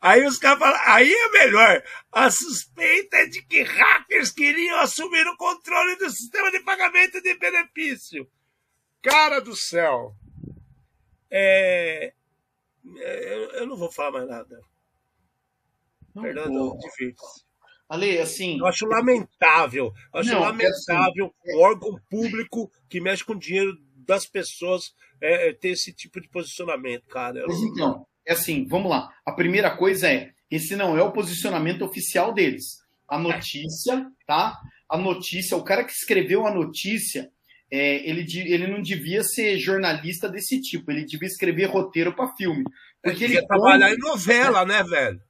Aí 0.01 0.25
os 0.27 0.39
caras 0.39 0.59
falam, 0.59 0.81
aí 0.85 1.13
é 1.13 1.29
melhor. 1.31 1.83
A 2.13 2.31
suspeita 2.31 3.17
é 3.17 3.27
de 3.27 3.43
que 3.43 3.63
hackers 3.63 4.31
queriam 4.31 4.79
assumir 4.81 5.27
o 5.27 5.37
controle 5.37 5.97
do 5.97 6.11
sistema 6.11 6.51
de 6.51 6.61
pagamento 6.61 7.21
de 7.21 7.35
benefício. 7.35 8.31
Cara 9.03 9.41
do 9.41 9.57
céu. 9.57 10.15
É, 11.31 12.13
é 12.99 13.61
eu 13.61 13.67
não 13.67 13.77
vou 13.77 13.91
falar 13.91 14.13
mais 14.13 14.29
nada. 14.29 14.61
Não, 16.15 16.23
Fernando, 16.23 16.79
difícil. 16.79 17.46
Ale, 17.89 18.19
assim. 18.19 18.59
Eu 18.59 18.67
acho 18.67 18.87
lamentável. 18.87 19.93
Eu 20.13 20.21
acho 20.21 20.33
não, 20.33 20.41
lamentável 20.41 21.33
é 21.45 21.49
assim, 21.49 21.57
o 21.57 21.61
órgão 21.61 22.01
público 22.11 22.71
que 22.89 23.01
mexe 23.01 23.25
com 23.25 23.33
o 23.33 23.39
dinheiro 23.39 23.77
das 24.07 24.27
pessoas 24.27 24.93
é, 25.21 25.49
é 25.49 25.53
ter 25.53 25.71
esse 25.71 25.93
tipo 25.93 26.21
de 26.21 26.29
posicionamento, 26.29 27.07
cara. 27.07 27.45
Mas 27.47 27.61
então, 27.61 28.07
é 28.27 28.33
assim, 28.33 28.67
vamos 28.67 28.91
lá. 28.91 29.13
A 29.25 29.33
primeira 29.33 29.77
coisa 29.77 30.11
é: 30.11 30.33
esse 30.51 30.75
não 30.75 30.97
é 30.97 31.03
o 31.03 31.13
posicionamento 31.13 31.83
oficial 31.83 32.33
deles. 32.33 32.79
A 33.09 33.19
notícia, 33.19 34.07
tá? 34.27 34.59
A 34.89 34.99
notícia, 34.99 35.57
o 35.57 35.63
cara 35.63 35.85
que 35.85 35.93
escreveu 35.93 36.47
a 36.47 36.53
notícia, 36.53 37.31
é, 37.71 38.09
ele, 38.09 38.27
ele 38.47 38.67
não 38.67 38.81
devia 38.81 39.23
ser 39.23 39.59
jornalista 39.59 40.29
desse 40.29 40.61
tipo, 40.61 40.91
ele 40.91 41.05
devia 41.05 41.29
escrever 41.29 41.67
roteiro 41.67 42.15
para 42.15 42.35
filme. 42.35 42.65
Porque 43.03 43.25
ele, 43.25 43.37
ele 43.37 43.47
trabalhar 43.47 43.93
em 43.93 43.99
novela, 43.99 44.65
né, 44.65 44.83
velho? 44.83 45.21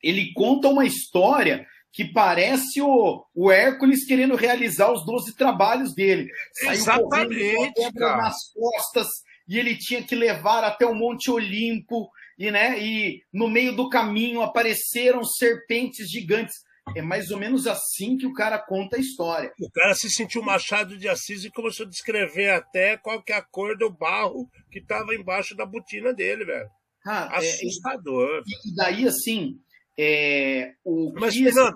Ele 0.00 0.32
conta 0.32 0.68
uma 0.68 0.84
história 0.84 1.66
que 1.92 2.04
parece 2.04 2.80
o, 2.80 3.24
o 3.34 3.50
Hércules 3.50 4.04
querendo 4.04 4.36
realizar 4.36 4.92
os 4.92 5.04
12 5.04 5.34
trabalhos 5.34 5.94
dele. 5.94 6.28
Saiu 6.52 6.72
Exatamente, 6.72 7.92
cara. 7.94 8.16
nas 8.18 8.36
costas 8.52 9.08
e 9.48 9.58
ele 9.58 9.76
tinha 9.76 10.02
que 10.02 10.14
levar 10.14 10.62
até 10.62 10.84
o 10.86 10.94
Monte 10.94 11.30
Olimpo 11.30 12.10
e, 12.38 12.50
né, 12.50 12.78
e 12.78 13.22
no 13.32 13.48
meio 13.48 13.74
do 13.74 13.88
caminho 13.88 14.42
apareceram 14.42 15.24
serpentes 15.24 16.08
gigantes. 16.10 16.56
É 16.96 17.02
mais 17.02 17.30
ou 17.30 17.38
menos 17.38 17.66
assim 17.66 18.16
que 18.16 18.26
o 18.26 18.32
cara 18.32 18.58
conta 18.58 18.96
a 18.96 19.00
história. 19.00 19.52
O 19.60 19.70
cara 19.70 19.94
se 19.94 20.10
sentiu 20.10 20.42
Machado 20.42 20.96
de 20.96 21.06
Assis 21.06 21.44
e 21.44 21.50
começou 21.50 21.84
a 21.84 21.88
descrever 21.88 22.50
até 22.50 22.96
qual 22.96 23.22
que 23.22 23.32
é 23.32 23.36
a 23.36 23.42
cor 23.42 23.76
do 23.76 23.90
barro 23.90 24.48
que 24.70 24.78
estava 24.78 25.14
embaixo 25.14 25.54
da 25.54 25.66
botina 25.66 26.14
dele, 26.14 26.46
velho. 26.46 26.70
Ah, 27.06 27.36
Assustador. 27.36 28.38
É, 28.38 28.68
e 28.68 28.74
daí, 28.74 29.06
assim, 29.06 29.58
é, 30.00 30.74
o 30.84 31.12
Mas, 31.14 31.34
Fernando, 31.34 31.74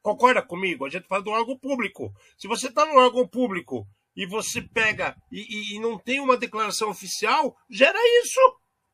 concorda 0.00 0.40
comigo? 0.40 0.86
A 0.86 0.88
gente 0.88 1.08
fala 1.08 1.22
do 1.22 1.30
órgão 1.30 1.58
público. 1.58 2.14
Se 2.38 2.46
você 2.46 2.68
está 2.68 2.86
no 2.86 2.94
órgão 2.94 3.26
público 3.26 3.84
e 4.16 4.24
você 4.26 4.62
pega 4.62 5.16
e, 5.32 5.40
e, 5.40 5.74
e, 5.74 5.80
não 5.80 5.98
tem 5.98 6.20
uma 6.20 6.36
declaração 6.36 6.88
oficial, 6.88 7.56
gera 7.68 7.98
isso. 8.22 8.38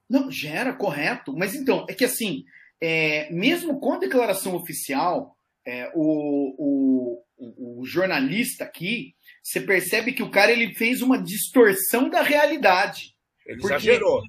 Não, 0.09 0.31
gera, 0.31 0.73
correto. 0.73 1.37
Mas 1.37 1.55
então, 1.55 1.85
é 1.90 1.95
que 1.95 2.07
assim, 2.07 2.43
é, 2.81 3.31
mesmo 3.31 3.79
com 3.79 3.93
a 3.93 3.99
declaração 3.99 4.57
oficial, 4.57 5.37
é, 5.66 5.93
o, 5.95 7.21
o, 7.37 7.81
o, 7.81 7.85
jornalista 7.85 8.64
aqui, 8.64 9.14
você 9.43 9.61
percebe 9.61 10.14
que 10.14 10.23
o 10.23 10.31
cara 10.31 10.53
ele 10.53 10.75
fez 10.75 11.03
uma 11.03 11.23
distorção 11.23 12.09
da 12.09 12.23
realidade. 12.23 13.14
Ele 13.47 13.62
exagerou. 13.62 14.23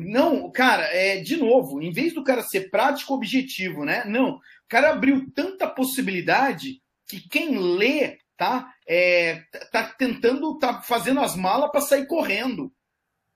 Não, 0.00 0.50
cara, 0.50 0.84
é 0.84 1.20
de 1.20 1.36
novo, 1.36 1.80
em 1.80 1.92
vez 1.92 2.14
do 2.14 2.24
cara 2.24 2.42
ser 2.42 2.70
prático 2.70 3.14
objetivo, 3.14 3.84
né? 3.84 4.04
Não, 4.04 4.36
o 4.36 4.40
cara 4.68 4.90
abriu 4.90 5.30
tanta 5.34 5.68
possibilidade 5.68 6.80
que 7.06 7.28
quem 7.28 7.58
lê, 7.58 8.18
tá? 8.36 8.72
É, 8.88 9.42
tá 9.70 9.84
tentando, 9.84 10.58
tá 10.58 10.80
fazendo 10.82 11.20
as 11.20 11.36
malas 11.36 11.70
para 11.70 11.80
sair 11.80 12.06
correndo, 12.06 12.72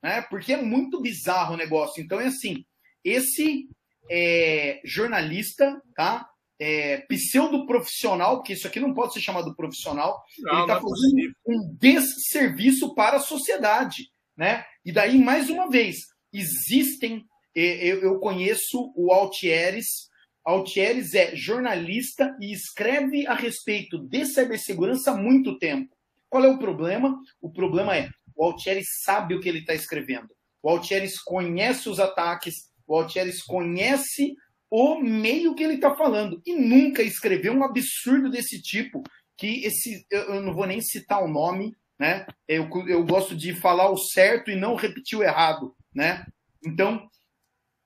né? 0.01 0.21
Porque 0.23 0.53
é 0.53 0.61
muito 0.61 1.01
bizarro 1.01 1.53
o 1.53 1.57
negócio. 1.57 2.01
Então 2.01 2.19
é 2.19 2.27
assim, 2.27 2.65
esse 3.03 3.67
é, 4.09 4.81
jornalista, 4.83 5.81
tá? 5.95 6.27
É, 6.57 6.99
pseudo 7.09 7.65
profissional, 7.65 8.37
porque 8.37 8.53
isso 8.53 8.65
aqui 8.65 8.79
não 8.79 8.93
pode 8.93 9.13
ser 9.13 9.19
chamado 9.19 9.53
profissional, 9.55 10.23
não, 10.39 10.53
ele 10.53 10.61
está 10.61 10.77
é 10.77 10.79
fazendo 10.79 11.19
é 11.19 11.51
um 11.51 11.77
desserviço 11.77 12.95
para 12.95 13.17
a 13.17 13.19
sociedade, 13.19 14.09
né? 14.37 14.65
E 14.85 14.91
daí 14.91 15.17
mais 15.17 15.49
uma 15.49 15.69
vez 15.69 16.14
existem. 16.39 17.23
Eu, 17.53 18.19
conheço 18.19 18.91
o 18.95 19.11
Altieres. 19.11 20.09
Altieres 20.43 21.13
é 21.13 21.35
jornalista 21.35 22.35
e 22.39 22.51
escreve 22.51 23.25
a 23.25 23.33
respeito 23.33 23.97
de 23.97 24.25
cibersegurança 24.25 25.11
há 25.11 25.17
muito 25.17 25.57
tempo. 25.57 25.95
Qual 26.29 26.43
é 26.43 26.49
o 26.49 26.59
problema? 26.59 27.17
O 27.41 27.51
problema 27.51 27.95
é 27.95 28.09
o 28.35 28.43
Altieres 28.45 28.87
sabe 29.03 29.33
o 29.33 29.39
que 29.39 29.47
ele 29.47 29.59
está 29.59 29.73
escrevendo. 29.73 30.27
O 30.61 30.69
Altieres 30.69 31.19
conhece 31.21 31.87
os 31.87 31.99
ataques, 31.99 32.55
o 32.85 32.95
Altieres 32.95 33.41
conhece 33.41 34.35
o 34.69 34.99
meio 34.99 35.55
que 35.55 35.63
ele 35.63 35.75
está 35.75 35.95
falando. 35.95 36.41
E 36.45 36.55
nunca 36.55 37.01
escreveu 37.01 37.53
um 37.53 37.63
absurdo 37.63 38.29
desse 38.29 38.61
tipo, 38.61 39.03
que 39.37 39.63
esse. 39.63 40.05
Eu 40.09 40.41
não 40.41 40.53
vou 40.53 40.65
nem 40.65 40.81
citar 40.81 41.23
o 41.23 41.27
nome, 41.27 41.75
né? 41.99 42.25
Eu, 42.47 42.67
eu 42.87 43.05
gosto 43.05 43.35
de 43.35 43.53
falar 43.53 43.89
o 43.89 43.97
certo 43.97 44.51
e 44.51 44.55
não 44.55 44.75
repetir 44.75 45.17
o 45.17 45.23
errado, 45.23 45.74
né? 45.95 46.25
Então, 46.63 47.09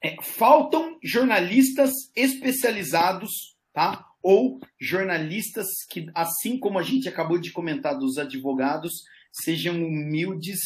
é, 0.04 0.16
faltam 0.22 0.98
jornalistas 1.04 1.92
especializados, 2.16 3.56
tá? 3.74 4.06
Ou 4.22 4.60
jornalistas 4.80 5.68
que, 5.90 6.10
assim 6.16 6.58
como 6.58 6.80
a 6.80 6.84
gente 6.84 7.08
acabou 7.08 7.38
de 7.38 7.52
comentar 7.52 7.98
dos 7.98 8.18
advogados, 8.18 9.04
sejam 9.32 9.76
humildes 9.76 10.60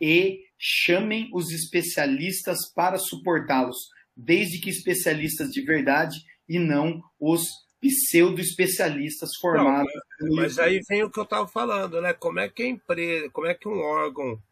e 0.00 0.40
chamem 0.58 1.30
os 1.32 1.50
especialistas 1.50 2.70
para 2.74 2.98
suportá-los, 2.98 3.88
desde 4.16 4.58
que 4.58 4.70
especialistas 4.70 5.50
de 5.50 5.62
verdade 5.62 6.18
e 6.48 6.58
não 6.58 7.00
os 7.18 7.46
pseudo-especialistas 7.80 9.30
formados. 9.40 9.92
Não, 10.20 10.36
mas 10.36 10.58
aí 10.58 10.80
vem 10.88 11.04
o 11.04 11.10
que 11.10 11.18
eu 11.18 11.24
estava 11.24 11.46
falando, 11.46 12.00
né? 12.00 12.12
Como 12.12 12.40
é 12.40 12.48
que 12.48 12.64
a 12.64 12.68
empresa, 12.68 13.30
como 13.30 13.46
é 13.46 13.54
que 13.54 13.68
um 13.68 13.78
órgão 13.78 14.42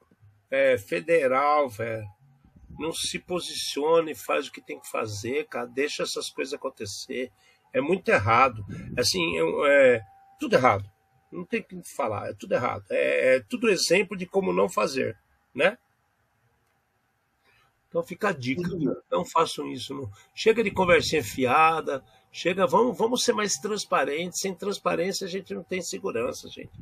é, 0.50 0.78
federal, 0.78 1.68
velho, 1.68 2.06
não 2.78 2.92
se 2.92 3.18
posiciona 3.18 4.10
e 4.10 4.14
faz 4.14 4.48
o 4.48 4.52
que 4.52 4.60
tem 4.60 4.78
que 4.78 4.90
fazer, 4.90 5.46
cara, 5.46 5.66
deixa 5.66 6.02
essas 6.02 6.30
coisas 6.30 6.54
acontecer. 6.54 7.32
É 7.72 7.80
muito 7.80 8.08
errado. 8.08 8.64
Assim, 8.98 9.38
é, 9.38 9.96
é 9.96 10.02
tudo 10.38 10.54
errado. 10.54 10.90
Não 11.30 11.44
tem 11.44 11.62
que 11.62 11.80
falar, 11.96 12.30
é 12.30 12.34
tudo 12.34 12.54
errado. 12.54 12.84
É, 12.90 13.36
é 13.36 13.40
tudo 13.40 13.68
exemplo 13.68 14.16
de 14.16 14.26
como 14.26 14.52
não 14.52 14.68
fazer, 14.68 15.18
né? 15.54 15.76
Então 17.88 18.02
fica 18.02 18.28
a 18.28 18.32
dica. 18.32 18.68
Não 19.10 19.24
façam 19.24 19.70
isso. 19.72 19.94
Não. 19.94 20.10
Chega 20.34 20.62
de 20.62 20.70
conversinha 20.70 21.22
fiada. 21.22 22.04
Chega, 22.30 22.66
vamos, 22.66 22.96
vamos 22.96 23.24
ser 23.24 23.32
mais 23.32 23.54
transparentes. 23.54 24.40
Sem 24.40 24.54
transparência 24.54 25.26
a 25.26 25.30
gente 25.30 25.54
não 25.54 25.62
tem 25.62 25.80
segurança, 25.80 26.48
gente. 26.48 26.72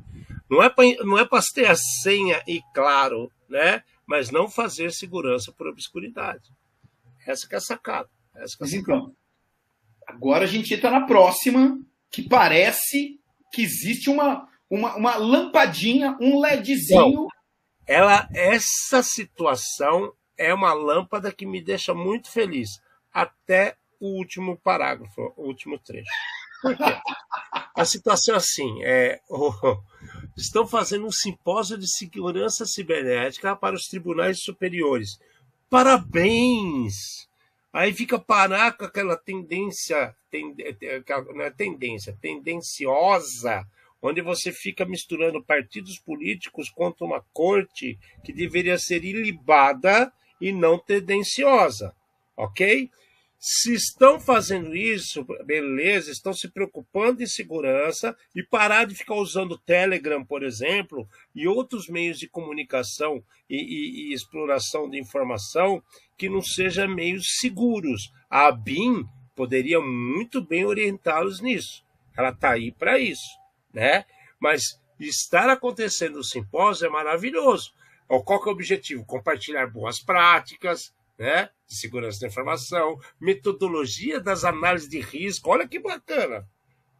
Não 0.49 0.61
é 0.61 0.69
para 0.69 0.85
não 1.05 1.17
é 1.17 1.25
ter 1.53 1.67
a 1.67 1.75
senha 1.75 2.43
e 2.45 2.61
claro, 2.73 3.31
né? 3.47 3.83
Mas 4.05 4.29
não 4.29 4.47
fazer 4.47 4.91
segurança 4.91 5.51
por 5.51 5.67
obscuridade. 5.67 6.49
Essa 7.25 7.47
que 7.47 7.55
é 7.55 7.57
a 7.57 7.61
sacada. 7.61 8.09
Essa 8.35 8.57
que 8.57 8.63
é 8.63 8.67
a 8.67 8.69
sacada. 8.69 8.97
Então, 8.97 9.15
agora 10.05 10.45
a 10.45 10.47
gente 10.47 10.73
entra 10.73 10.91
na 10.91 11.05
próxima, 11.05 11.79
que 12.11 12.27
parece 12.27 13.19
que 13.51 13.61
existe 13.61 14.09
uma, 14.09 14.47
uma, 14.69 14.95
uma 14.95 15.15
lampadinha, 15.15 16.17
um 16.21 16.39
LEDzinho. 16.39 17.13
Não, 17.13 17.27
ela, 17.87 18.27
essa 18.33 19.01
situação 19.03 20.13
é 20.37 20.53
uma 20.53 20.73
lâmpada 20.73 21.31
que 21.31 21.45
me 21.45 21.63
deixa 21.63 21.93
muito 21.93 22.29
feliz. 22.31 22.81
Até 23.13 23.77
o 23.99 24.17
último 24.17 24.57
parágrafo, 24.57 25.33
o 25.37 25.43
último 25.43 25.79
trecho. 25.79 26.11
A 27.75 27.83
situação 27.83 28.35
é 28.35 28.37
assim: 28.37 28.83
é, 28.83 29.19
oh, 29.29 29.51
estão 30.37 30.65
fazendo 30.65 31.05
um 31.05 31.11
simpósio 31.11 31.77
de 31.77 31.87
segurança 31.87 32.65
cibernética 32.65 33.55
para 33.55 33.75
os 33.75 33.87
tribunais 33.87 34.39
superiores. 34.39 35.19
Parabéns! 35.69 37.27
Aí 37.73 37.91
fica 37.91 38.17
parar 38.17 38.77
com 38.77 38.85
aquela 38.85 39.17
tendência, 39.17 40.15
tend, 40.31 40.55
não 41.33 41.41
é 41.41 41.51
tendência, 41.51 42.17
tendenciosa, 42.21 43.67
onde 44.01 44.21
você 44.21 44.53
fica 44.53 44.85
misturando 44.85 45.43
partidos 45.43 45.99
políticos 45.99 46.69
contra 46.69 47.05
uma 47.05 47.21
corte 47.33 47.99
que 48.23 48.31
deveria 48.31 48.77
ser 48.77 49.03
ilibada 49.03 50.13
e 50.39 50.53
não 50.53 50.79
tendenciosa, 50.79 51.93
ok? 52.37 52.89
Se 53.47 53.75
estão 53.75 54.19
fazendo 54.19 54.75
isso, 54.75 55.23
beleza, 55.45 56.09
estão 56.09 56.33
se 56.33 56.49
preocupando 56.49 57.21
em 57.21 57.27
segurança 57.27 58.17
e 58.35 58.41
parar 58.41 58.85
de 58.85 58.95
ficar 58.95 59.13
usando 59.13 59.51
o 59.51 59.57
Telegram, 59.59 60.25
por 60.25 60.41
exemplo, 60.41 61.07
e 61.35 61.47
outros 61.47 61.87
meios 61.87 62.17
de 62.17 62.27
comunicação 62.27 63.23
e, 63.47 63.57
e, 63.57 64.09
e 64.09 64.13
exploração 64.15 64.89
de 64.89 64.99
informação 64.99 65.79
que 66.17 66.27
não 66.27 66.41
sejam 66.41 66.87
meios 66.87 67.37
seguros. 67.39 68.11
A 68.27 68.51
BIM 68.51 69.05
poderia 69.35 69.79
muito 69.79 70.43
bem 70.43 70.65
orientá-los 70.65 71.39
nisso. 71.39 71.85
Ela 72.17 72.29
está 72.29 72.53
aí 72.53 72.71
para 72.71 72.97
isso, 72.97 73.29
né? 73.71 74.05
Mas 74.39 74.81
estar 74.99 75.51
acontecendo 75.51 76.17
o 76.17 76.23
simpósio 76.23 76.87
é 76.87 76.89
maravilhoso. 76.89 77.71
Qual 78.07 78.43
é 78.43 78.47
o 78.47 78.51
objetivo? 78.51 79.05
Compartilhar 79.05 79.67
boas 79.67 79.99
práticas, 79.99 80.94
né? 81.17 81.49
De 81.67 81.75
segurança 81.75 82.19
da 82.21 82.27
informação, 82.27 82.99
metodologia 83.19 84.19
das 84.19 84.43
análises 84.43 84.89
de 84.89 84.99
risco. 84.99 85.49
Olha 85.49 85.67
que 85.67 85.79
bacana, 85.79 86.47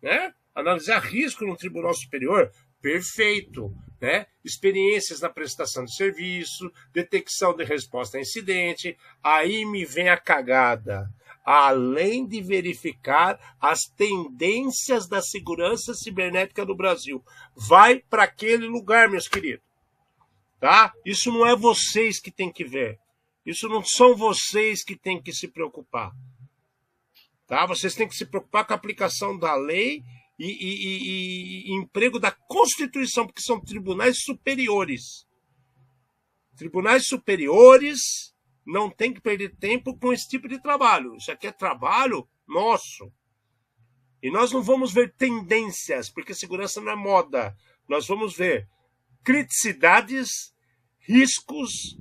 né? 0.02 0.34
Analisar 0.54 1.00
risco 1.00 1.46
no 1.46 1.58
Tribunal 1.58 1.94
Superior, 1.94 2.52
perfeito, 2.82 3.74
né? 4.00 4.28
Experiências 4.44 5.20
na 5.22 5.30
prestação 5.30 5.84
de 5.86 5.96
serviço, 5.96 6.72
detecção 6.94 7.56
de 7.56 7.64
resposta 7.64 8.18
a 8.18 8.22
incidente. 8.22 8.98
Aí 9.24 9.66
me 9.66 9.84
vem 9.86 10.10
a 10.10 10.18
cagada. 10.18 11.10
Além 11.44 12.26
de 12.28 12.42
verificar 12.42 13.58
as 13.62 13.82
tendências 13.86 15.08
da 15.08 15.22
segurança 15.22 15.94
cibernética 15.94 16.66
no 16.66 16.76
Brasil, 16.76 17.24
vai 17.56 18.00
para 18.00 18.24
aquele 18.24 18.66
lugar, 18.66 19.10
meus 19.10 19.28
queridos. 19.28 19.64
Tá? 20.60 20.92
Isso 21.06 21.32
não 21.32 21.46
é 21.46 21.56
vocês 21.56 22.20
que 22.20 22.32
tem 22.32 22.52
que 22.52 22.64
ver. 22.64 23.00
Isso 23.46 23.70
não 23.70 23.84
são 23.84 24.16
vocês 24.16 24.84
que 24.84 24.96
têm 24.96 25.22
que 25.22 25.32
se 25.32 25.48
preocupar. 25.48 26.12
Tá? 27.46 27.66
Vocês 27.68 27.94
têm 27.94 28.08
que 28.08 28.16
se 28.16 28.26
preocupar 28.26 28.66
com 28.66 28.74
a 28.74 28.76
aplicação 28.76 29.38
da 29.38 29.54
lei 29.56 30.04
e, 30.40 30.48
e, 30.48 30.88
e, 30.88 31.72
e 31.72 31.76
emprego 31.76 32.20
da 32.20 32.32
Constituição, 32.32 33.26
porque 33.28 33.42
são 33.42 33.62
tribunais 33.62 34.24
superiores. 34.24 35.28
Tribunais 36.58 37.06
superiores 37.06 38.34
não 38.66 38.90
tem 38.90 39.14
que 39.14 39.22
perder 39.22 39.56
tempo 39.58 39.96
com 39.98 40.12
esse 40.12 40.28
tipo 40.28 40.48
de 40.48 40.60
trabalho. 40.60 41.16
Isso 41.16 41.32
aqui 41.32 41.48
é 41.48 41.52
trabalho 41.52 42.28
nosso. 42.48 43.12
E 44.24 44.32
nós 44.32 44.52
não 44.52 44.64
vamos 44.64 44.92
ver 44.92 45.14
tendências, 45.14 46.10
porque 46.10 46.34
segurança 46.34 46.82
não 46.82 46.92
é 46.92 46.96
moda. 46.96 47.56
Nós 47.88 48.08
vamos 48.08 48.36
ver 48.36 48.68
criticidades, 49.24 50.54
riscos 51.00 51.96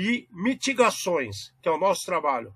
e 0.00 0.28
mitigações, 0.30 1.52
que 1.60 1.68
é 1.68 1.72
o 1.72 1.76
nosso 1.76 2.06
trabalho. 2.06 2.54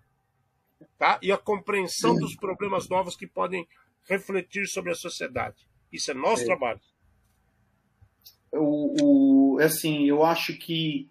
Tá? 0.96 1.18
E 1.20 1.32
a 1.32 1.36
compreensão 1.36 2.14
dos 2.14 2.36
problemas 2.36 2.88
novos 2.88 3.16
que 3.16 3.26
podem 3.26 3.66
refletir 4.08 4.68
sobre 4.68 4.92
a 4.92 4.94
sociedade. 4.94 5.66
Isso 5.92 6.12
é 6.12 6.14
nosso 6.14 6.42
é. 6.42 6.46
trabalho. 6.46 6.80
O, 8.52 9.56
o, 9.56 9.58
assim, 9.58 10.04
eu 10.04 10.22
acho 10.22 10.56
que 10.56 11.10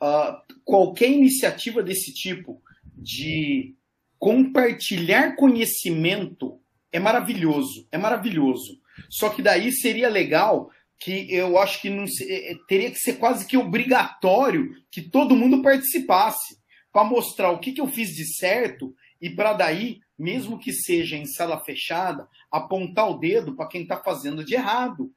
uh, 0.00 0.40
qualquer 0.64 1.10
iniciativa 1.10 1.82
desse 1.82 2.14
tipo 2.14 2.62
de 2.96 3.74
compartilhar 4.18 5.36
conhecimento 5.36 6.58
é 6.90 6.98
maravilhoso, 6.98 7.86
é 7.92 7.98
maravilhoso. 7.98 8.80
Só 9.10 9.28
que 9.28 9.42
daí 9.42 9.70
seria 9.72 10.08
legal 10.08 10.70
que 10.98 11.32
eu 11.32 11.58
acho 11.58 11.80
que 11.80 11.90
não, 11.90 12.04
é, 12.04 12.52
é, 12.52 12.54
teria 12.68 12.90
que 12.90 12.98
ser 12.98 13.14
quase 13.14 13.46
que 13.46 13.56
obrigatório 13.56 14.70
que 14.90 15.02
todo 15.02 15.36
mundo 15.36 15.62
participasse 15.62 16.56
para 16.92 17.04
mostrar 17.04 17.50
o 17.50 17.58
que, 17.58 17.72
que 17.72 17.80
eu 17.80 17.88
fiz 17.88 18.10
de 18.10 18.24
certo 18.36 18.94
e 19.20 19.30
para 19.30 19.52
daí, 19.52 20.00
mesmo 20.18 20.58
que 20.58 20.72
seja 20.72 21.16
em 21.16 21.26
sala 21.26 21.58
fechada, 21.64 22.28
apontar 22.50 23.10
o 23.10 23.18
dedo 23.18 23.56
para 23.56 23.68
quem 23.68 23.82
está 23.82 23.96
fazendo 23.96 24.44
de 24.44 24.54
errado, 24.54 25.10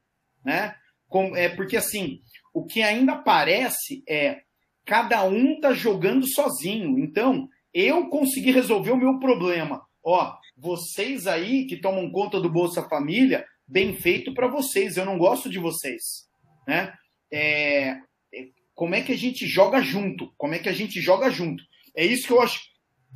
né? 0.44 0.74
Com, 1.08 1.36
é 1.36 1.48
porque 1.48 1.76
assim, 1.76 2.20
o 2.52 2.66
que 2.66 2.82
ainda 2.82 3.16
parece 3.16 4.02
é 4.08 4.42
cada 4.84 5.22
um 5.24 5.52
está 5.52 5.74
jogando 5.74 6.26
sozinho. 6.26 6.98
Então, 6.98 7.48
eu 7.74 8.08
consegui 8.08 8.50
resolver 8.50 8.90
o 8.90 8.96
meu 8.96 9.18
problema. 9.18 9.82
Ó, 10.02 10.34
vocês 10.56 11.26
aí 11.26 11.66
que 11.66 11.76
tomam 11.76 12.10
conta 12.10 12.40
do 12.40 12.50
Bolsa 12.50 12.82
Família 12.88 13.44
bem 13.68 13.94
feito 13.94 14.32
para 14.32 14.48
vocês. 14.48 14.96
Eu 14.96 15.04
não 15.04 15.18
gosto 15.18 15.50
de 15.50 15.58
vocês, 15.58 16.26
né? 16.66 16.92
É, 17.30 17.90
é, 18.34 18.48
como 18.74 18.94
é 18.94 19.02
que 19.02 19.12
a 19.12 19.16
gente 19.16 19.46
joga 19.46 19.82
junto? 19.82 20.32
Como 20.36 20.54
é 20.54 20.58
que 20.58 20.68
a 20.68 20.72
gente 20.72 21.00
joga 21.00 21.30
junto? 21.30 21.62
É 21.94 22.04
isso 22.04 22.26
que 22.26 22.32
eu 22.32 22.40
acho 22.40 22.60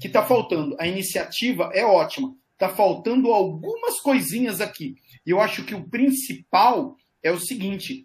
que 0.00 0.06
está 0.06 0.24
faltando. 0.24 0.76
A 0.78 0.86
iniciativa 0.86 1.70
é 1.72 1.84
ótima. 1.84 2.34
Está 2.52 2.68
faltando 2.68 3.32
algumas 3.32 4.00
coisinhas 4.00 4.60
aqui. 4.60 4.94
E 5.26 5.30
eu 5.30 5.40
acho 5.40 5.64
que 5.64 5.74
o 5.74 5.88
principal 5.88 6.96
é 7.22 7.30
o 7.30 7.40
seguinte: 7.40 8.04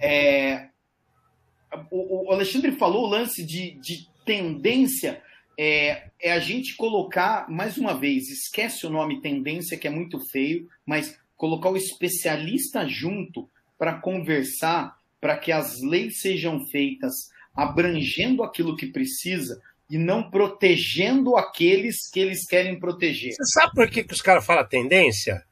é, 0.00 0.68
o, 1.90 2.32
Alexandre 2.32 2.72
falou 2.72 3.04
o 3.04 3.10
lance 3.10 3.44
de, 3.44 3.78
de 3.80 4.06
tendência 4.24 5.22
é, 5.58 6.10
é, 6.22 6.30
a 6.30 6.38
gente 6.38 6.76
colocar, 6.76 7.50
mais 7.50 7.76
uma 7.76 7.98
vez, 7.98 8.30
esquece 8.30 8.86
o 8.86 8.90
nome 8.90 9.20
tendência, 9.20 9.76
que 9.76 9.88
é 9.88 9.90
muito 9.90 10.20
feio, 10.20 10.68
mas 10.86 11.18
colocar 11.36 11.70
o 11.70 11.76
especialista 11.76 12.86
junto 12.86 13.50
para 13.76 14.00
conversar, 14.00 14.96
para 15.20 15.36
que 15.36 15.50
as 15.50 15.82
leis 15.82 16.20
sejam 16.20 16.64
feitas 16.66 17.30
abrangendo 17.52 18.44
aquilo 18.44 18.76
que 18.76 18.86
precisa, 18.86 19.60
e 19.90 19.98
não 19.98 20.30
protegendo 20.30 21.36
aqueles 21.36 22.08
que 22.08 22.20
eles 22.20 22.46
querem 22.46 22.78
proteger. 22.78 23.32
Você 23.32 23.60
sabe 23.60 23.72
por 23.74 23.90
que, 23.90 24.04
que 24.04 24.14
os 24.14 24.22
caras 24.22 24.46
falam 24.46 24.68
tendência? 24.68 25.42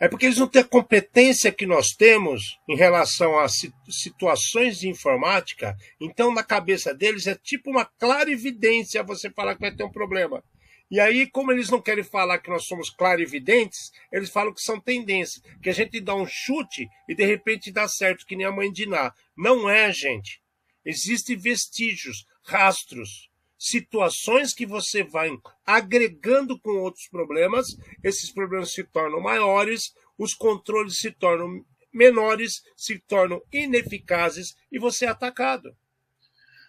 É 0.00 0.08
porque 0.08 0.24
eles 0.24 0.38
não 0.38 0.48
têm 0.48 0.62
a 0.62 0.64
competência 0.64 1.52
que 1.52 1.66
nós 1.66 1.88
temos 1.88 2.58
em 2.66 2.74
relação 2.74 3.38
a 3.38 3.46
situações 3.90 4.78
de 4.78 4.88
informática. 4.88 5.76
Então, 6.00 6.32
na 6.32 6.42
cabeça 6.42 6.94
deles, 6.94 7.26
é 7.26 7.34
tipo 7.34 7.70
uma 7.70 7.84
clara 7.84 8.30
evidência 8.30 9.02
você 9.02 9.30
falar 9.30 9.54
que 9.54 9.60
vai 9.60 9.74
ter 9.74 9.84
um 9.84 9.92
problema. 9.92 10.42
E 10.90 10.98
aí, 10.98 11.28
como 11.30 11.52
eles 11.52 11.68
não 11.68 11.82
querem 11.82 12.02
falar 12.02 12.38
que 12.38 12.48
nós 12.48 12.64
somos 12.64 12.88
clarividentes, 12.88 13.92
eles 14.10 14.30
falam 14.30 14.54
que 14.54 14.62
são 14.62 14.80
tendências, 14.80 15.42
que 15.62 15.68
a 15.68 15.74
gente 15.74 16.00
dá 16.00 16.14
um 16.14 16.26
chute 16.26 16.88
e 17.06 17.14
de 17.14 17.24
repente 17.24 17.70
dá 17.70 17.86
certo, 17.86 18.24
que 18.24 18.34
nem 18.34 18.46
a 18.46 18.50
mãe 18.50 18.72
de 18.72 18.86
Ná. 18.86 19.12
Não 19.36 19.68
é, 19.68 19.92
gente. 19.92 20.40
Existem 20.82 21.36
vestígios, 21.36 22.24
rastros 22.42 23.29
situações 23.60 24.54
que 24.54 24.64
você 24.64 25.04
vai 25.04 25.30
agregando 25.66 26.58
com 26.58 26.70
outros 26.78 27.06
problemas, 27.08 27.76
esses 28.02 28.32
problemas 28.32 28.72
se 28.72 28.82
tornam 28.84 29.20
maiores, 29.20 29.94
os 30.16 30.32
controles 30.32 30.98
se 30.98 31.10
tornam 31.10 31.62
menores, 31.92 32.62
se 32.74 32.98
tornam 33.00 33.42
ineficazes 33.52 34.56
e 34.72 34.78
você 34.78 35.04
é 35.04 35.08
atacado. 35.08 35.76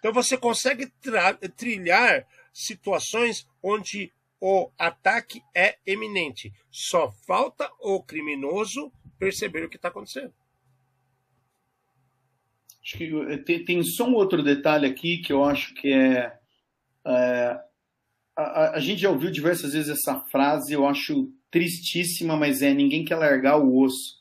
Então 0.00 0.12
você 0.12 0.36
consegue 0.36 0.92
trilhar 1.56 2.28
situações 2.52 3.48
onde 3.62 4.12
o 4.38 4.70
ataque 4.78 5.40
é 5.54 5.78
eminente. 5.86 6.52
Só 6.70 7.10
falta 7.26 7.70
o 7.80 8.02
criminoso 8.02 8.92
perceber 9.18 9.64
o 9.64 9.70
que 9.70 9.76
está 9.76 9.88
acontecendo. 9.88 10.34
Acho 12.82 12.98
que 12.98 13.38
tem, 13.46 13.64
tem 13.64 13.82
só 13.82 14.04
um 14.06 14.14
outro 14.14 14.42
detalhe 14.42 14.86
aqui 14.86 15.18
que 15.18 15.32
eu 15.32 15.42
acho 15.42 15.72
que 15.74 15.90
é 15.90 16.41
é, 17.06 17.58
a, 18.36 18.76
a, 18.76 18.80
gente 18.80 19.00
já 19.00 19.10
ouviu 19.10 19.30
diversas 19.30 19.72
vezes 19.72 19.90
essa 19.90 20.20
frase, 20.30 20.72
eu 20.72 20.86
acho 20.86 21.30
tristíssima, 21.50 22.36
mas 22.36 22.62
é 22.62 22.72
ninguém 22.72 23.04
quer 23.04 23.16
largar 23.16 23.58
o 23.58 23.78
osso. 23.78 24.20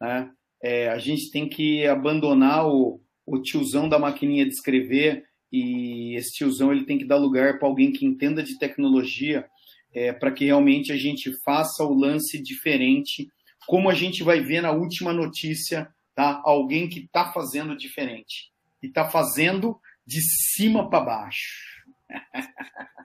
Né? 0.00 0.30
É, 0.62 0.88
a 0.88 0.98
gente 0.98 1.30
tem 1.30 1.48
que 1.48 1.86
abandonar 1.86 2.66
o, 2.66 3.00
o 3.26 3.40
tiozão 3.40 3.88
da 3.88 3.98
maquininha 3.98 4.44
de 4.44 4.52
escrever 4.52 5.24
e 5.52 6.14
esse 6.16 6.32
tiozão 6.32 6.72
ele 6.72 6.84
tem 6.84 6.98
que 6.98 7.04
dar 7.04 7.16
lugar 7.16 7.58
para 7.58 7.66
alguém 7.66 7.92
que 7.92 8.06
entenda 8.06 8.42
de 8.42 8.58
tecnologia 8.58 9.48
é, 9.92 10.12
para 10.12 10.30
que 10.30 10.44
realmente 10.44 10.92
a 10.92 10.96
gente 10.96 11.32
faça 11.42 11.84
o 11.84 11.94
lance 11.94 12.40
diferente, 12.40 13.28
como 13.66 13.90
a 13.90 13.94
gente 13.94 14.22
vai 14.22 14.40
ver 14.40 14.60
na 14.60 14.70
última 14.70 15.12
notícia, 15.12 15.92
tá? 16.14 16.40
Alguém 16.44 16.88
que 16.88 17.00
está 17.00 17.32
fazendo 17.32 17.76
diferente 17.76 18.52
e 18.82 18.86
está 18.86 19.08
fazendo 19.08 19.80
de 20.06 20.20
cima 20.20 20.88
para 20.88 21.04
baixo. 21.04 21.69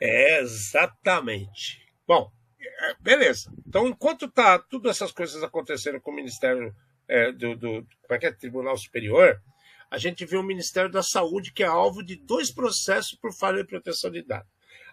É, 0.02 0.40
exatamente. 0.42 1.86
Bom, 2.08 2.32
é, 2.60 2.96
beleza. 3.00 3.52
Então, 3.68 3.88
enquanto 3.88 4.30
tá 4.30 4.60
tudo 4.60 4.90
essas 4.90 5.12
coisas 5.12 5.42
acontecendo 5.44 6.00
com 6.02 6.12
o 6.12 6.16
Ministério 6.16 6.76
é, 7.08 7.32
do, 7.32 7.56
do 7.56 7.88
como 8.02 8.16
é 8.16 8.18
que 8.18 8.26
é, 8.26 8.32
Tribunal 8.32 8.78
Superior, 8.78 9.42
a 9.90 9.98
gente 9.98 10.26
vê 10.26 10.38
o 10.38 10.44
Ministério 10.44 10.92
da 10.92 11.04
Saúde 11.04 11.52
que 11.52 11.64
é 11.64 11.68
alvo 11.68 12.04
de 12.04 12.16
dois 12.16 12.52
processos 12.52 13.18
por 13.18 13.34
falha 13.34 13.58
de 13.58 13.70
proteção 13.70 14.12
de 14.12 14.22
dados. 14.22 14.50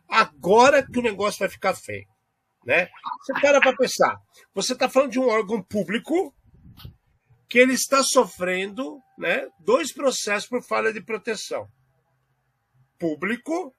Agora 0.09 0.87
que 0.87 0.99
o 0.99 1.03
negócio 1.03 1.41
vai 1.41 1.49
ficar 1.49 1.75
feio. 1.75 2.07
Né? 2.65 2.89
Você 3.21 3.33
para 3.41 3.61
para 3.61 3.77
pensar. 3.77 4.17
Você 4.55 4.73
está 4.73 4.89
falando 4.89 5.11
de 5.11 5.19
um 5.19 5.29
órgão 5.29 5.63
público 5.63 6.35
que 7.49 7.59
ele 7.59 7.75
está 7.75 8.03
sofrendo 8.03 9.01
né, 9.19 9.49
dois 9.61 9.93
processos 9.93 10.49
por 10.49 10.63
falha 10.63 10.93
de 10.93 11.03
proteção. 11.03 11.69
Público 12.99 13.75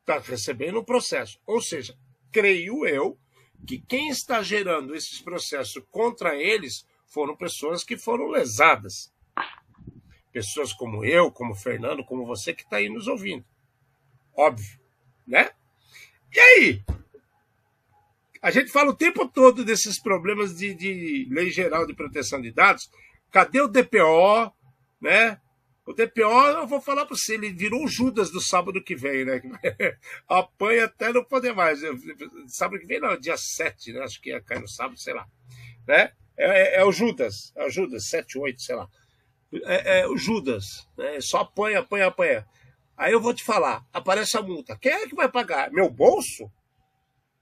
está 0.00 0.18
recebendo 0.18 0.78
o 0.78 0.84
processo. 0.84 1.38
Ou 1.46 1.60
seja, 1.60 1.96
creio 2.32 2.86
eu 2.86 3.18
que 3.66 3.78
quem 3.78 4.08
está 4.08 4.42
gerando 4.42 4.94
esses 4.94 5.20
processos 5.20 5.82
contra 5.90 6.36
eles 6.36 6.86
foram 7.06 7.36
pessoas 7.36 7.82
que 7.82 7.96
foram 7.96 8.28
lesadas. 8.28 9.12
Pessoas 10.32 10.72
como 10.72 11.04
eu, 11.04 11.30
como 11.30 11.54
Fernando, 11.54 12.04
como 12.04 12.26
você 12.26 12.52
que 12.52 12.62
está 12.62 12.76
aí 12.76 12.88
nos 12.88 13.08
ouvindo. 13.08 13.44
Óbvio, 14.34 14.78
né? 15.26 15.50
E 16.32 16.38
aí? 16.38 16.82
A 18.42 18.50
gente 18.50 18.70
fala 18.70 18.90
o 18.90 18.96
tempo 18.96 19.26
todo 19.26 19.64
desses 19.64 19.98
problemas 19.98 20.54
de, 20.56 20.74
de 20.74 21.26
lei 21.30 21.50
geral 21.50 21.86
de 21.86 21.94
proteção 21.94 22.40
de 22.40 22.52
dados. 22.52 22.90
Cadê 23.32 23.60
o 23.60 23.68
DPO? 23.68 24.52
Né? 25.00 25.40
O 25.86 25.92
DPO, 25.92 26.48
eu 26.48 26.66
vou 26.66 26.80
falar 26.80 27.06
para 27.06 27.16
você, 27.16 27.34
ele 27.34 27.52
virou 27.52 27.84
o 27.84 27.88
Judas 27.88 28.28
do 28.28 28.40
sábado 28.40 28.82
que 28.82 28.96
vem, 28.96 29.24
né? 29.24 29.40
Apanha 30.28 30.86
até 30.86 31.12
não 31.12 31.22
poder 31.22 31.54
mais. 31.54 31.80
Sábado 32.48 32.80
que 32.80 32.86
vem, 32.86 32.98
não, 32.98 33.16
dia 33.16 33.36
7, 33.36 33.92
né? 33.92 34.00
Acho 34.00 34.20
que 34.20 34.30
ia 34.30 34.40
cair 34.40 34.60
no 34.60 34.68
sábado, 34.68 34.98
sei 34.98 35.14
lá. 35.14 35.24
Né? 35.86 36.12
É, 36.36 36.78
é, 36.78 36.80
é 36.80 36.84
o 36.84 36.90
Judas, 36.90 37.52
é 37.54 37.64
o 37.64 37.70
Judas, 37.70 38.08
7, 38.08 38.36
8, 38.36 38.60
sei 38.60 38.74
lá. 38.74 38.88
É, 39.64 40.00
é 40.00 40.08
o 40.08 40.16
Judas, 40.16 40.88
né? 40.98 41.20
Só 41.20 41.38
apanha, 41.38 41.78
apanha, 41.78 42.06
apanha. 42.06 42.46
Aí 42.96 43.12
eu 43.12 43.20
vou 43.20 43.32
te 43.32 43.44
falar, 43.44 43.86
aparece 43.92 44.36
a 44.36 44.42
multa. 44.42 44.76
Quem 44.76 44.90
é 44.90 45.06
que 45.06 45.14
vai 45.14 45.30
pagar? 45.30 45.70
Meu 45.70 45.88
bolso? 45.88 46.50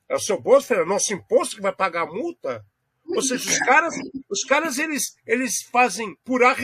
É 0.06 0.14
o 0.14 0.20
seu 0.20 0.38
bolso, 0.38 0.66
Fernando? 0.66 0.88
Nosso 0.88 1.14
imposto 1.14 1.56
que 1.56 1.62
vai 1.62 1.74
pagar 1.74 2.02
a 2.02 2.12
multa? 2.12 2.62
Ou 3.06 3.22
seja, 3.22 3.48
os 3.48 3.58
caras, 3.58 3.94
os 4.28 4.44
caras 4.44 4.78
eles, 4.78 5.16
eles 5.26 5.62
fazem 5.62 6.16
por, 6.24 6.42
a, 6.42 6.54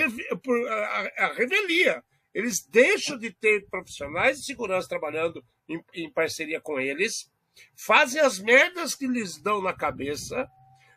por 0.42 0.68
a, 0.68 1.12
a 1.18 1.32
revelia. 1.34 2.02
Eles 2.32 2.64
deixam 2.66 3.18
de 3.18 3.30
ter 3.32 3.68
profissionais 3.68 4.38
de 4.38 4.46
segurança 4.46 4.88
trabalhando 4.88 5.44
em, 5.68 5.82
em 5.94 6.10
parceria 6.10 6.60
com 6.60 6.78
eles, 6.78 7.30
fazem 7.76 8.20
as 8.20 8.38
merdas 8.38 8.94
que 8.94 9.06
lhes 9.06 9.40
dão 9.40 9.60
na 9.60 9.72
cabeça, 9.72 10.48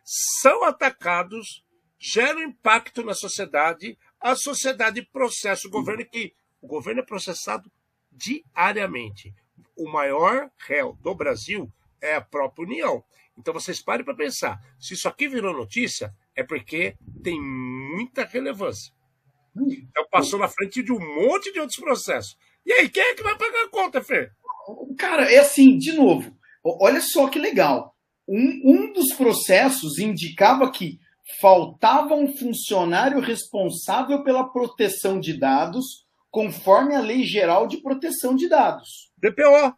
são 0.04 0.64
atacados, 0.64 1.64
geram 2.00 2.44
impacto 2.44 3.04
na 3.04 3.14
sociedade, 3.14 3.98
a 4.20 4.36
sociedade 4.36 5.02
processa 5.02 5.68
o 5.68 5.72
governo 5.72 6.06
que 6.06 6.34
o 6.62 6.68
governo 6.68 7.02
é 7.02 7.06
processado 7.06 7.72
diariamente. 8.12 9.34
O 9.76 9.90
maior 9.90 10.50
réu 10.58 10.98
do 11.02 11.16
Brasil 11.16 11.72
é 12.02 12.16
a 12.16 12.22
própria 12.22 12.66
União. 12.66 13.04
Então 13.38 13.54
vocês 13.54 13.82
parem 13.82 14.06
para 14.06 14.16
pensar. 14.16 14.60
Se 14.80 14.94
isso 14.94 15.08
aqui 15.08 15.28
virou 15.28 15.54
notícia, 15.54 16.14
é 16.36 16.44
porque 16.44 16.96
tem 17.24 17.42
muita 17.42 18.26
relevância. 18.26 18.94
Então 19.56 20.08
passou 20.10 20.40
na 20.40 20.48
frente 20.48 20.82
de 20.82 20.92
um 20.92 21.00
monte 21.00 21.52
de 21.52 21.60
outros 21.60 21.80
processos. 21.80 22.38
E 22.66 22.72
aí, 22.72 22.90
quem 22.90 23.04
é 23.04 23.14
que 23.14 23.24
vai 23.24 23.38
pagar 23.38 23.66
a 23.66 23.70
conta, 23.70 24.02
Fê? 24.02 24.32
Cara, 24.98 25.32
é 25.32 25.40
assim, 25.40 25.78
de 25.78 25.92
novo, 25.94 26.36
olha 26.64 27.02
só 27.02 27.28
que 27.28 27.38
legal. 27.38 27.94
Um, 28.28 28.62
um 28.64 28.94
dos 28.94 29.14
processos 29.14 30.00
indicava 30.00 30.72
que 30.72 31.00
faltava 31.42 32.16
um 32.16 32.36
funcionário 32.36 33.20
responsável 33.20 34.24
pela 34.24 34.50
proteção 34.50 35.20
de 35.20 35.34
dados, 35.34 36.06
conforme 36.32 36.96
a 36.96 37.02
Lei 37.02 37.24
Geral 37.24 37.68
de 37.68 37.78
Proteção 37.78 38.36
de 38.36 38.48
Dados. 38.48 39.12
DPO. 39.18 39.76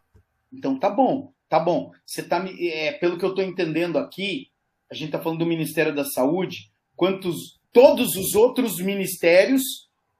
Então 0.52 0.78
tá 0.78 0.88
bom. 0.88 1.32
Tá 1.48 1.60
bom, 1.60 1.92
você 2.04 2.22
tá 2.22 2.44
é, 2.58 2.92
pelo 2.92 3.18
que 3.18 3.24
eu 3.24 3.30
estou 3.30 3.44
entendendo 3.44 3.98
aqui, 3.98 4.50
a 4.90 4.94
gente 4.94 5.06
está 5.06 5.20
falando 5.20 5.40
do 5.40 5.46
Ministério 5.46 5.94
da 5.94 6.04
Saúde, 6.04 6.70
quantos 6.96 7.60
todos 7.72 8.16
os 8.16 8.34
outros 8.34 8.80
ministérios 8.80 9.62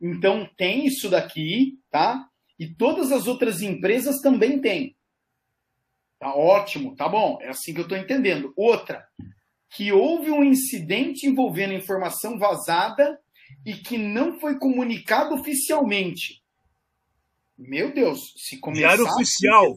então 0.01 0.49
tem 0.57 0.87
isso 0.87 1.09
daqui, 1.09 1.79
tá? 1.91 2.29
E 2.59 2.69
todas 2.69 3.13
as 3.13 3.27
outras 3.27 3.63
empresas 3.63 4.21
também 4.21 4.61
têm. 4.61 4.97
Tá 6.19 6.35
ótimo, 6.35 6.97
tá 6.97 7.09
bom, 7.09 7.39
é 7.43 7.49
assim 7.49 7.75
que 7.75 7.81
eu 7.81 7.85
estou 7.85 7.99
entendendo. 7.99 8.53
Outra, 8.57 9.07
que 9.71 9.93
houve 9.93 10.31
um 10.31 10.43
incidente 10.43 11.27
envolvendo 11.27 11.75
informação 11.75 12.39
vazada 12.39 13.21
e 13.65 13.75
que 13.75 13.99
não 13.99 14.39
foi 14.41 14.59
comunicado 14.59 15.35
oficialmente. 15.35 16.43
Meu 17.59 17.93
Deus, 17.93 18.33
se 18.37 18.59
começar... 18.59 18.97
Diário 18.97 19.05
oficial. 19.05 19.77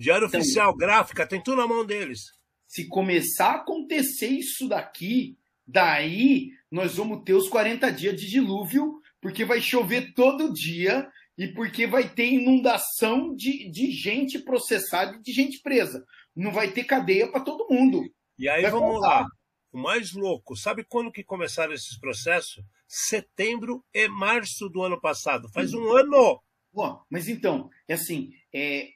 Diário 0.00 0.28
então, 0.28 0.40
Oficial, 0.40 0.74
gráfica, 0.74 1.26
tem 1.26 1.42
tudo 1.42 1.58
na 1.58 1.66
mão 1.66 1.84
deles. 1.84 2.32
Se 2.66 2.88
começar 2.88 3.50
a 3.50 3.56
acontecer 3.56 4.28
isso 4.28 4.66
daqui, 4.66 5.36
daí 5.66 6.52
nós 6.70 6.96
vamos 6.96 7.22
ter 7.22 7.34
os 7.34 7.50
40 7.50 7.92
dias 7.92 8.18
de 8.18 8.26
dilúvio, 8.26 8.98
porque 9.20 9.44
vai 9.44 9.60
chover 9.60 10.14
todo 10.14 10.54
dia 10.54 11.06
e 11.36 11.48
porque 11.48 11.86
vai 11.86 12.08
ter 12.08 12.32
inundação 12.32 13.34
de, 13.34 13.70
de 13.70 13.90
gente 13.90 14.38
processada 14.38 15.16
e 15.16 15.20
de 15.20 15.32
gente 15.32 15.60
presa. 15.60 16.02
Não 16.34 16.50
vai 16.50 16.72
ter 16.72 16.84
cadeia 16.84 17.30
para 17.30 17.42
todo 17.42 17.68
mundo. 17.68 18.02
E 18.38 18.48
aí 18.48 18.62
vai 18.62 18.70
vamos 18.70 19.02
lá. 19.02 19.26
O 19.70 19.78
mais 19.78 20.14
louco, 20.14 20.56
sabe 20.56 20.82
quando 20.82 21.12
que 21.12 21.22
começaram 21.22 21.74
esses 21.74 21.98
processos? 21.98 22.64
Setembro 22.88 23.84
e 23.92 24.08
março 24.08 24.66
do 24.70 24.82
ano 24.82 24.98
passado. 24.98 25.46
Faz 25.52 25.74
um 25.74 25.94
ano. 25.94 26.40
Bom, 26.72 27.02
mas 27.10 27.28
então, 27.28 27.68
é 27.86 27.94
assim, 27.94 28.30
é, 28.54 28.88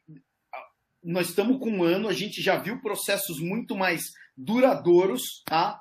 nós 1.04 1.28
estamos 1.28 1.58
com 1.58 1.70
um 1.70 1.82
ano, 1.82 2.08
a 2.08 2.12
gente 2.12 2.40
já 2.40 2.56
viu 2.56 2.80
processos 2.80 3.38
muito 3.38 3.76
mais 3.76 4.02
duradouros, 4.36 5.42
tá? 5.44 5.80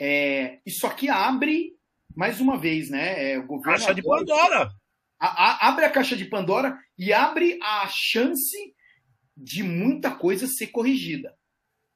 É, 0.00 0.58
isso 0.64 0.86
aqui 0.86 1.08
abre, 1.08 1.72
mais 2.16 2.40
uma 2.40 2.58
vez, 2.58 2.88
né? 2.88 3.32
É, 3.32 3.38
o 3.38 3.46
governo 3.46 3.78
Caixa 3.78 3.94
de 3.94 4.02
Pandora! 4.02 4.70
A, 5.20 5.26
a, 5.26 5.68
abre 5.68 5.84
a 5.84 5.90
caixa 5.90 6.16
de 6.16 6.24
Pandora 6.24 6.76
e 6.98 7.12
abre 7.12 7.58
a 7.62 7.86
chance 7.88 8.74
de 9.36 9.62
muita 9.62 10.10
coisa 10.10 10.48
ser 10.48 10.68
corrigida. 10.68 11.36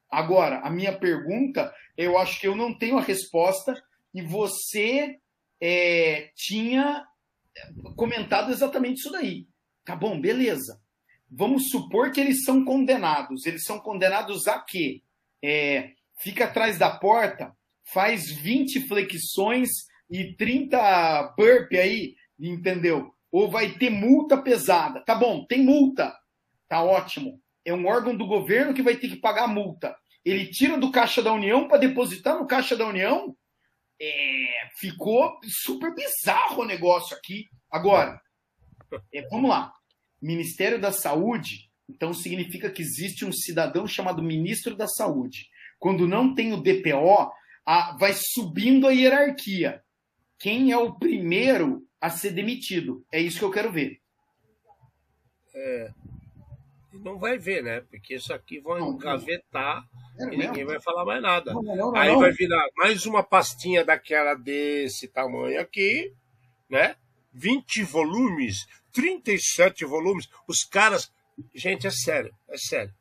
Agora, 0.09 0.59
a 0.59 0.69
minha 0.69 0.97
pergunta, 0.97 1.73
eu 1.97 2.17
acho 2.17 2.39
que 2.39 2.47
eu 2.47 2.55
não 2.55 2.77
tenho 2.77 2.97
a 2.97 3.01
resposta 3.01 3.75
e 4.13 4.21
você 4.21 5.17
é, 5.61 6.31
tinha 6.35 7.05
comentado 7.95 8.51
exatamente 8.51 8.99
isso 8.99 9.11
daí. 9.11 9.47
Tá 9.83 9.95
bom, 9.95 10.19
beleza. 10.21 10.79
Vamos 11.29 11.69
supor 11.69 12.11
que 12.11 12.19
eles 12.19 12.43
são 12.43 12.63
condenados. 12.63 13.45
Eles 13.45 13.63
são 13.63 13.79
condenados 13.79 14.47
a 14.47 14.59
quê? 14.59 15.01
É, 15.43 15.91
fica 16.19 16.45
atrás 16.45 16.77
da 16.77 16.89
porta, 16.89 17.55
faz 17.93 18.31
20 18.31 18.87
flexões 18.87 19.69
e 20.09 20.33
30 20.35 21.33
burp 21.37 21.73
aí, 21.73 22.15
entendeu? 22.39 23.13
Ou 23.31 23.49
vai 23.49 23.71
ter 23.73 23.89
multa 23.89 24.37
pesada. 24.41 25.01
Tá 25.01 25.15
bom, 25.15 25.45
tem 25.45 25.63
multa. 25.63 26.15
Tá 26.67 26.83
ótimo. 26.83 27.41
É 27.65 27.73
um 27.73 27.85
órgão 27.85 28.15
do 28.15 28.25
governo 28.25 28.73
que 28.73 28.81
vai 28.81 28.95
ter 28.95 29.09
que 29.09 29.17
pagar 29.17 29.43
a 29.43 29.47
multa. 29.47 29.95
Ele 30.23 30.45
tira 30.47 30.77
do 30.77 30.91
Caixa 30.91 31.21
da 31.21 31.33
União 31.33 31.67
para 31.67 31.77
depositar 31.77 32.37
no 32.37 32.47
Caixa 32.47 32.75
da 32.75 32.85
União. 32.85 33.35
É, 33.99 34.69
ficou 34.77 35.39
super 35.43 35.93
bizarro 35.93 36.61
o 36.61 36.65
negócio 36.65 37.15
aqui. 37.15 37.45
Agora, 37.71 38.19
é, 39.13 39.27
vamos 39.29 39.49
lá. 39.49 39.73
Ministério 40.21 40.79
da 40.79 40.91
Saúde, 40.91 41.69
então 41.89 42.13
significa 42.13 42.69
que 42.69 42.81
existe 42.81 43.25
um 43.25 43.31
cidadão 43.31 43.87
chamado 43.87 44.21
Ministro 44.21 44.75
da 44.75 44.87
Saúde. 44.87 45.49
Quando 45.79 46.07
não 46.07 46.33
tem 46.33 46.53
o 46.53 46.61
DPO, 46.61 47.31
a, 47.65 47.95
vai 47.97 48.13
subindo 48.13 48.87
a 48.87 48.91
hierarquia. 48.91 49.83
Quem 50.39 50.71
é 50.71 50.77
o 50.77 50.93
primeiro 50.93 51.87
a 51.99 52.09
ser 52.09 52.31
demitido? 52.31 53.05
É 53.11 53.19
isso 53.19 53.39
que 53.39 53.45
eu 53.45 53.51
quero 53.51 53.71
ver. 53.71 53.99
É, 55.53 55.91
não 57.03 57.17
vai 57.17 57.37
ver, 57.37 57.63
né? 57.63 57.81
Porque 57.81 58.15
isso 58.15 58.33
aqui 58.33 58.59
vão 58.59 58.91
engavetar 58.91 59.87
é 60.19 60.33
e 60.33 60.37
ninguém 60.37 60.65
vai 60.65 60.79
falar 60.79 61.05
mais 61.05 61.21
nada. 61.21 61.53
Não, 61.53 61.61
não, 61.61 61.95
Aí 61.95 62.15
vai 62.15 62.31
virar 62.31 62.67
mais 62.75 63.05
uma 63.05 63.23
pastinha 63.23 63.83
daquela 63.83 64.33
desse 64.33 65.07
tamanho 65.07 65.59
aqui, 65.59 66.13
né? 66.69 66.95
20 67.37 67.83
volumes, 67.83 68.67
37 68.91 69.85
volumes. 69.85 70.27
Os 70.47 70.63
caras. 70.63 71.11
Gente, 71.53 71.85
é 71.85 71.91
sério, 71.91 72.33
é 72.49 72.57
sério. 72.57 72.93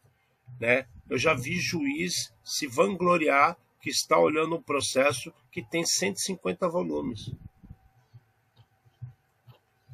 Né? 0.60 0.86
Eu 1.08 1.18
já 1.18 1.32
vi 1.32 1.58
juiz 1.58 2.32
se 2.44 2.66
vangloriar 2.66 3.56
que 3.80 3.88
está 3.88 4.18
olhando 4.18 4.56
um 4.56 4.62
processo 4.62 5.32
que 5.50 5.62
tem 5.62 5.84
150 5.84 6.68
volumes. 6.68 7.32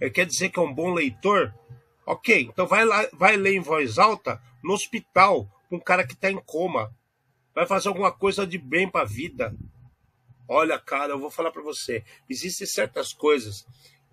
Ele 0.01 0.11
quer 0.11 0.27
dizer 0.27 0.49
que 0.49 0.59
é 0.59 0.63
um 0.63 0.75
bom 0.75 0.93
leitor? 0.93 1.55
Ok, 2.05 2.49
então 2.51 2.67
vai, 2.67 2.85
lá, 2.85 3.07
vai 3.13 3.37
ler 3.37 3.55
em 3.55 3.61
voz 3.61 3.97
alta 3.99 4.43
no 4.65 4.73
hospital 4.73 5.49
com 5.69 5.77
um 5.77 5.81
cara 5.81 6.05
que 6.05 6.15
está 6.15 6.29
em 6.29 6.41
coma. 6.41 6.93
Vai 7.55 7.67
fazer 7.67 7.89
alguma 7.89 8.11
coisa 8.11 8.45
de 8.45 8.59
bem 8.59 8.89
para 8.89 9.03
a 9.03 9.09
vida. 9.09 9.55
Olha, 10.49 10.79
cara, 10.79 11.13
eu 11.13 11.21
vou 11.21 11.31
falar 11.31 11.53
para 11.53 11.63
você. 11.63 12.05
Existem 12.29 12.67
certas 12.67 13.13
coisas 13.13 13.65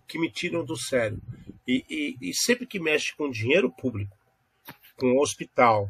que 0.10 0.20
me 0.20 0.30
tiram 0.30 0.66
do 0.66 0.76
sério. 0.76 1.22
E, 1.66 1.86
e, 1.88 2.30
e 2.30 2.34
sempre 2.34 2.66
que 2.66 2.80
mexe 2.80 3.16
com 3.16 3.30
dinheiro 3.30 3.72
público, 3.72 4.18
com 4.98 5.20
hospital, 5.20 5.88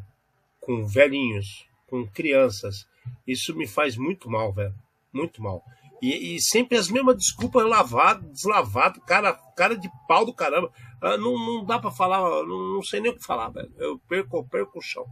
com 0.60 0.86
velhinhos, 0.86 1.66
com 1.88 2.06
crianças, 2.06 2.86
isso 3.26 3.56
me 3.56 3.66
faz 3.66 3.96
muito 3.96 4.28
mal, 4.30 4.52
velho. 4.52 4.74
Muito 5.10 5.42
mal. 5.42 5.64
E, 6.02 6.36
e, 6.36 6.40
sempre 6.40 6.78
as 6.78 6.88
mesmas 6.88 7.16
desculpas 7.16 7.66
lavado, 7.66 8.26
deslavado, 8.30 9.00
cara, 9.00 9.32
cara 9.56 9.76
de 9.76 9.90
pau 10.06 10.24
do 10.24 10.32
caramba. 10.32 10.70
Ah, 11.00 11.16
não, 11.16 11.32
não 11.32 11.64
dá 11.64 11.78
para 11.78 11.90
falar, 11.90 12.20
não, 12.46 12.74
não, 12.74 12.82
sei 12.82 13.00
nem 13.00 13.10
o 13.10 13.16
que 13.16 13.24
falar, 13.24 13.48
velho. 13.48 13.72
Eu 13.78 13.98
perco, 14.08 14.36
eu 14.36 14.44
perco 14.44 14.78
o 14.78 14.82
chão. 14.82 15.06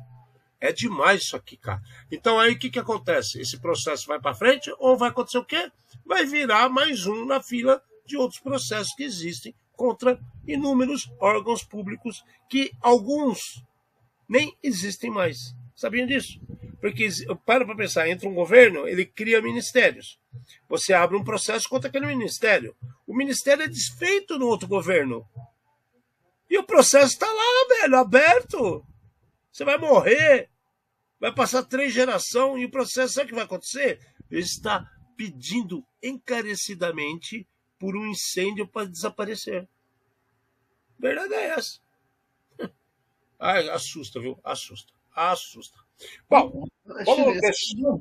É 0.61 0.73
demais 0.73 1.23
isso 1.23 1.37
aqui, 1.37 1.57
cara. 1.57 1.81
Então 2.11 2.39
aí 2.39 2.53
o 2.53 2.59
que, 2.59 2.71
que 2.71 2.79
acontece? 2.79 3.41
Esse 3.41 3.59
processo 3.61 4.07
vai 4.07 4.21
para 4.21 4.35
frente 4.35 4.73
ou 4.79 4.97
vai 4.97 5.09
acontecer 5.11 5.39
o 5.39 5.45
quê? 5.45 5.71
Vai 6.05 6.25
virar 6.25 6.69
mais 6.69 7.07
um 7.07 7.25
na 7.25 7.43
fila 7.43 7.83
de 8.09 8.17
outros 8.17 8.41
processos 8.41 8.93
que 8.97 9.05
existem 9.05 9.55
contra 9.73 10.19
inúmeros 10.47 11.09
órgãos 11.21 11.63
públicos 11.63 12.25
que 12.49 12.73
alguns 12.81 13.63
nem 14.29 14.57
existem 14.63 15.11
mais. 15.11 15.55
Sabiam 15.77 16.07
disso? 16.07 16.41
Porque 16.81 17.09
para 17.45 17.65
para 17.65 17.77
pensar, 17.77 18.09
entra 18.09 18.29
um 18.29 18.35
governo, 18.35 18.89
ele 18.89 19.05
cria 19.05 19.41
ministérios. 19.43 20.19
Você 20.69 20.93
abre 20.93 21.17
um 21.17 21.25
processo 21.25 21.69
contra 21.69 21.89
aquele 21.89 22.07
ministério. 22.07 22.75
O 23.07 23.15
ministério 23.15 23.63
é 23.63 23.69
desfeito 23.69 24.39
no 24.39 24.47
outro 24.47 24.67
governo. 24.67 25.25
E 26.51 26.59
o 26.59 26.65
processo 26.65 27.13
está 27.13 27.27
lá, 27.27 27.81
velho, 27.81 27.97
aberto. 27.97 28.85
Você 29.53 29.65
vai 29.65 29.79
morrer. 29.79 30.49
Vai 31.21 31.33
passar 31.33 31.65
três 31.65 31.93
gerações 31.93 32.63
e 32.63 32.65
o 32.65 32.71
processo, 32.71 33.15
sabe 33.15 33.27
o 33.27 33.29
que 33.29 33.35
vai 33.35 33.45
acontecer? 33.45 34.01
Ele 34.31 34.41
está 34.41 34.89
pedindo 35.17 35.85
encarecidamente 36.03 37.47
por 37.79 37.97
um 37.97 38.07
incêndio 38.07 38.67
para 38.67 38.89
desaparecer. 38.89 39.69
Verdade 40.99 41.35
é 41.35 41.51
essa. 41.51 41.79
Ai, 43.39 43.69
assusta, 43.71 44.21
viu? 44.21 44.39
Assusta. 44.43 44.93
Assusta. 45.15 45.79
Bom, 46.29 46.69
vamos 46.85 47.37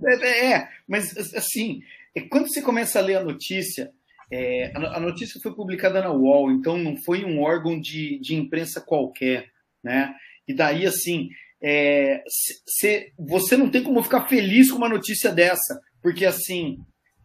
é, 0.06 0.54
é, 0.54 0.70
mas 0.88 1.16
assim, 1.36 1.82
é, 2.16 2.22
quando 2.22 2.48
você 2.48 2.62
começa 2.62 3.00
a 3.00 3.02
ler 3.02 3.16
a 3.16 3.24
notícia, 3.24 3.92
é, 4.32 4.72
a, 4.76 5.00
notícia 5.00 5.40
foi 5.42 5.54
publicada 5.54 6.02
na 6.02 6.12
UOL, 6.12 6.52
então 6.52 6.78
não 6.78 6.98
foi 6.98 7.24
um 7.24 7.42
órgão 7.42 7.80
de, 7.80 8.20
de 8.20 8.36
imprensa 8.36 8.82
qualquer, 8.82 9.50
né? 9.84 10.14
E 10.48 10.54
daí, 10.54 10.86
assim, 10.86 11.30
é, 11.62 12.24
cê, 12.68 13.12
você 13.18 13.56
não 13.58 13.70
tem 13.70 13.84
como 13.84 14.04
ficar 14.04 14.28
feliz 14.28 14.70
com 14.70 14.78
uma 14.78 14.90
notícia 14.90 15.32
dessa, 15.32 15.82
porque, 16.02 16.26
assim, 16.26 16.78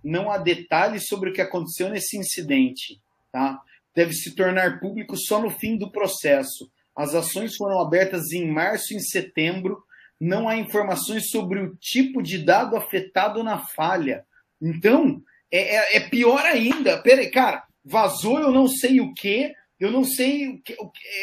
não 0.03 0.31
há 0.31 0.39
detalhes 0.39 1.07
sobre 1.07 1.31
o 1.31 1.33
que 1.33 1.41
aconteceu 1.41 1.89
nesse 1.89 2.17
incidente, 2.19 3.01
tá? 3.31 3.61
Deve 3.95 4.13
se 4.13 4.35
tornar 4.35 4.81
público 4.81 5.17
só 5.17 5.41
no 5.41 5.51
fim 5.51 5.77
do 5.77 5.91
processo. 5.91 6.71
As 6.97 7.15
ações 7.15 7.57
foram 7.57 7.81
abertas 7.81 8.33
em 8.33 8.51
março 8.51 8.93
e 8.93 8.97
em 8.97 9.01
setembro, 9.01 9.83
não 10.21 10.49
há 10.49 10.57
informações 10.57 11.31
sobre 11.31 11.61
o 11.61 11.77
tipo 11.77 12.23
de 12.23 12.39
dado 12.39 12.77
afetado 12.77 13.43
na 13.43 13.59
falha. 13.59 14.25
Então, 14.61 15.23
é, 15.51 15.77
é, 15.77 15.97
é 15.97 16.01
pior 16.09 16.45
ainda. 16.47 17.03
Peraí, 17.03 17.31
cara, 17.31 17.65
vazou 17.85 18.39
eu 18.39 18.53
não 18.53 18.69
sei 18.69 19.01
o 19.01 19.13
que, 19.13 19.53
eu 19.79 19.91
não 19.91 20.05
sei 20.05 20.49
o 20.49 20.63
que, 20.63 20.77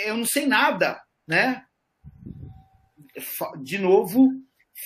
eu 0.06 0.18
não 0.18 0.26
sei 0.26 0.46
nada, 0.46 1.02
né? 1.28 1.64
De 3.64 3.78
novo, 3.78 4.30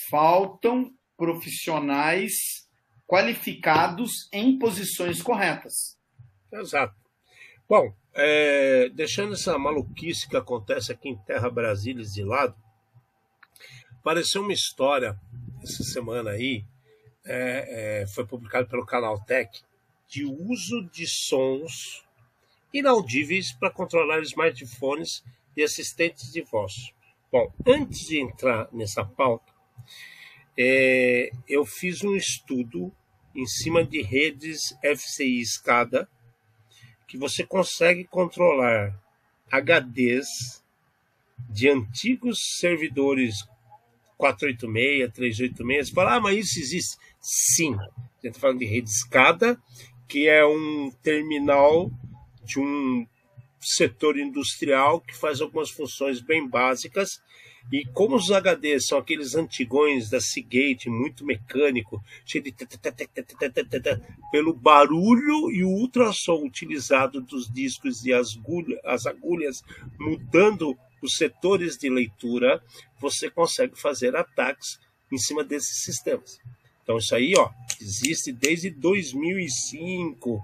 faltam 0.10 0.92
profissionais 1.18 2.63
qualificados 3.14 4.28
em 4.32 4.58
posições 4.58 5.22
corretas. 5.22 6.00
Exato. 6.52 6.96
Bom, 7.70 7.94
é, 8.16 8.90
deixando 8.90 9.34
essa 9.34 9.56
maluquice 9.60 10.28
que 10.28 10.36
acontece 10.36 10.92
aqui 10.92 11.10
em 11.10 11.18
Terra 11.18 11.50
Brasília 11.50 12.04
de 12.04 12.24
lado, 12.24 12.56
Apareceu 14.04 14.42
uma 14.42 14.52
história 14.52 15.18
essa 15.64 15.82
semana 15.82 16.32
aí, 16.32 16.66
é, 17.26 18.02
é, 18.02 18.08
foi 18.08 18.28
publicado 18.28 18.68
pelo 18.68 18.86
canal 18.86 19.18
Tech, 19.24 19.50
de 20.10 20.26
uso 20.26 20.84
de 20.92 21.08
sons 21.08 22.04
inaudíveis 22.74 23.54
para 23.54 23.72
controlar 23.72 24.22
smartphones 24.24 25.24
e 25.56 25.64
assistentes 25.64 26.34
de 26.34 26.42
voz. 26.42 26.74
Bom, 27.32 27.50
antes 27.66 28.00
de 28.00 28.20
entrar 28.20 28.68
nessa 28.74 29.06
pauta, 29.06 29.54
é, 30.60 31.32
eu 31.48 31.64
fiz 31.64 32.04
um 32.04 32.14
estudo 32.14 32.94
em 33.36 33.46
cima 33.46 33.84
de 33.84 34.02
redes 34.02 34.76
FCI 34.84 35.40
escada 35.42 36.08
que 37.08 37.18
você 37.18 37.46
consegue 37.46 38.06
controlar 38.06 39.00
HDs 39.52 40.64
de 41.50 41.70
antigos 41.70 42.40
servidores 42.60 43.36
486, 44.18 45.12
386, 45.14 45.88
você 45.90 45.94
fala, 45.94 46.16
ah, 46.16 46.20
mas 46.20 46.40
isso 46.40 46.60
existe. 46.60 46.98
Sim, 47.20 47.76
a 47.76 47.78
gente 47.78 48.28
está 48.30 48.40
falando 48.40 48.60
de 48.60 48.66
rede 48.66 48.90
escada, 48.90 49.62
que 50.08 50.28
é 50.28 50.46
um 50.46 50.92
terminal 51.04 51.92
de 52.44 52.60
um 52.60 53.06
setor 53.60 54.18
industrial 54.18 55.02
que 55.02 55.16
faz 55.16 55.42
algumas 55.42 55.70
funções 55.70 56.22
bem 56.22 56.48
básicas. 56.48 57.22
E 57.72 57.86
como 57.86 58.16
os 58.16 58.30
HDs 58.30 58.86
são 58.88 58.98
aqueles 58.98 59.36
antigões 59.36 60.10
da 60.10 60.20
Seagate, 60.20 60.90
muito 60.90 61.26
mecânico, 61.26 62.04
cheio 62.26 62.44
de 62.44 62.54
pelo 64.32 64.54
barulho 64.54 65.52
e 65.52 65.64
o 65.64 65.70
ultrassom 65.70 66.46
utilizado 66.46 67.22
dos 67.22 67.52
discos 67.52 68.06
e 68.06 68.14
as 68.14 68.36
agulhas, 68.38 68.80
as 68.84 69.06
agulhas 69.06 69.64
mudando 70.00 70.78
os 71.02 71.16
setores 71.18 71.78
de 71.78 71.90
leitura, 71.90 72.64
você 73.00 73.30
consegue 73.30 73.80
fazer 73.80 74.16
ataques 74.16 74.80
em 75.12 75.18
cima 75.18 75.44
desses 75.44 75.84
sistemas. 75.84 76.40
Então 76.84 76.98
isso 76.98 77.16
aí, 77.16 77.34
ó, 77.38 77.50
existe 77.82 78.32
desde 78.32 78.70
2005, 78.70 80.42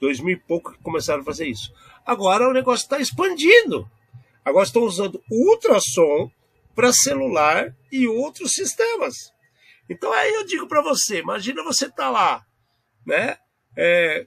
2000 0.00 0.34
e 0.34 0.36
pouco 0.36 0.72
que 0.72 0.82
começaram 0.82 1.20
a 1.22 1.24
fazer 1.24 1.46
isso. 1.46 1.72
Agora 2.04 2.48
o 2.48 2.52
negócio 2.52 2.84
está 2.84 2.98
expandindo. 2.98 3.88
Agora 4.44 4.66
estão 4.66 4.82
usando 4.82 5.22
ultrassom 5.30 6.30
para 6.74 6.92
celular 6.92 7.74
e 7.90 8.06
outros 8.06 8.52
sistemas. 8.52 9.14
Então 9.88 10.12
aí 10.12 10.32
eu 10.34 10.46
digo 10.46 10.66
para 10.66 10.82
você, 10.82 11.18
imagina 11.20 11.62
você 11.62 11.90
tá 11.90 12.08
lá, 12.08 12.44
né? 13.06 13.36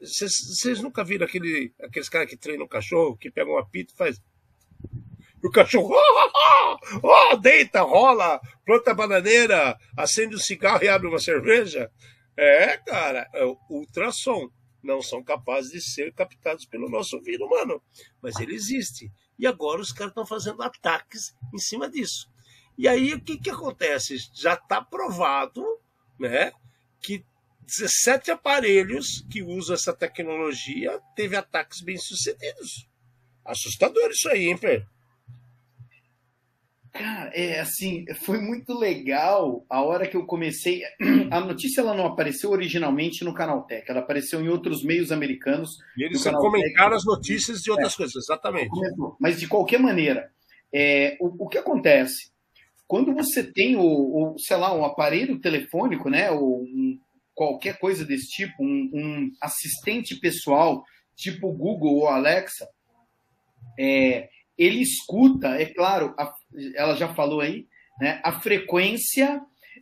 Vocês 0.02 0.80
é, 0.80 0.82
nunca 0.82 1.04
viram 1.04 1.26
aquele, 1.26 1.74
aqueles 1.82 2.10
caras 2.10 2.30
que 2.30 2.38
treinam 2.38 2.66
o 2.66 2.70
cachorro, 2.70 3.18
que 3.18 3.32
pegam 3.32 3.54
um 3.54 3.58
apito 3.58 3.94
e 3.94 3.98
faz. 3.98 4.22
O 5.44 5.52
cachorro 5.52 5.94
oh, 5.94 6.30
oh, 7.04 7.08
oh, 7.34 7.38
deita, 7.38 7.82
rola, 7.82 8.40
planta 8.66 8.96
bananeira, 8.96 9.78
acende 9.96 10.36
um 10.36 10.40
cigarro 10.40 10.84
e 10.84 10.88
abre 10.88 11.08
uma 11.08 11.20
cerveja. 11.20 11.92
É, 12.36 12.78
cara, 12.78 13.30
é 13.34 13.46
ultrassom. 13.70 14.50
Não 14.84 15.02
são 15.02 15.24
capazes 15.24 15.72
de 15.72 15.82
ser 15.82 16.14
captados 16.14 16.66
pelo 16.66 16.90
nosso 16.90 17.16
ouvido 17.16 17.46
humano. 17.46 17.82
Mas 18.22 18.40
ele 18.40 18.54
existe. 18.54 19.12
E 19.38 19.48
agora 19.48 19.82
os 19.82 19.92
caras 19.92 20.12
estão 20.12 20.26
fazendo 20.26 20.62
ataques 20.62 21.34
em 21.54 21.58
cima 21.58 21.90
disso. 21.90 22.28
E 22.78 22.88
aí 22.88 23.14
o 23.14 23.22
que, 23.22 23.38
que 23.38 23.50
acontece? 23.50 24.18
Já 24.34 24.54
está 24.54 24.82
provado 24.82 25.64
né, 26.20 26.52
que 27.02 27.24
17 27.66 28.32
aparelhos 28.32 29.26
que 29.30 29.42
usam 29.42 29.76
essa 29.76 29.94
tecnologia 29.94 31.00
teve 31.16 31.36
ataques 31.36 31.82
bem-sucedidos. 31.82 32.88
Assustador 33.44 34.10
isso 34.10 34.30
aí, 34.30 34.48
hein, 34.48 34.58
Fer? 34.58 34.88
Cara, 36.96 37.30
é 37.34 37.60
assim, 37.60 38.06
foi 38.22 38.40
muito 38.40 38.74
legal 38.74 39.66
a 39.70 39.84
hora 39.84 40.08
que 40.08 40.16
eu 40.16 40.26
comecei. 40.26 40.82
A 41.30 41.42
notícia 41.42 41.82
ela 41.82 41.94
não 41.94 42.06
apareceu 42.06 42.52
originalmente 42.52 43.26
no 43.26 43.34
Canaltech, 43.34 43.84
ela 43.90 44.00
apareceu 44.00 44.40
em 44.40 44.48
outros 44.48 44.82
meios 44.82 45.12
americanos. 45.12 45.78
E 45.98 46.06
eles 46.06 46.24
comentaram 46.24 46.96
as 46.96 47.04
notícias 47.04 47.62
de 47.62 47.70
outras 47.70 47.94
é, 47.94 47.98
coisas, 47.98 48.16
exatamente. 48.16 48.70
Mas 49.20 49.38
de 49.38 49.46
qualquer 49.46 49.80
maneira, 49.80 50.32
é, 50.74 51.18
o, 51.20 51.46
o 51.46 51.50
que 51.50 51.58
acontece? 51.58 52.32
Quando 52.88 53.14
você 53.14 53.44
tem 53.44 53.76
o, 53.76 53.82
o, 53.82 54.36
sei 54.38 54.58
lá, 54.58 54.74
um 54.74 54.86
aparelho 54.86 55.40
telefônico, 55.40 56.10
né, 56.10 56.30
ou 56.32 56.62
um, 56.64 57.00
qualquer 57.34 57.80
coisa 57.80 58.06
desse 58.06 58.28
tipo, 58.28 58.64
um, 58.64 58.90
um 58.94 59.32
assistente 59.42 60.16
pessoal, 60.16 60.84
tipo 61.16 61.52
Google 61.52 61.96
ou 61.96 62.08
Alexa, 62.08 62.68
é, 63.80 64.30
ele 64.58 64.82
escuta, 64.82 65.50
é 65.50 65.66
claro, 65.66 66.14
a, 66.18 66.32
ela 66.76 66.96
já 66.96 67.14
falou 67.14 67.42
aí, 67.42 67.68
né, 68.00 68.22
a 68.24 68.40
frequência 68.40 69.42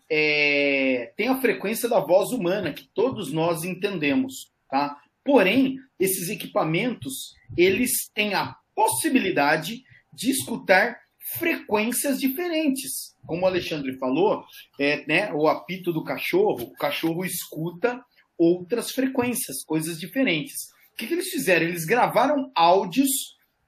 é, 0.10 1.12
tem 1.16 1.28
a 1.28 1.40
frequência 1.40 1.88
da 1.88 2.00
voz 2.00 2.32
humana 2.32 2.74
que 2.74 2.88
todos 2.94 3.32
nós 3.32 3.64
entendemos, 3.64 4.52
tá? 4.70 4.98
Porém, 5.24 5.78
esses 6.00 6.30
equipamentos 6.30 7.34
eles 7.58 8.10
têm 8.14 8.34
a 8.34 8.56
possibilidade 8.76 9.84
de 10.12 10.32
escutar 10.32 11.00
frequências 11.38 12.20
diferentes. 12.20 13.16
Como 13.26 13.44
o 13.44 13.46
Alexandre 13.46 13.98
falou, 13.98 14.44
é, 14.80 15.06
né, 15.08 15.34
o 15.34 15.48
apito 15.48 15.94
do 15.94 16.04
cachorro, 16.04 16.64
o 16.64 16.74
cachorro 16.74 17.24
escuta 17.24 18.04
outras 18.38 18.92
frequências, 18.92 19.64
coisas 19.64 20.00
diferentes. 20.00 20.70
O 20.94 20.96
que, 20.98 21.08
que 21.08 21.14
eles 21.14 21.30
fizeram? 21.30 21.66
Eles 21.66 21.86
gravaram 21.86 22.52
áudios 22.56 23.10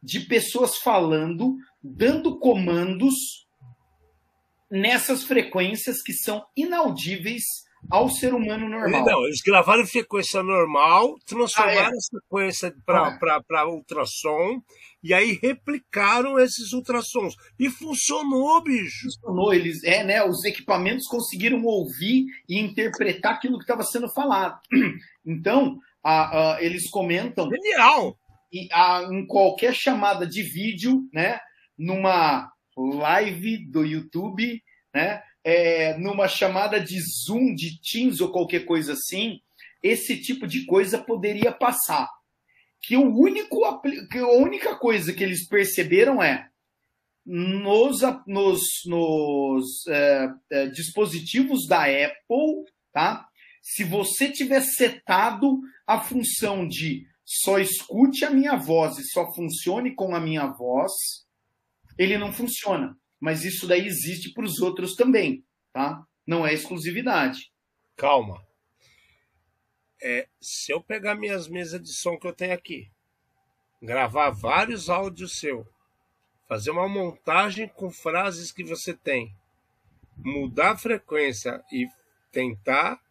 de 0.02 0.20
pessoas 0.22 0.78
falando, 0.78 1.56
dando 1.82 2.38
comandos 2.40 3.16
nessas 4.70 5.24
frequências 5.24 6.02
que 6.02 6.14
são 6.14 6.46
inaudíveis 6.56 7.44
ao 7.90 8.10
ser 8.10 8.34
humano 8.34 8.68
normal. 8.70 9.06
Não, 9.06 9.26
eles 9.26 9.42
gravaram 9.42 9.86
frequência 9.86 10.42
normal, 10.42 11.16
transformaram 11.26 11.92
ah, 11.92 11.94
é. 11.94 11.98
a 11.98 12.20
frequência 12.20 12.76
para 12.86 13.42
ah. 13.62 13.68
ultrassom 13.68 14.62
e 15.06 15.14
aí 15.14 15.38
replicaram 15.40 16.40
esses 16.40 16.74
ultrassons. 16.74 17.36
E 17.60 17.70
funcionou, 17.70 18.60
bicho. 18.64 19.04
Funcionou. 19.04 19.54
Eles, 19.54 19.84
é, 19.84 20.04
né? 20.04 20.24
Os 20.24 20.44
equipamentos 20.44 21.06
conseguiram 21.06 21.64
ouvir 21.64 22.26
e 22.50 22.60
interpretar 22.60 23.34
aquilo 23.34 23.60
que 23.60 23.66
estava 23.66 23.84
sendo 23.84 24.10
falado. 24.10 24.60
Então, 25.28 25.80
a, 26.04 26.54
a, 26.54 26.64
eles 26.64 26.88
comentam. 26.88 27.50
Genial! 27.50 28.16
E 28.54 28.70
a, 28.72 29.08
em 29.12 29.26
qualquer 29.26 29.74
chamada 29.74 30.24
de 30.28 30.44
vídeo, 30.44 31.02
né? 31.12 31.40
Numa 31.76 32.48
live 32.78 33.66
do 33.66 33.84
YouTube, 33.84 34.62
né? 34.94 35.24
É, 35.46 35.96
numa 36.00 36.28
chamada 36.28 36.80
de 36.80 37.00
Zoom, 37.00 37.54
de 37.54 37.80
Teams 37.80 38.20
ou 38.20 38.32
qualquer 38.32 38.66
coisa 38.66 38.94
assim, 38.94 39.40
esse 39.82 40.20
tipo 40.20 40.48
de 40.48 40.66
coisa 40.66 40.98
poderia 40.98 41.52
passar. 41.52 42.10
Que, 42.82 42.98
o 42.98 43.16
único, 43.16 43.80
que 44.10 44.18
a 44.18 44.28
única 44.28 44.76
coisa 44.76 45.14
que 45.14 45.24
eles 45.24 45.48
perceberam 45.48 46.22
é 46.22 46.50
nos, 47.24 48.02
nos, 48.26 48.62
nos 48.88 49.88
é, 49.88 50.30
é, 50.52 50.68
dispositivos 50.68 51.68
da 51.68 51.84
Apple, 51.84 52.66
tá? 52.92 53.28
Se 53.62 53.84
você 53.84 54.32
tiver 54.32 54.62
setado 54.62 55.60
a 55.86 56.00
função 56.00 56.68
de 56.68 57.08
só 57.24 57.60
escute 57.60 58.26
a 58.26 58.32
minha 58.32 58.56
voz 58.56 58.98
e 58.98 59.04
só 59.06 59.32
funcione 59.34 59.94
com 59.94 60.16
a 60.16 60.20
minha 60.20 60.48
voz, 60.48 60.92
ele 61.98 62.18
não 62.18 62.32
funciona 62.32 62.96
mas 63.26 63.44
isso 63.44 63.66
daí 63.66 63.88
existe 63.88 64.32
para 64.32 64.46
os 64.46 64.60
outros 64.60 64.94
também, 64.94 65.44
tá? 65.74 66.06
Não 66.28 66.46
é 66.46 66.54
exclusividade. 66.54 67.52
Calma. 67.98 68.46
É, 70.00 70.28
se 70.40 70.72
eu 70.72 70.80
pegar 70.80 71.16
minhas 71.16 71.48
mesas 71.48 71.82
de 71.82 71.92
som 71.92 72.20
que 72.20 72.28
eu 72.28 72.36
tenho 72.36 72.54
aqui, 72.54 72.88
gravar 73.82 74.30
vários 74.30 74.92
áudios 74.92 75.40
seu, 75.40 75.68
fazer 76.48 76.70
uma 76.70 76.88
montagem 76.88 77.68
com 77.68 77.90
frases 77.90 78.52
que 78.52 78.64
você 78.64 78.94
tem, 78.94 79.36
mudar 80.16 80.74
a 80.74 80.78
frequência 80.78 81.64
e 81.72 81.88
tentar. 82.32 83.02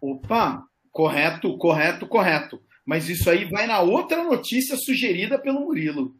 Opa, 0.00 0.66
correto, 0.90 1.56
correto, 1.58 2.08
correto. 2.08 2.60
Mas 2.84 3.08
isso 3.08 3.30
aí 3.30 3.44
vai 3.44 3.68
na 3.68 3.78
outra 3.78 4.24
notícia 4.24 4.76
sugerida 4.76 5.38
pelo 5.38 5.60
Murilo. 5.60 6.18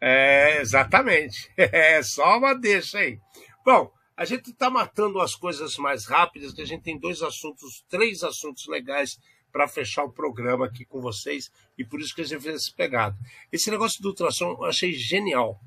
É, 0.00 0.60
exatamente. 0.60 1.50
É 1.56 2.02
só 2.02 2.38
uma 2.38 2.54
deixa 2.54 2.98
aí. 2.98 3.18
Bom, 3.64 3.92
a 4.16 4.24
gente 4.24 4.50
está 4.50 4.70
matando 4.70 5.20
as 5.20 5.34
coisas 5.34 5.76
mais 5.76 6.06
rápidas, 6.06 6.52
que 6.52 6.62
a 6.62 6.66
gente 6.66 6.82
tem 6.82 6.98
dois 6.98 7.22
assuntos, 7.22 7.84
três 7.88 8.22
assuntos 8.22 8.66
legais 8.66 9.18
para 9.52 9.68
fechar 9.68 10.04
o 10.04 10.12
programa 10.12 10.66
aqui 10.66 10.84
com 10.84 11.00
vocês, 11.00 11.50
e 11.76 11.84
por 11.84 12.00
isso 12.00 12.14
que 12.14 12.20
a 12.20 12.24
gente 12.24 12.42
fez 12.42 12.54
esse 12.56 12.74
pegado. 12.74 13.16
Esse 13.50 13.70
negócio 13.70 14.00
do 14.02 14.10
ultrassom 14.10 14.50
eu 14.52 14.64
achei 14.64 14.92
genial. 14.92 15.60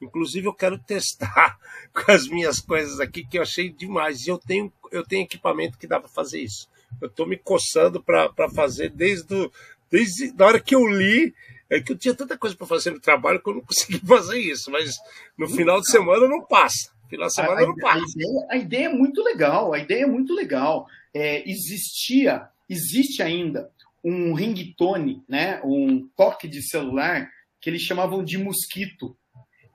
Inclusive, 0.00 0.46
eu 0.46 0.54
quero 0.54 0.78
testar 0.84 1.58
com 1.92 2.10
as 2.12 2.28
minhas 2.28 2.60
coisas 2.60 3.00
aqui, 3.00 3.24
que 3.24 3.38
eu 3.38 3.42
achei 3.42 3.70
demais. 3.70 4.26
E 4.26 4.30
eu 4.30 4.38
tenho, 4.38 4.72
eu 4.90 5.06
tenho 5.06 5.24
equipamento 5.24 5.78
que 5.78 5.86
dá 5.86 5.98
para 5.98 6.08
fazer 6.08 6.40
isso. 6.40 6.68
Eu 7.00 7.08
estou 7.08 7.26
me 7.26 7.36
coçando 7.36 8.02
para 8.02 8.48
fazer 8.54 8.90
desde, 8.90 9.26
do, 9.28 9.52
desde 9.90 10.34
a 10.38 10.46
hora 10.46 10.60
que 10.60 10.74
eu 10.74 10.86
li 10.86 11.32
é 11.70 11.80
que 11.80 11.92
eu 11.92 11.96
tinha 11.96 12.14
tanta 12.14 12.36
coisa 12.36 12.56
para 12.56 12.66
fazer 12.66 12.90
no 12.90 13.00
trabalho 13.00 13.40
que 13.40 13.48
eu 13.48 13.54
não 13.54 13.60
consegui 13.60 13.98
fazer 14.04 14.38
isso, 14.38 14.70
mas 14.70 14.96
no 15.38 15.48
final 15.48 15.80
de 15.80 15.88
semana 15.90 16.26
não 16.26 16.44
passa. 16.44 16.90
Final 17.08 17.28
de 17.28 17.34
semana 17.34 17.62
a, 17.62 17.66
não 17.66 17.76
passa. 17.76 17.98
A 17.98 18.08
ideia, 18.08 18.46
a 18.50 18.56
ideia, 18.56 18.86
é 18.86 18.92
muito 18.92 19.22
legal, 19.22 19.72
a 19.72 19.78
ideia 19.78 20.02
é 20.02 20.06
muito 20.06 20.34
legal. 20.34 20.86
É, 21.14 21.48
existia, 21.48 22.48
existe 22.68 23.22
ainda 23.22 23.70
um 24.02 24.32
ringtone, 24.32 25.22
né, 25.28 25.60
um 25.62 26.08
toque 26.16 26.48
de 26.48 26.62
celular 26.62 27.30
que 27.60 27.70
eles 27.70 27.82
chamavam 27.82 28.24
de 28.24 28.38
mosquito. 28.38 29.16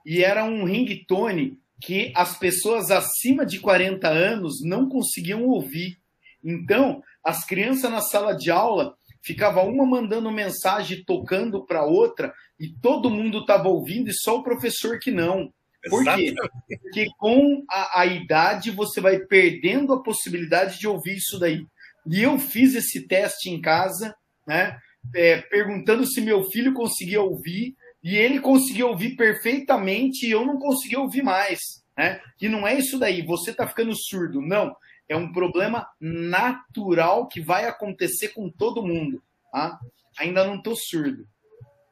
E 0.04 0.22
era 0.22 0.44
um 0.44 0.64
ringtone 0.64 1.58
que 1.80 2.12
as 2.14 2.38
pessoas 2.38 2.90
acima 2.90 3.44
de 3.44 3.60
40 3.60 4.08
anos 4.08 4.62
não 4.62 4.88
conseguiam 4.88 5.44
ouvir. 5.44 5.98
Então, 6.42 7.02
as 7.22 7.44
crianças 7.44 7.90
na 7.90 8.00
sala 8.00 8.32
de 8.32 8.50
aula 8.50 8.96
ficava 9.26 9.60
uma 9.62 9.84
mandando 9.84 10.30
mensagem, 10.30 11.02
tocando 11.04 11.66
para 11.66 11.84
outra, 11.84 12.32
e 12.60 12.68
todo 12.68 13.10
mundo 13.10 13.40
estava 13.40 13.68
ouvindo, 13.68 14.08
e 14.08 14.14
só 14.14 14.38
o 14.38 14.42
professor 14.42 15.00
que 15.00 15.10
não. 15.10 15.52
Por 15.90 16.04
quê? 16.04 16.32
Porque 16.80 17.06
com 17.18 17.64
a, 17.68 18.02
a, 18.02 18.06
idade 18.06 18.70
você 18.70 19.00
vai 19.00 19.18
perdendo 19.18 19.92
a 19.92 20.02
possibilidade 20.02 20.78
de 20.78 20.86
ouvir 20.86 21.16
isso 21.16 21.38
daí. 21.40 21.66
E 22.08 22.22
eu 22.22 22.38
fiz 22.38 22.74
esse 22.76 23.06
teste 23.06 23.50
em 23.50 23.60
casa, 23.60 24.14
né? 24.46 24.78
É, 25.14 25.38
perguntando 25.42 26.06
se 26.06 26.20
meu 26.20 26.44
filho 26.44 26.72
conseguia 26.72 27.20
ouvir, 27.20 27.74
e 28.02 28.16
ele 28.16 28.38
conseguia 28.38 28.86
ouvir 28.86 29.16
perfeitamente, 29.16 30.26
e 30.26 30.30
eu 30.30 30.46
não 30.46 30.58
conseguia 30.58 31.00
ouvir 31.00 31.22
mais. 31.22 31.58
Né? 31.98 32.20
E 32.40 32.48
não 32.48 32.66
é 32.66 32.78
isso 32.78 32.98
daí, 32.98 33.22
você 33.22 33.50
está 33.50 33.66
ficando 33.66 33.94
surdo. 33.96 34.40
Não 34.40 34.74
é 35.08 35.16
um 35.16 35.32
problema 35.32 35.88
natural 36.00 37.28
que 37.28 37.40
vai 37.40 37.66
acontecer 37.66 38.28
com 38.28 38.50
todo 38.50 38.82
mundo. 38.82 39.22
Tá? 39.52 39.78
Ainda 40.18 40.44
não 40.44 40.56
estou 40.56 40.76
surdo. 40.76 41.26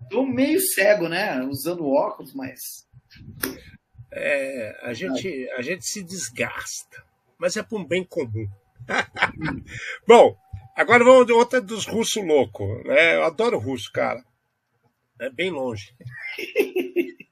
Estou 0.03 0.27
meio 0.27 0.61
cego, 0.61 1.09
né? 1.09 1.41
Usando 1.43 1.89
óculos, 1.89 2.35
mas. 2.35 2.87
É, 4.13 4.81
a, 4.83 4.93
gente, 4.93 5.49
a 5.57 5.63
gente 5.63 5.85
se 5.85 6.03
desgasta, 6.03 7.05
mas 7.39 7.57
é 7.57 7.63
para 7.63 7.79
um 7.79 7.85
bem 7.85 8.05
comum. 8.05 8.47
Bom, 10.07 10.37
Agora 10.77 11.05
vamos 11.05 11.27
de 11.27 11.33
outra 11.33 11.61
dos 11.61 11.87
russos 11.87 12.27
loucos, 12.27 12.85
né? 12.85 13.15
Eu 13.15 13.23
adoro 13.23 13.59
russo, 13.59 13.93
cara. 13.93 14.25
É 15.21 15.31
bem 15.31 15.49
longe. 15.49 15.95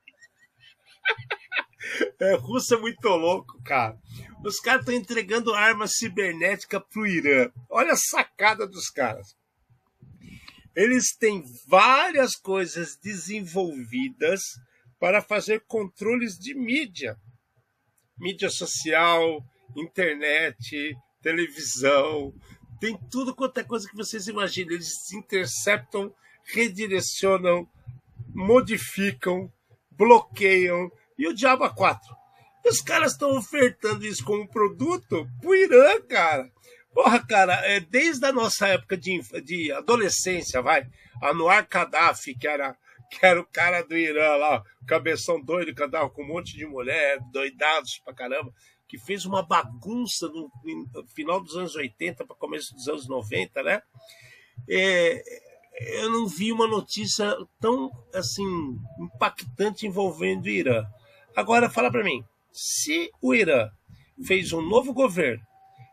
é, 2.21 2.37
russo 2.37 2.75
é 2.75 2.79
muito 2.79 3.09
louco, 3.09 3.61
cara. 3.65 3.99
Os 4.45 4.59
caras 4.59 4.81
estão 4.81 4.95
entregando 4.95 5.55
arma 5.55 5.87
cibernética 5.87 6.81
pro 6.81 7.07
Irã. 7.07 7.51
Olha 7.71 7.93
a 7.93 7.97
sacada 7.97 8.67
dos 8.67 8.91
caras. 8.91 9.37
Eles 10.75 11.15
têm 11.15 11.45
várias 11.67 12.35
coisas 12.35 12.97
desenvolvidas 12.97 14.41
para 14.99 15.23
fazer 15.23 15.65
controles 15.67 16.39
de 16.39 16.55
mídia. 16.55 17.17
Mídia 18.19 18.51
social, 18.51 19.45
internet, 19.77 20.97
televisão, 21.21 22.35
tem 22.81 22.99
tudo 23.11 23.35
quanto 23.35 23.59
é 23.59 23.65
coisa 23.65 23.89
que 23.89 23.95
vocês 23.95 24.27
imaginam. 24.27 24.73
Eles 24.73 25.13
interceptam, 25.13 26.13
redirecionam, 26.45 27.69
modificam, 28.35 29.53
bloqueiam 29.89 30.91
e 31.17 31.29
o 31.29 31.35
diabo 31.35 31.63
a 31.63 31.71
quatro. 31.73 32.22
Os 32.65 32.81
caras 32.81 33.13
estão 33.13 33.37
ofertando 33.37 34.07
isso 34.07 34.25
como 34.25 34.49
produto 34.49 35.29
pro 35.41 35.55
Irã, 35.55 36.01
cara. 36.09 36.51
Porra, 36.95 37.25
cara, 37.27 37.55
é, 37.67 37.81
desde 37.81 38.25
a 38.27 38.33
nossa 38.33 38.69
época 38.69 38.97
de, 38.97 39.21
de 39.43 39.73
adolescência, 39.73 40.61
vai, 40.61 40.87
Anwar 41.23 41.67
Gaddafi, 41.69 42.35
que 42.35 42.47
era, 42.47 42.77
que 43.11 43.25
era 43.25 43.41
o 43.41 43.47
cara 43.47 43.83
do 43.83 43.97
Irã 43.97 44.37
lá, 44.37 44.63
cabeção 44.87 45.41
doido 45.41 45.75
que 45.75 45.83
andava 45.83 46.11
com 46.11 46.23
um 46.23 46.29
monte 46.29 46.57
de 46.57 46.67
mulher, 46.67 47.19
doidados 47.33 47.99
pra 48.05 48.15
caramba 48.15 48.53
que 48.93 48.99
fez 48.99 49.25
uma 49.25 49.43
bagunça 49.43 50.29
no, 50.29 50.53
no 50.93 51.09
final 51.09 51.41
dos 51.41 51.57
anos 51.57 51.75
80 51.75 52.27
para 52.27 52.37
começo 52.37 52.75
dos 52.75 52.87
anos 52.89 53.09
90, 53.09 53.63
né? 53.63 53.81
É, 54.69 55.23
eu 56.03 56.11
não 56.11 56.27
vi 56.27 56.53
uma 56.53 56.67
notícia 56.67 57.35
tão 57.59 57.91
assim 58.13 58.45
impactante 59.01 59.87
envolvendo 59.87 60.45
o 60.45 60.51
Irã. 60.51 60.85
Agora 61.35 61.71
fala 61.71 61.91
para 61.91 62.05
mim, 62.05 62.23
se 62.53 63.11
o 63.21 63.35
Irã 63.35 63.71
fez 64.25 64.53
um 64.53 64.61
novo 64.61 64.93
governo, 64.93 65.43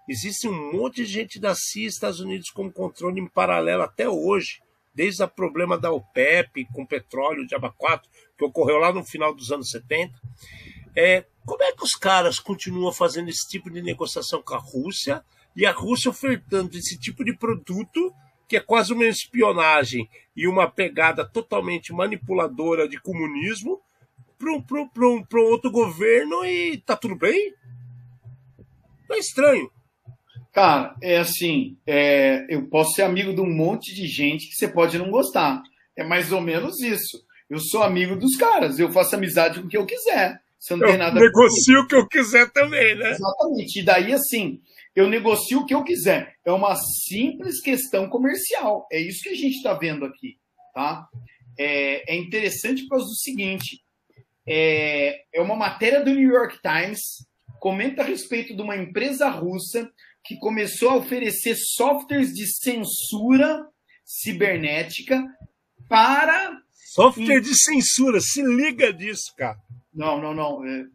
existe 0.07 0.47
um 0.47 0.73
monte 0.73 0.97
de 0.97 1.05
gente 1.05 1.39
da 1.39 1.55
CIA 1.55 1.87
Estados 1.87 2.19
Unidos 2.19 2.49
com 2.49 2.71
controle 2.71 3.21
em 3.21 3.27
paralelo 3.27 3.83
até 3.83 4.09
hoje, 4.09 4.61
desde 4.93 5.23
o 5.23 5.27
problema 5.27 5.77
da 5.77 5.91
OPEP 5.91 6.65
com 6.73 6.85
petróleo 6.85 7.47
de 7.47 7.55
abacato, 7.55 8.09
que 8.37 8.43
ocorreu 8.43 8.77
lá 8.77 8.91
no 8.91 9.03
final 9.03 9.33
dos 9.33 9.51
anos 9.51 9.69
70. 9.69 10.13
É, 10.95 11.25
como 11.45 11.63
é 11.63 11.71
que 11.71 11.83
os 11.83 11.93
caras 11.93 12.39
continuam 12.39 12.91
fazendo 12.91 13.29
esse 13.29 13.47
tipo 13.47 13.69
de 13.69 13.81
negociação 13.81 14.41
com 14.41 14.55
a 14.55 14.57
Rússia 14.57 15.23
e 15.55 15.65
a 15.65 15.71
Rússia 15.71 16.11
ofertando 16.11 16.77
esse 16.77 16.99
tipo 16.99 17.23
de 17.23 17.35
produto 17.35 18.13
que 18.47 18.57
é 18.57 18.59
quase 18.59 18.91
uma 18.91 19.05
espionagem 19.05 20.09
e 20.35 20.47
uma 20.47 20.69
pegada 20.69 21.23
totalmente 21.23 21.93
manipuladora 21.93 22.89
de 22.89 22.99
comunismo 22.99 23.79
para 24.39 25.07
um, 25.07 25.25
outro 25.49 25.69
governo 25.69 26.45
e 26.45 26.77
tá 26.77 26.95
tudo 26.95 27.15
bem? 27.15 27.53
Não 29.07 29.15
é 29.15 29.19
estranho. 29.19 29.69
Cara, 30.53 30.95
é 31.01 31.17
assim, 31.17 31.77
é, 31.85 32.45
eu 32.49 32.67
posso 32.67 32.93
ser 32.93 33.03
amigo 33.03 33.33
de 33.33 33.41
um 33.41 33.49
monte 33.49 33.93
de 33.93 34.07
gente 34.07 34.47
que 34.47 34.55
você 34.55 34.67
pode 34.67 34.97
não 34.97 35.11
gostar. 35.11 35.61
É 35.95 36.03
mais 36.03 36.31
ou 36.31 36.41
menos 36.41 36.81
isso. 36.81 37.23
Eu 37.49 37.59
sou 37.59 37.83
amigo 37.83 38.15
dos 38.15 38.35
caras, 38.35 38.79
eu 38.79 38.91
faço 38.91 39.15
amizade 39.15 39.61
com 39.61 39.67
quem 39.67 39.79
eu 39.79 39.85
quiser. 39.85 40.39
Você 40.57 40.75
não 40.75 40.83
eu 40.83 40.89
tem 40.89 40.97
nada 40.97 41.19
negocio 41.19 41.79
o 41.79 41.87
que 41.87 41.95
eu 41.95 42.07
quiser 42.07 42.51
também, 42.51 42.95
né? 42.95 43.11
Exatamente. 43.11 43.79
E 43.79 43.83
daí, 43.83 44.13
assim, 44.13 44.61
eu 44.95 45.09
negocio 45.09 45.59
o 45.59 45.65
que 45.65 45.73
eu 45.73 45.83
quiser. 45.83 46.35
É 46.45 46.51
uma 46.51 46.75
simples 46.75 47.61
questão 47.61 48.09
comercial. 48.09 48.87
É 48.91 48.99
isso 48.99 49.23
que 49.23 49.29
a 49.29 49.35
gente 49.35 49.55
está 49.55 49.73
vendo 49.73 50.05
aqui, 50.05 50.37
tá? 50.73 51.07
É, 51.57 52.13
é, 52.13 52.17
interessante 52.17 52.83
por 52.83 52.97
causa 52.97 53.05
do 53.05 53.15
seguinte: 53.15 53.81
é, 54.49 55.21
é 55.33 55.41
uma 55.41 55.55
matéria 55.55 56.03
do 56.03 56.13
New 56.13 56.29
York 56.29 56.59
Times, 56.61 57.25
comenta 57.59 58.01
a 58.01 58.05
respeito 58.05 58.55
de 58.55 58.61
uma 58.61 58.75
empresa 58.75 59.29
russa 59.29 59.89
que 60.23 60.37
começou 60.37 60.89
a 60.89 60.95
oferecer 60.95 61.55
softwares 61.55 62.33
de 62.33 62.47
censura 62.47 63.65
cibernética 64.03 65.23
para. 65.87 66.59
Software 66.73 67.41
de 67.41 67.55
censura, 67.55 68.19
se 68.19 68.41
liga 68.41 68.91
disso, 68.91 69.33
cara. 69.37 69.57
Não, 69.93 70.19
não, 70.19 70.33
não. 70.33 70.65
É, 70.65 70.85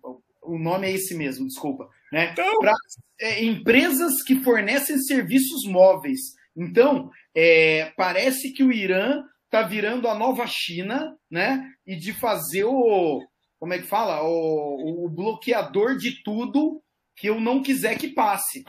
o 0.43 0.59
nome 0.59 0.89
é 0.89 0.93
esse 0.93 1.15
mesmo, 1.15 1.47
desculpa. 1.47 1.89
Né? 2.13 2.31
Então... 2.33 2.59
Para 2.59 2.75
é, 3.21 3.45
empresas 3.45 4.23
que 4.23 4.43
fornecem 4.43 4.99
serviços 4.99 5.65
móveis. 5.67 6.21
Então, 6.57 7.11
é, 7.35 7.93
parece 7.97 8.53
que 8.53 8.63
o 8.63 8.73
Irã 8.73 9.23
está 9.45 9.63
virando 9.63 10.09
a 10.09 10.15
nova 10.15 10.47
China, 10.47 11.17
né? 11.31 11.65
E 11.87 11.97
de 11.97 12.13
fazer 12.13 12.65
o. 12.65 13.23
Como 13.65 13.73
é 13.73 13.79
que 13.79 13.87
fala? 13.87 14.23
O, 14.23 15.07
o 15.07 15.09
bloqueador 15.09 15.97
de 15.97 16.23
tudo 16.23 16.83
que 17.17 17.31
eu 17.31 17.41
não 17.41 17.63
quiser 17.63 17.97
que 17.97 18.09
passe. 18.09 18.63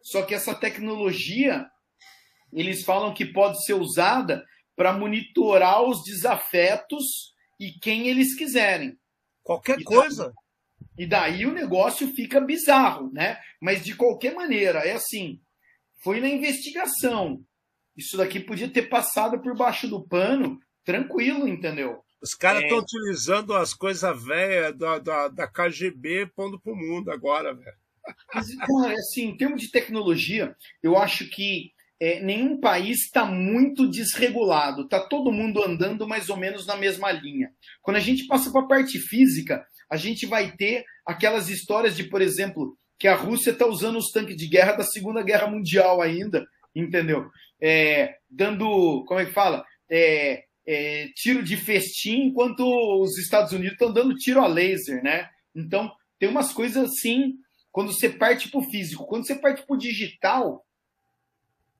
Só 0.00 0.22
que 0.22 0.34
essa 0.34 0.54
tecnologia, 0.54 1.66
eles 2.50 2.82
falam 2.82 3.12
que 3.12 3.26
pode 3.26 3.62
ser 3.66 3.74
usada 3.74 4.42
para 4.74 4.94
monitorar 4.94 5.82
os 5.82 6.02
desafetos 6.02 7.34
e 7.60 7.72
quem 7.72 8.08
eles 8.08 8.34
quiserem. 8.34 8.98
Qualquer 9.42 9.80
e 9.80 9.84
coisa. 9.84 10.32
Daí, 10.96 11.04
e 11.04 11.06
daí 11.06 11.44
o 11.44 11.52
negócio 11.52 12.08
fica 12.14 12.40
bizarro, 12.40 13.12
né? 13.12 13.38
Mas 13.60 13.84
de 13.84 13.94
qualquer 13.94 14.34
maneira, 14.34 14.78
é 14.78 14.92
assim, 14.92 15.42
foi 16.02 16.22
na 16.22 16.28
investigação. 16.30 17.44
Isso 17.94 18.16
daqui 18.16 18.40
podia 18.40 18.70
ter 18.70 18.88
passado 18.88 19.42
por 19.42 19.54
baixo 19.54 19.86
do 19.86 20.08
pano, 20.08 20.58
tranquilo, 20.86 21.46
entendeu? 21.46 22.02
Os 22.20 22.34
caras 22.34 22.62
estão 22.62 22.78
é... 22.78 22.80
utilizando 22.80 23.54
as 23.54 23.72
coisas 23.72 24.24
velhas 24.24 24.76
da, 24.76 24.98
da, 24.98 25.28
da 25.28 25.46
KGB 25.46 26.26
pondo 26.34 26.58
pro 26.58 26.74
mundo 26.74 27.10
agora, 27.10 27.54
velho. 27.54 27.76
Cara, 28.28 28.92
assim, 28.94 29.26
em 29.26 29.36
termos 29.36 29.60
de 29.60 29.70
tecnologia, 29.70 30.56
eu 30.82 30.96
acho 30.96 31.28
que 31.28 31.72
é, 32.00 32.20
nenhum 32.20 32.60
país 32.60 33.04
está 33.04 33.24
muito 33.24 33.88
desregulado, 33.88 34.82
está 34.82 35.00
todo 35.00 35.32
mundo 35.32 35.62
andando 35.62 36.06
mais 36.06 36.28
ou 36.28 36.36
menos 36.36 36.66
na 36.66 36.76
mesma 36.76 37.10
linha. 37.10 37.52
Quando 37.82 37.96
a 37.96 38.00
gente 38.00 38.26
passa 38.26 38.50
para 38.50 38.62
a 38.62 38.68
parte 38.68 38.98
física, 38.98 39.66
a 39.90 39.96
gente 39.96 40.26
vai 40.26 40.52
ter 40.52 40.84
aquelas 41.04 41.48
histórias 41.48 41.96
de, 41.96 42.04
por 42.04 42.22
exemplo, 42.22 42.78
que 42.98 43.08
a 43.08 43.16
Rússia 43.16 43.50
está 43.50 43.66
usando 43.66 43.98
os 43.98 44.10
tanques 44.10 44.36
de 44.36 44.46
guerra 44.46 44.72
da 44.72 44.84
Segunda 44.84 45.22
Guerra 45.22 45.48
Mundial 45.48 46.00
ainda, 46.00 46.46
entendeu? 46.74 47.28
É, 47.60 48.16
dando, 48.30 49.04
como 49.06 49.20
é 49.20 49.26
que 49.26 49.32
fala? 49.32 49.64
É, 49.90 50.44
é, 50.70 51.08
tiro 51.14 51.42
de 51.42 51.56
festim, 51.56 52.26
enquanto 52.26 52.60
os 53.00 53.16
Estados 53.16 53.52
Unidos 53.52 53.72
estão 53.72 53.90
dando 53.90 54.14
tiro 54.14 54.42
a 54.42 54.46
laser, 54.46 55.02
né? 55.02 55.30
Então, 55.54 55.90
tem 56.18 56.28
umas 56.28 56.52
coisas 56.52 56.90
assim, 56.90 57.36
quando 57.72 57.90
você 57.90 58.10
parte 58.10 58.50
para 58.50 58.60
o 58.60 58.70
físico. 58.70 59.06
Quando 59.06 59.26
você 59.26 59.34
parte 59.34 59.64
para 59.64 59.74
o 59.74 59.78
digital, 59.78 60.66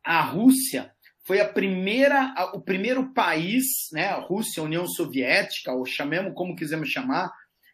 a 0.03 0.23
Rússia 0.23 0.91
foi 1.27 1.39
a 1.39 1.47
primeira, 1.47 2.35
o 2.55 2.63
primeiro 2.63 3.13
país, 3.13 3.67
né, 3.93 4.07
a 4.07 4.21
Rússia, 4.21 4.63
a 4.63 4.65
União 4.65 4.87
Soviética, 4.87 5.71
ou 5.71 5.85
chamemos 5.85 6.33
como 6.35 6.57
quisermos 6.57 6.89
chamar, 6.89 7.31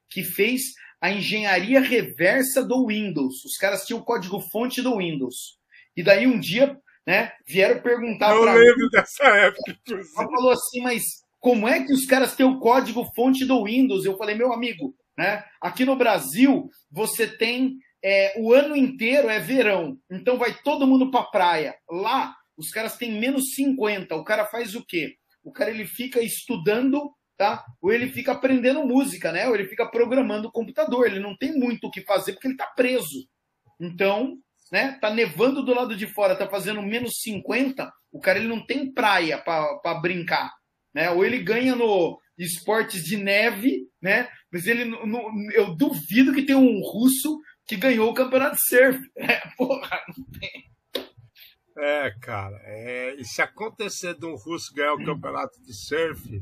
que 0.09 0.25
fez 0.25 0.63
a 1.01 1.13
engenharia 1.13 1.79
reversa 1.79 2.61
do 2.65 2.89
Windows. 2.89 3.45
Os 3.45 3.57
caras 3.57 3.85
tinham 3.85 4.01
o 4.01 4.05
código-fonte 4.05 4.83
do 4.83 4.99
Windows. 4.99 5.61
E 5.97 6.03
daí 6.03 6.27
um 6.27 6.41
dia, 6.41 6.77
né, 7.07 7.33
vieram 7.47 7.81
perguntar 7.81 8.27
para 8.29 8.37
Eu 8.37 8.45
lembro 8.45 8.85
mim, 8.85 8.91
dessa 8.91 9.25
época. 9.25 9.79
Ela 9.89 10.29
falou 10.29 10.51
assim, 10.51 10.81
mas 10.81 11.03
como 11.39 11.69
é 11.69 11.85
que 11.85 11.93
os 11.93 12.07
caras 12.07 12.35
têm 12.35 12.47
o 12.47 12.59
código-fonte 12.59 13.45
do 13.45 13.65
Windows? 13.65 14.05
Eu 14.05 14.17
falei, 14.17 14.35
meu 14.35 14.53
amigo, 14.53 14.95
né, 15.17 15.45
aqui 15.61 15.85
no 15.85 15.97
Brasil 15.97 16.69
você 16.91 17.27
tem 17.27 17.77
é, 18.03 18.35
o 18.39 18.53
ano 18.53 18.77
inteiro 18.77 19.31
é 19.31 19.39
verão, 19.41 19.99
então 20.11 20.37
vai 20.37 20.55
todo 20.63 20.87
mundo 20.87 21.11
para 21.11 21.25
praia. 21.25 21.75
Lá, 21.89 22.37
os 22.57 22.71
caras 22.71 22.97
têm 22.97 23.19
menos 23.19 23.55
50. 23.55 24.15
O 24.15 24.25
cara 24.25 24.45
faz 24.45 24.75
o 24.75 24.85
quê? 24.85 25.17
O 25.43 25.51
cara 25.51 25.71
ele 25.71 25.87
fica 25.87 26.21
estudando, 26.21 27.11
tá? 27.37 27.65
Ou 27.81 27.93
ele 27.93 28.09
fica 28.09 28.33
aprendendo 28.33 28.87
música, 28.87 29.33
né? 29.33 29.49
Ou 29.49 29.55
ele 29.55 29.67
fica 29.67 29.87
programando 29.87 30.49
o 30.49 30.53
computador. 30.53 31.07
Ele 31.07 31.19
não 31.19 31.37
tem 31.37 31.59
muito 31.59 31.87
o 31.87 31.91
que 31.91 32.03
fazer 32.03 32.33
porque 32.33 32.49
ele 32.49 32.57
tá 32.57 32.67
preso. 32.67 33.27
Então, 33.81 34.39
né? 34.71 34.99
Tá 35.01 35.13
nevando 35.13 35.63
do 35.63 35.75
lado 35.75 35.97
de 35.97 36.07
fora, 36.07 36.37
tá 36.37 36.49
fazendo 36.49 36.83
menos 36.83 37.21
50. 37.21 37.93
O 38.13 38.21
cara 38.21 38.39
ele 38.39 38.49
não 38.49 38.65
tem 38.65 38.93
praia 38.93 39.39
para 39.39 39.95
brincar, 40.01 40.53
né? 40.95 41.11
Ou 41.11 41.25
ele 41.25 41.39
ganha 41.39 41.75
no 41.75 42.19
esportes 42.39 43.05
de 43.05 43.17
neve, 43.17 43.89
né? 44.01 44.29
Mas 44.53 44.67
ele, 44.67 44.85
no, 44.85 45.31
eu 45.53 45.75
duvido 45.75 46.33
que 46.33 46.43
tem 46.43 46.57
um 46.57 46.81
russo 46.81 47.41
que 47.67 47.77
ganhou 47.77 48.11
o 48.11 48.15
campeonato 48.15 48.57
de 48.57 48.63
surf. 48.67 49.01
É, 49.17 49.41
porra, 49.57 50.01
não 50.17 50.25
tem. 50.39 50.65
É, 51.77 52.15
cara, 52.21 52.57
é, 52.65 53.15
e 53.19 53.25
se 53.25 53.43
acontecer 53.43 54.17
de 54.17 54.27
um 54.27 54.37
russo 54.37 54.73
ganhar 54.73 54.95
o 54.95 55.05
campeonato 55.05 55.61
de 55.61 55.75
surf, 55.75 56.41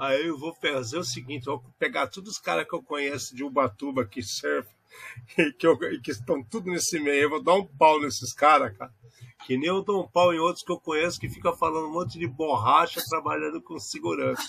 aí 0.00 0.26
eu 0.26 0.38
vou 0.38 0.52
fazer 0.54 0.98
o 0.98 1.04
seguinte: 1.04 1.44
vou 1.44 1.62
pegar 1.78 2.08
todos 2.08 2.32
os 2.32 2.38
caras 2.38 2.66
que 2.68 2.74
eu 2.74 2.82
conheço 2.82 3.36
de 3.36 3.44
Ubatuba 3.44 4.04
que 4.04 4.20
surf 4.22 4.68
e 5.38 5.52
que, 5.52 5.66
eu, 5.66 5.78
que 6.02 6.10
estão 6.10 6.42
tudo 6.42 6.70
nesse 6.70 6.98
meio, 6.98 7.22
eu 7.22 7.30
vou 7.30 7.42
dar 7.42 7.54
um 7.54 7.66
pau 7.66 8.00
nesses 8.00 8.32
caras, 8.32 8.76
cara. 8.76 8.92
Que 9.46 9.58
nem 9.58 9.70
o 9.70 9.82
Dom 9.82 10.08
Paulo 10.08 10.32
e 10.32 10.38
outros 10.38 10.64
que 10.64 10.72
eu 10.72 10.80
conheço 10.80 11.20
que 11.20 11.28
fica 11.28 11.52
falando 11.52 11.88
um 11.88 11.92
monte 11.92 12.18
de 12.18 12.26
borracha 12.26 13.02
trabalhando 13.08 13.60
com 13.60 13.78
segurança. 13.78 14.42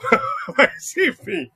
Mas 0.56 0.96
enfim. 0.96 1.50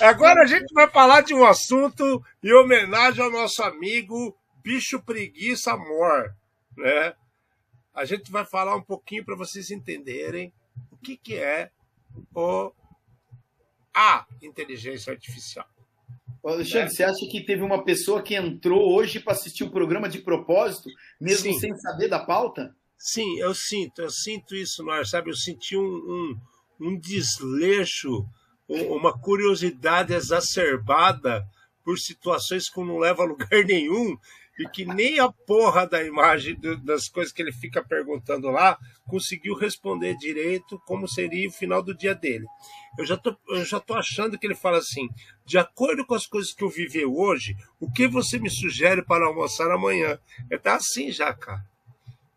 Agora 0.00 0.42
a 0.42 0.46
gente 0.46 0.72
vai 0.72 0.88
falar 0.88 1.20
de 1.20 1.34
um 1.34 1.44
assunto 1.44 2.24
em 2.42 2.52
homenagem 2.54 3.22
ao 3.22 3.30
nosso 3.30 3.62
amigo 3.62 4.34
Bicho 4.62 5.02
Preguiça 5.02 5.72
Amor, 5.72 6.34
né? 6.76 7.14
A 7.92 8.06
gente 8.06 8.32
vai 8.32 8.46
falar 8.46 8.76
um 8.76 8.82
pouquinho 8.82 9.24
para 9.24 9.36
vocês 9.36 9.70
entenderem 9.70 10.54
o 10.90 10.96
que, 10.96 11.18
que 11.18 11.36
é 11.36 11.70
o 12.34 12.72
a 13.94 14.26
inteligência 14.40 15.12
artificial. 15.12 15.66
Alexandre, 16.44 16.86
é. 16.86 16.88
você 16.88 17.04
acha 17.04 17.26
que 17.30 17.44
teve 17.44 17.62
uma 17.62 17.84
pessoa 17.84 18.22
que 18.22 18.34
entrou 18.34 18.92
hoje 18.92 19.20
para 19.20 19.32
assistir 19.32 19.64
o 19.64 19.70
programa 19.70 20.08
de 20.08 20.18
propósito, 20.18 20.88
mesmo 21.20 21.52
Sim. 21.52 21.58
sem 21.58 21.76
saber 21.76 22.08
da 22.08 22.18
pauta? 22.18 22.74
Sim, 22.98 23.38
eu 23.38 23.54
sinto, 23.54 24.02
eu 24.02 24.10
sinto 24.10 24.54
isso, 24.54 24.84
Mar, 24.84 25.04
sabe? 25.06 25.30
Eu 25.30 25.36
senti 25.36 25.76
um, 25.76 25.80
um, 25.82 26.40
um 26.80 26.98
desleixo, 26.98 28.24
uma 28.68 29.12
curiosidade 29.16 30.14
exacerbada 30.14 31.44
por 31.84 31.98
situações 31.98 32.68
que 32.68 32.80
não 32.80 32.98
levam 32.98 33.24
a 33.24 33.28
lugar 33.28 33.48
nenhum 33.66 34.16
e 34.62 34.68
que 34.68 34.84
nem 34.84 35.18
a 35.18 35.30
porra 35.30 35.86
da 35.86 36.02
imagem 36.02 36.58
das 36.84 37.08
coisas 37.08 37.32
que 37.32 37.42
ele 37.42 37.52
fica 37.52 37.82
perguntando 37.82 38.48
lá 38.48 38.78
conseguiu 39.06 39.54
responder 39.54 40.16
direito 40.16 40.80
como 40.86 41.08
seria 41.08 41.48
o 41.48 41.52
final 41.52 41.82
do 41.82 41.94
dia 41.94 42.14
dele. 42.14 42.46
Eu 42.98 43.04
já 43.04 43.16
tô, 43.16 43.36
eu 43.48 43.64
já 43.64 43.80
tô 43.80 43.94
achando 43.94 44.38
que 44.38 44.46
ele 44.46 44.54
fala 44.54 44.78
assim: 44.78 45.08
de 45.44 45.58
acordo 45.58 46.06
com 46.06 46.14
as 46.14 46.26
coisas 46.26 46.52
que 46.52 46.62
eu 46.62 46.68
vivi 46.68 47.04
hoje, 47.04 47.56
o 47.80 47.90
que 47.90 48.06
você 48.06 48.38
me 48.38 48.50
sugere 48.50 49.02
para 49.02 49.26
almoçar 49.26 49.70
amanhã? 49.70 50.18
É 50.50 50.56
tá 50.56 50.76
assim 50.76 51.10
já, 51.10 51.32
cara. 51.32 51.64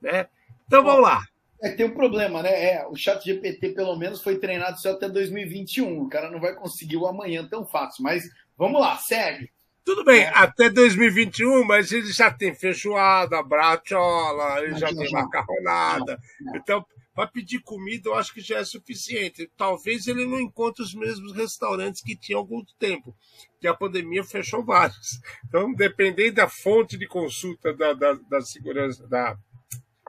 Né? 0.02 0.28
Então 0.66 0.84
vamos 0.84 1.02
lá. 1.02 1.24
É, 1.62 1.72
tem 1.72 1.86
um 1.86 1.94
problema, 1.94 2.44
né? 2.44 2.50
É, 2.50 2.88
o 2.88 2.96
chat 2.96 3.24
GPT, 3.24 3.70
pelo 3.70 3.96
menos, 3.96 4.22
foi 4.22 4.38
treinado 4.38 4.80
só 4.80 4.92
até 4.92 5.10
2021. 5.10 6.02
O 6.02 6.10
cara 6.10 6.30
não 6.30 6.40
vai 6.40 6.54
conseguir 6.54 6.98
o 6.98 7.08
amanhã 7.08 7.48
tão 7.48 7.66
fácil. 7.66 8.04
Mas 8.04 8.24
vamos 8.58 8.80
lá, 8.80 8.98
segue. 8.98 9.50
Tudo 9.86 10.04
bem, 10.04 10.24
é. 10.24 10.30
até 10.30 10.68
2021, 10.68 11.64
mas 11.64 11.92
ele 11.92 12.12
já 12.12 12.32
tem 12.32 12.56
feijoada, 12.56 13.44
brachola, 13.44 14.60
ele 14.64 14.80
já 14.80 14.88
tem 14.88 15.12
macarronada. 15.12 16.20
Então, 16.56 16.84
para 17.14 17.28
pedir 17.28 17.60
comida, 17.60 18.10
eu 18.10 18.16
acho 18.16 18.34
que 18.34 18.42
já 18.42 18.58
é 18.58 18.66
suficiente. 18.66 19.50
Talvez 19.56 20.08
ele 20.08 20.26
não 20.26 20.42
encontre 20.42 20.82
os 20.82 20.96
mesmos 20.96 21.34
restaurantes 21.34 22.02
que 22.02 22.16
tinha 22.16 22.36
há 22.36 22.40
algum 22.40 22.66
tempo, 22.80 23.16
que 23.62 23.68
a 23.68 23.76
pandemia 23.76 24.24
fechou 24.24 24.66
vários. 24.66 25.22
Então, 25.48 25.72
dependendo 25.72 26.38
da 26.38 26.50
fonte 26.50 26.98
de 26.98 27.08
consulta 27.08 27.72
da, 27.72 27.94
da, 27.94 28.14
da 28.14 28.42
segurança, 28.42 29.08
da 29.08 29.38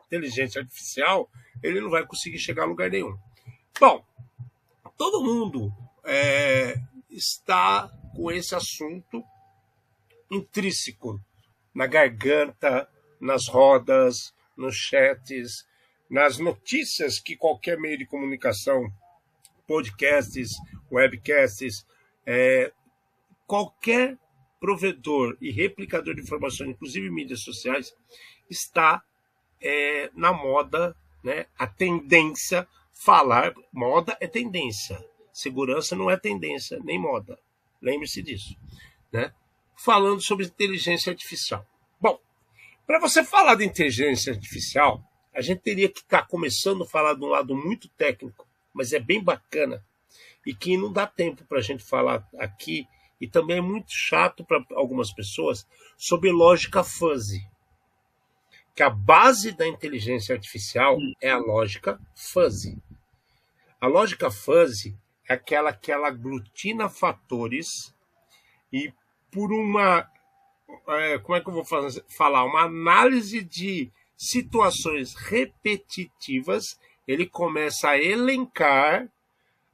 inteligência 0.07 0.62
artificial, 0.62 1.31
ele 1.62 1.83
não 1.83 1.91
vai 1.91 2.07
conseguir 2.07 2.39
chegar 2.39 2.62
a 2.62 2.66
lugar 2.66 2.91
nenhum. 2.91 3.14
Bom, 3.79 4.03
todo 4.97 5.22
mundo 5.22 5.70
é, 6.03 6.77
está 7.11 7.91
com 8.14 8.33
esse 8.33 8.55
assunto 8.55 9.22
intrínseco 10.31 11.20
na 11.74 11.87
garganta, 11.87 12.89
nas 13.20 13.49
rodas, 13.49 14.35
nos 14.57 14.77
chats, 14.77 15.66
nas 16.09 16.39
notícias 16.39 17.18
que 17.18 17.37
qualquer 17.37 17.79
meio 17.79 17.99
de 17.99 18.07
comunicação, 18.07 18.91
podcasts, 19.66 20.53
webcasts, 20.91 21.87
é, 22.24 22.72
qualquer 23.47 24.16
provedor 24.61 25.37
e 25.41 25.51
replicador 25.51 26.14
de 26.14 26.22
informação, 26.22 26.66
inclusive 26.66 27.11
mídias 27.11 27.41
sociais, 27.41 27.95
está 28.49 29.03
é, 29.61 30.11
na 30.14 30.33
moda, 30.33 30.97
né? 31.22 31.47
A 31.59 31.66
tendência 31.66 32.66
falar 32.93 33.55
moda 33.72 34.16
é 34.20 34.27
tendência, 34.27 35.05
segurança 35.33 35.95
não 35.95 36.11
é 36.11 36.16
tendência 36.16 36.81
nem 36.83 36.99
moda. 36.99 37.39
Lembre-se 37.83 38.22
disso, 38.22 38.57
né? 39.12 39.33
Falando 39.77 40.20
sobre 40.20 40.47
inteligência 40.47 41.11
artificial. 41.11 41.66
Bom, 42.01 42.18
para 42.87 42.99
você 42.99 43.22
falar 43.22 43.57
de 43.57 43.64
inteligência 43.64 44.33
artificial, 44.33 45.03
a 45.35 45.41
gente 45.41 45.61
teria 45.61 45.89
que 45.89 46.01
estar 46.01 46.22
tá 46.22 46.27
começando 46.27 46.83
a 46.83 46.87
falar 46.87 47.14
de 47.14 47.22
um 47.22 47.29
lado 47.29 47.55
muito 47.55 47.89
técnico, 47.91 48.47
mas 48.72 48.93
é 48.93 48.99
bem 48.99 49.22
bacana 49.22 49.85
e 50.47 50.55
que 50.55 50.77
não 50.77 50.93
dá 50.93 51.07
tempo 51.07 51.45
para 51.45 51.59
a 51.59 51.62
gente 51.62 51.85
falar 51.85 52.27
aqui 52.39 52.87
e 53.20 53.27
também 53.27 53.59
é 53.59 53.61
muito 53.61 53.93
chato 53.93 54.45
para 54.45 54.64
algumas 54.74 55.12
pessoas 55.12 55.66
sobre 55.97 56.31
lógica 56.31 56.85
fuzzy. 56.85 57.47
Que 58.74 58.83
a 58.83 58.91
base 58.91 59.53
da 59.53 59.66
inteligência 59.66 60.35
artificial 60.35 60.99
é 61.20 61.31
a 61.31 61.39
lógica 61.39 61.99
fuzzy. 62.14 62.79
A 63.81 63.87
lógica 63.87 64.31
fuzzy 64.31 64.97
é 65.29 65.35
aquela 65.35 65.72
que 65.72 65.91
ela 65.91 66.09
aglutina 66.09 66.89
fatores 66.89 67.95
e 68.72 68.93
por 69.31 69.53
uma. 69.53 70.09
É, 70.89 71.18
como 71.18 71.37
é 71.37 71.41
que 71.41 71.49
eu 71.49 71.55
vou 71.55 71.64
fazer, 71.64 72.05
falar? 72.09 72.45
Uma 72.45 72.62
análise 72.62 73.43
de 73.43 73.91
situações 74.16 75.14
repetitivas, 75.14 76.79
ele 77.07 77.27
começa 77.27 77.91
a 77.91 77.99
elencar 77.99 79.09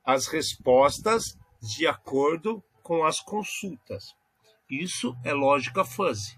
as 0.05 0.27
respostas 0.27 1.39
de 1.61 1.87
acordo 1.87 2.63
com 2.83 3.05
as 3.05 3.21
consultas. 3.21 4.15
Isso 4.69 5.17
é 5.25 5.33
lógica 5.33 5.85
fuzzy. 5.85 6.37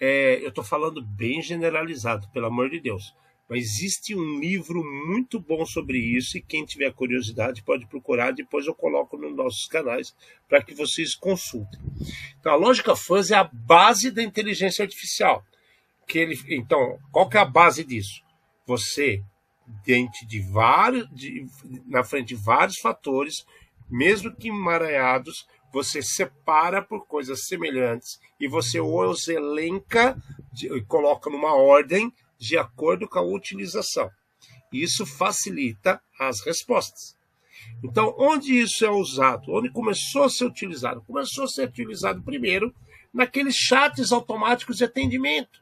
É, 0.00 0.42
eu 0.44 0.48
estou 0.48 0.62
falando 0.62 1.02
bem 1.02 1.42
generalizado, 1.42 2.28
pelo 2.30 2.46
amor 2.46 2.70
de 2.70 2.80
Deus. 2.80 3.14
Mas 3.48 3.64
existe 3.64 4.14
um 4.14 4.40
livro 4.40 4.82
muito 4.82 5.38
bom 5.38 5.66
sobre 5.66 5.98
isso 5.98 6.38
e 6.38 6.42
quem 6.42 6.64
tiver 6.64 6.92
curiosidade 6.92 7.62
pode 7.62 7.86
procurar. 7.86 8.32
Depois 8.32 8.66
eu 8.66 8.74
coloco 8.74 9.18
nos 9.18 9.34
nossos 9.36 9.66
canais 9.66 10.14
para 10.48 10.62
que 10.62 10.74
vocês 10.74 11.14
consultem. 11.14 11.78
Então, 12.40 12.52
a 12.52 12.56
lógica 12.56 12.96
fuzzy 12.96 13.34
é 13.34 13.36
a 13.36 13.50
base 13.52 14.10
da 14.10 14.22
inteligência 14.22 14.82
artificial. 14.82 15.44
Que 16.06 16.18
ele, 16.18 16.38
então, 16.48 16.98
qual 17.12 17.28
que 17.28 17.36
é 17.36 17.40
a 17.40 17.44
base 17.44 17.84
disso? 17.84 18.22
Você, 18.66 19.22
diante 19.84 20.26
de 20.26 20.40
vários, 20.40 21.08
de, 21.14 21.46
na 21.86 22.02
frente 22.02 22.28
de 22.28 22.34
vários 22.34 22.78
fatores, 22.78 23.44
mesmo 23.90 24.34
que 24.34 24.48
emaranhados, 24.48 25.46
você 25.72 26.00
separa 26.00 26.80
por 26.80 27.06
coisas 27.06 27.46
semelhantes 27.46 28.20
e 28.38 28.46
você 28.46 28.80
os 28.80 29.28
elenca 29.28 30.16
e 30.62 30.80
coloca 30.82 31.28
numa 31.28 31.54
ordem 31.54 32.12
de 32.38 32.56
acordo 32.56 33.08
com 33.08 33.18
a 33.18 33.22
utilização. 33.22 34.10
Isso 34.72 35.06
facilita 35.06 36.00
as 36.18 36.40
respostas. 36.44 37.16
Então, 37.82 38.14
onde 38.18 38.58
isso 38.58 38.84
é 38.84 38.90
usado? 38.90 39.52
Onde 39.52 39.70
começou 39.70 40.24
a 40.24 40.30
ser 40.30 40.44
utilizado? 40.44 41.02
Começou 41.02 41.44
a 41.44 41.48
ser 41.48 41.68
utilizado 41.68 42.22
primeiro 42.22 42.74
naqueles 43.12 43.54
chats 43.54 44.10
automáticos 44.10 44.78
de 44.78 44.84
atendimento, 44.84 45.60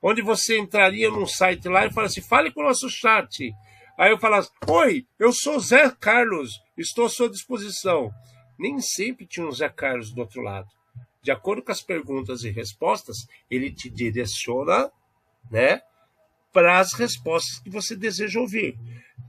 onde 0.00 0.22
você 0.22 0.58
entraria 0.58 1.10
num 1.10 1.26
site 1.26 1.68
lá 1.68 1.84
e 1.86 1.92
falasse, 1.92 2.20
assim, 2.20 2.28
fale 2.28 2.52
com 2.52 2.60
o 2.60 2.64
nosso 2.64 2.88
chat. 2.88 3.52
Aí 3.98 4.12
eu 4.12 4.18
falasse, 4.18 4.50
oi, 4.68 5.04
eu 5.18 5.32
sou 5.32 5.58
Zé 5.58 5.90
Carlos, 5.90 6.60
estou 6.76 7.06
à 7.06 7.08
sua 7.08 7.28
disposição. 7.28 8.12
Nem 8.56 8.80
sempre 8.80 9.26
tinha 9.26 9.46
um 9.46 9.50
Zé 9.50 9.68
Carlos 9.68 10.12
do 10.12 10.20
outro 10.20 10.40
lado. 10.40 10.68
De 11.20 11.32
acordo 11.32 11.62
com 11.62 11.72
as 11.72 11.82
perguntas 11.82 12.44
e 12.44 12.50
respostas, 12.50 13.26
ele 13.50 13.72
te 13.72 13.90
direciona 13.90 14.90
né, 15.50 15.82
para 16.52 16.78
as 16.78 16.92
respostas 16.94 17.58
que 17.60 17.70
você 17.70 17.94
deseja 17.94 18.40
ouvir, 18.40 18.76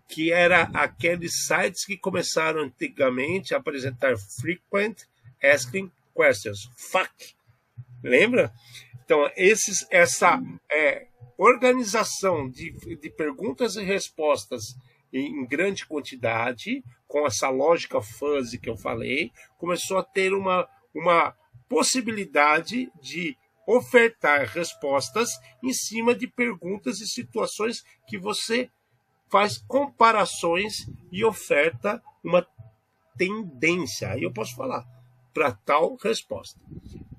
que 0.07 0.32
era 0.32 0.63
aqueles 0.74 1.45
sites 1.45 1.86
que 1.86 1.97
começaram 1.97 2.63
antigamente 2.63 3.53
a 3.53 3.57
apresentar 3.57 4.15
frequent 4.41 5.03
asking 5.43 5.91
questions, 6.15 6.70
FAQ. 6.76 7.34
Lembra? 8.03 8.51
Então, 9.03 9.30
esses, 9.36 9.86
essa 9.89 10.41
é, 10.72 11.07
organização 11.38 12.49
de, 12.49 12.72
de 12.72 13.09
perguntas 13.09 13.76
e 13.76 13.84
respostas 13.84 14.76
em, 15.11 15.45
grande 15.45 15.86
quantidade, 15.86 16.84
com 17.07 17.26
essa 17.26 17.49
lógica 17.49 18.01
fuzzy 18.01 18.59
que 18.59 18.70
eu 18.70 18.78
falei, 18.78 19.32
começou 19.57 19.97
a 19.97 20.03
ter 20.03 20.34
uma, 20.34 20.67
uma 20.93 21.36
possibilidade 21.67 22.91
de 23.01 23.38
ofertar 23.70 24.47
respostas 24.47 25.30
em 25.61 25.72
cima 25.72 26.15
de 26.15 26.28
perguntas 26.28 26.99
e 27.01 27.07
situações 27.07 27.84
que 28.07 28.17
você 28.17 28.67
faz 29.30 29.59
comparações 29.59 30.88
e 31.11 31.24
oferta 31.24 32.01
uma 32.24 32.47
tendência. 33.15 34.09
Aí 34.09 34.24
eu 34.24 34.34
posso 34.34 34.55
falar 34.55 34.84
para 35.32 35.51
tal 35.51 35.95
resposta. 35.97 36.59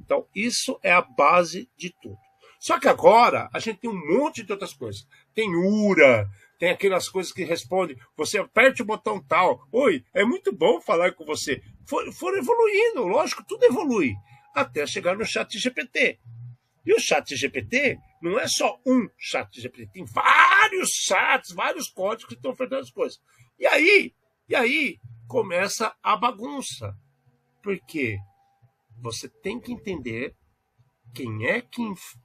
Então, 0.01 0.27
isso 0.35 0.77
é 0.83 0.91
a 0.91 1.01
base 1.01 1.71
de 1.77 1.95
tudo. 2.03 2.19
Só 2.59 2.81
que 2.81 2.89
agora 2.89 3.49
a 3.55 3.61
gente 3.61 3.79
tem 3.79 3.89
um 3.89 4.19
monte 4.19 4.43
de 4.43 4.51
outras 4.51 4.75
coisas. 4.75 5.07
Tem 5.33 5.55
URA, 5.55 6.29
tem 6.59 6.71
aquelas 6.71 7.09
coisas 7.09 7.33
que 7.33 7.45
respondem, 7.45 7.97
você 8.17 8.39
aperte 8.39 8.83
o 8.83 8.85
botão 8.85 9.23
tal. 9.23 9.69
Oi, 9.71 10.05
é 10.13 10.25
muito 10.25 10.53
bom 10.53 10.81
falar 10.81 11.13
com 11.13 11.25
você. 11.25 11.63
For, 11.87 12.13
foram 12.13 12.39
evoluindo, 12.39 13.07
lógico, 13.07 13.45
tudo 13.47 13.65
evolui. 13.65 14.17
Até 14.53 14.85
chegar 14.85 15.17
no 15.17 15.25
chat 15.25 15.57
GPT 15.57 16.19
E 16.85 16.95
o 16.95 17.01
chat 17.01 17.37
GPT 17.37 17.99
não 18.23 18.39
é 18.39 18.49
só 18.49 18.81
um 18.87 19.09
chat 19.19 19.61
GPT, 19.61 19.91
tem 19.93 20.05
vários 20.05 20.91
chats, 20.91 21.53
vários 21.53 21.89
códigos 21.89 22.29
que 22.29 22.35
estão 22.35 22.53
ofertando 22.53 22.83
as 22.83 22.91
coisas. 22.91 23.21
E 23.59 23.67
aí, 23.67 24.15
e 24.49 24.55
aí 24.55 24.99
começa 25.29 25.95
a 26.03 26.17
bagunça. 26.17 26.97
Porque 27.63 28.19
você 29.01 29.29
tem 29.29 29.61
que 29.61 29.73
entender 29.73 30.35
quem 31.15 31.47
é 31.47 31.61
que 31.61 31.83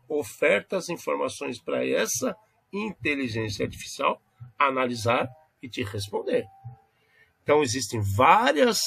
oferta 0.08 0.78
as 0.78 0.90
informações 0.90 1.60
para 1.60 1.86
essa 1.86 2.36
inteligência 2.72 3.66
artificial 3.66 4.22
analisar 4.58 5.30
e 5.62 5.70
te 5.70 5.84
responder. 5.84 6.46
Então 7.44 7.62
existem 7.62 8.02
várias 8.16 8.80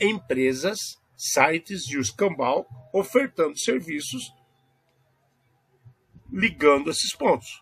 empresas, 0.00 0.78
sites 1.16 1.82
de 1.82 1.98
escambau 1.98 2.66
ofertando 2.92 3.58
serviços 3.58 4.32
ligando 6.34 6.90
esses 6.90 7.14
pontos. 7.14 7.60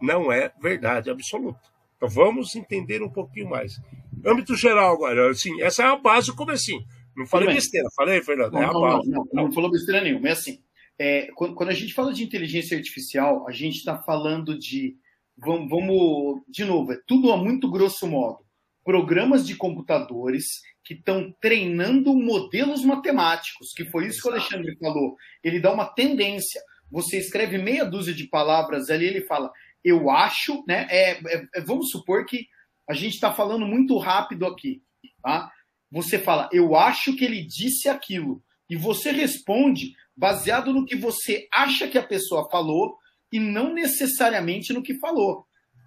Não 0.00 0.30
é 0.30 0.52
verdade 0.62 1.10
absoluta. 1.10 1.60
Então 1.96 2.08
vamos 2.08 2.54
entender 2.54 3.02
um 3.02 3.10
pouquinho 3.10 3.50
mais. 3.50 3.80
Âmbito 4.24 4.54
geral 4.54 4.94
agora, 4.94 5.30
assim, 5.30 5.60
essa 5.60 5.82
é 5.82 5.86
a 5.86 5.96
base 5.96 6.28
do 6.28 6.36
comecinho. 6.36 6.84
Não 7.16 7.26
falei 7.26 7.52
besteira, 7.52 7.88
falei, 7.96 8.22
Fernando? 8.22 8.52
Não, 8.52 8.62
é 8.62 8.66
não, 8.66 8.80
não, 8.80 9.02
não, 9.04 9.24
não 9.32 9.52
falou 9.52 9.70
besteira 9.70 10.00
nenhuma. 10.00 10.28
É 10.28 10.32
assim, 10.32 10.60
é, 10.98 11.28
quando, 11.34 11.54
quando, 11.54 11.70
a 11.70 11.74
gente 11.74 11.92
fala 11.92 12.12
de 12.12 12.24
inteligência 12.24 12.76
artificial, 12.76 13.46
a 13.48 13.52
gente 13.52 13.76
está 13.76 13.98
falando 13.98 14.56
de, 14.58 14.96
vamos, 15.36 15.68
vamos, 15.68 16.42
de 16.48 16.64
novo, 16.64 16.92
é 16.92 16.98
tudo 17.06 17.32
a 17.32 17.36
muito 17.36 17.70
grosso 17.70 18.06
modo, 18.06 18.38
programas 18.84 19.46
de 19.46 19.56
computadores 19.56 20.62
que 20.84 20.94
estão 20.94 21.34
treinando 21.40 22.14
modelos 22.14 22.84
matemáticos, 22.84 23.72
que 23.72 23.84
foi 23.84 24.06
isso 24.06 24.18
Exato. 24.18 24.22
que 24.22 24.28
o 24.28 24.32
Alexandre 24.32 24.78
falou. 24.78 25.16
Ele 25.42 25.60
dá 25.60 25.72
uma 25.72 25.86
tendência 25.86 26.60
você 26.94 27.18
escreve 27.18 27.58
meia 27.58 27.84
dúzia 27.84 28.14
de 28.14 28.28
palavras 28.28 28.88
ali, 28.88 29.06
ele 29.06 29.22
fala, 29.22 29.50
eu 29.82 30.08
acho, 30.10 30.64
né? 30.64 30.86
É, 30.88 31.10
é, 31.10 31.48
é 31.56 31.60
vamos 31.60 31.90
supor 31.90 32.24
que 32.24 32.46
a 32.88 32.94
gente 32.94 33.14
está 33.14 33.32
falando 33.32 33.66
muito 33.66 33.98
rápido 33.98 34.46
aqui, 34.46 34.80
tá? 35.20 35.50
Você 35.90 36.20
fala, 36.20 36.48
eu 36.52 36.76
acho 36.76 37.16
que 37.16 37.24
ele 37.24 37.44
disse 37.44 37.88
aquilo. 37.88 38.44
E 38.70 38.76
você 38.76 39.10
responde 39.10 39.92
baseado 40.16 40.72
no 40.72 40.86
que 40.86 40.94
você 40.94 41.48
acha 41.52 41.88
que 41.88 41.98
a 41.98 42.06
pessoa 42.06 42.48
falou 42.48 42.96
e 43.32 43.40
não 43.40 43.74
necessariamente 43.74 44.72
no 44.72 44.80
que 44.80 44.94
falou. 45.00 45.44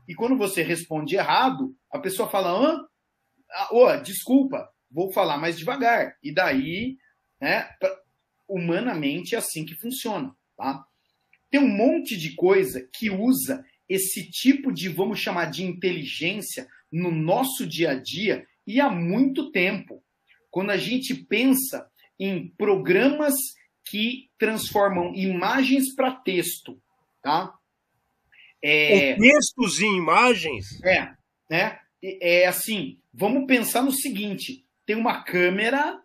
E 0.09 0.13
quando 0.13 0.37
você 0.37 0.61
responde 0.61 1.15
errado, 1.15 1.73
a 1.89 1.99
pessoa 1.99 2.29
fala, 2.29 2.51
hã? 2.51 2.85
Ah, 3.49 3.69
oh, 3.71 3.97
desculpa, 4.03 4.69
vou 4.91 5.09
falar 5.13 5.37
mais 5.37 5.57
devagar. 5.57 6.17
E 6.21 6.33
daí, 6.33 6.97
né, 7.39 7.69
humanamente 8.45 9.35
é 9.35 9.37
assim 9.37 9.63
que 9.63 9.79
funciona. 9.79 10.35
Tá? 10.57 10.83
Tem 11.49 11.59
um 11.59 11.67
monte 11.67 12.17
de 12.17 12.35
coisa 12.35 12.87
que 12.93 13.09
usa 13.09 13.63
esse 13.87 14.29
tipo 14.29 14.71
de, 14.71 14.89
vamos 14.89 15.19
chamar 15.19 15.45
de 15.45 15.63
inteligência 15.63 16.67
no 16.91 17.11
nosso 17.11 17.65
dia 17.65 17.91
a 17.91 17.95
dia 17.95 18.45
e 18.65 18.81
há 18.81 18.89
muito 18.89 19.51
tempo. 19.51 20.03
Quando 20.49 20.71
a 20.71 20.77
gente 20.77 21.13
pensa 21.13 21.89
em 22.19 22.49
programas 22.57 23.33
que 23.89 24.29
transformam 24.37 25.13
imagens 25.15 25.93
para 25.95 26.11
texto, 26.11 26.81
tá? 27.21 27.53
É, 28.61 29.15
textos 29.15 29.79
em 29.79 29.97
imagens? 29.97 30.83
É, 30.83 31.13
né? 31.49 31.79
É 32.03 32.47
assim, 32.47 32.99
vamos 33.13 33.45
pensar 33.45 33.81
no 33.81 33.91
seguinte: 33.91 34.65
tem 34.85 34.95
uma 34.95 35.23
câmera 35.23 36.01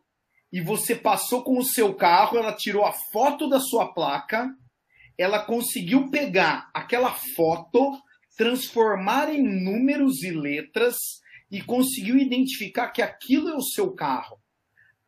e 0.53 0.61
você 0.61 0.95
passou 0.95 1.43
com 1.43 1.59
o 1.59 1.65
seu 1.65 1.95
carro, 1.95 2.37
ela 2.37 2.55
tirou 2.55 2.85
a 2.85 2.93
foto 2.93 3.49
da 3.49 3.59
sua 3.59 3.93
placa, 3.93 4.55
ela 5.23 5.45
conseguiu 5.45 6.11
pegar 6.11 6.71
aquela 6.75 7.13
foto, 7.13 7.93
transformar 8.37 9.33
em 9.33 9.43
números 9.43 10.23
e 10.23 10.31
letras 10.31 10.97
e 11.51 11.63
conseguiu 11.63 12.19
identificar 12.19 12.91
que 12.91 13.01
aquilo 13.01 13.49
é 13.49 13.55
o 13.55 13.63
seu 13.63 13.93
carro. 13.93 14.39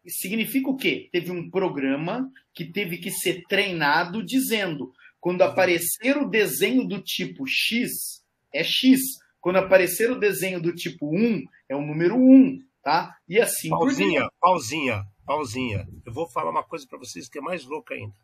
Significa 0.07 0.71
o 0.71 0.77
quê? 0.77 1.09
Teve 1.11 1.31
um 1.31 1.51
programa 1.51 2.31
que 2.53 2.65
teve 2.65 2.99
que 2.99 3.11
ser 3.11 3.43
treinado 3.49 4.25
dizendo: 4.25 4.93
quando 5.19 5.43
aparecer 5.43 6.17
o 6.17 6.29
desenho 6.29 6.87
do 6.87 7.03
tipo 7.03 7.45
X, 7.47 8.23
é 8.53 8.63
X. 8.63 9.01
Quando 9.41 9.57
aparecer 9.57 10.11
o 10.11 10.19
desenho 10.19 10.61
do 10.61 10.75
tipo 10.75 11.15
1, 11.15 11.43
é 11.69 11.77
o 11.77 11.85
número 11.85 12.17
1, 12.17 12.61
tá? 12.83 13.15
E 13.29 13.39
assim 13.39 13.69
pausinha, 13.69 14.29
pausinha 14.41 15.05
pausinha. 15.25 15.87
Eu 16.05 16.13
vou 16.13 16.29
falar 16.29 16.51
uma 16.51 16.63
coisa 16.63 16.87
para 16.87 16.99
vocês 16.99 17.29
que 17.29 17.39
é 17.39 17.43
mais 17.43 17.65
louca 17.65 17.95
ainda. 17.95 18.15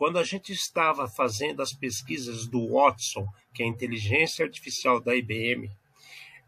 Quando 0.00 0.18
a 0.18 0.24
gente 0.24 0.50
estava 0.50 1.06
fazendo 1.06 1.60
as 1.60 1.74
pesquisas 1.74 2.46
do 2.46 2.68
Watson, 2.68 3.26
que 3.52 3.62
é 3.62 3.66
a 3.66 3.68
inteligência 3.68 4.42
artificial 4.42 4.98
da 4.98 5.14
IBM, 5.14 5.70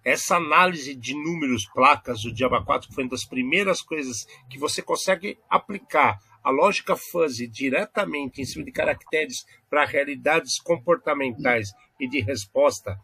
essa 0.02 0.36
análise 0.36 0.94
de 0.94 1.12
números, 1.12 1.66
placas, 1.66 2.24
o 2.24 2.32
Diaba 2.32 2.64
4 2.64 2.90
foi 2.94 3.04
uma 3.04 3.10
das 3.10 3.26
primeiras 3.26 3.82
coisas 3.82 4.24
que 4.48 4.58
você 4.58 4.80
consegue 4.80 5.38
aplicar 5.50 6.18
a 6.42 6.48
lógica 6.48 6.96
fuzzy 6.96 7.46
diretamente 7.46 8.40
em 8.40 8.46
cima 8.46 8.64
de 8.64 8.72
caracteres 8.72 9.44
para 9.68 9.84
realidades 9.84 10.58
comportamentais 10.58 11.72
e 12.00 12.08
de 12.08 12.22
resposta, 12.22 12.98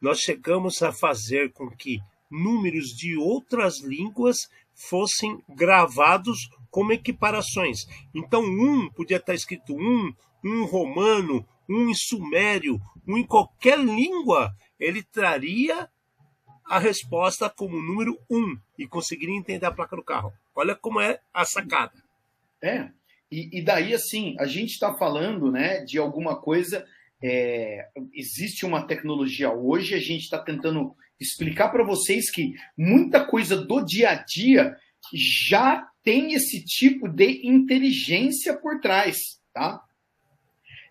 nós 0.00 0.18
chegamos 0.18 0.82
a 0.82 0.90
fazer 0.90 1.52
com 1.52 1.70
que 1.70 2.00
números 2.28 2.88
de 2.88 3.16
outras 3.16 3.78
línguas 3.78 4.50
fossem 4.74 5.40
gravados 5.48 6.50
como 6.72 6.90
equiparações. 6.90 7.86
Então, 8.14 8.42
um 8.42 8.90
podia 8.90 9.18
estar 9.18 9.34
escrito 9.34 9.76
um, 9.76 10.12
um 10.42 10.64
romano, 10.64 11.46
um 11.68 11.90
em 11.90 11.94
sumério, 11.94 12.80
um 13.06 13.18
em 13.18 13.26
qualquer 13.26 13.78
língua, 13.78 14.50
ele 14.80 15.02
traria 15.02 15.86
a 16.64 16.78
resposta 16.78 17.50
como 17.50 17.80
número 17.80 18.18
um 18.30 18.56
e 18.78 18.86
conseguiria 18.86 19.36
entender 19.36 19.66
a 19.66 19.70
placa 19.70 19.94
do 19.94 20.02
carro. 20.02 20.32
Olha 20.54 20.74
como 20.74 20.98
é 20.98 21.20
a 21.32 21.44
sacada. 21.44 22.02
É, 22.62 22.88
e, 23.30 23.58
e 23.58 23.62
daí 23.62 23.92
assim, 23.92 24.34
a 24.40 24.46
gente 24.46 24.70
está 24.70 24.94
falando 24.94 25.52
né, 25.52 25.84
de 25.84 25.98
alguma 25.98 26.40
coisa. 26.40 26.86
É, 27.22 27.86
existe 28.14 28.64
uma 28.64 28.86
tecnologia 28.86 29.52
hoje, 29.52 29.94
a 29.94 30.00
gente 30.00 30.22
está 30.22 30.38
tentando 30.38 30.96
explicar 31.20 31.68
para 31.68 31.84
vocês 31.84 32.30
que 32.30 32.54
muita 32.76 33.26
coisa 33.26 33.56
do 33.56 33.84
dia 33.84 34.10
a 34.10 34.14
dia 34.14 34.74
já 35.12 35.86
tem 36.02 36.34
esse 36.34 36.64
tipo 36.64 37.08
de 37.08 37.46
inteligência 37.46 38.56
por 38.56 38.80
trás, 38.80 39.18
tá? 39.52 39.82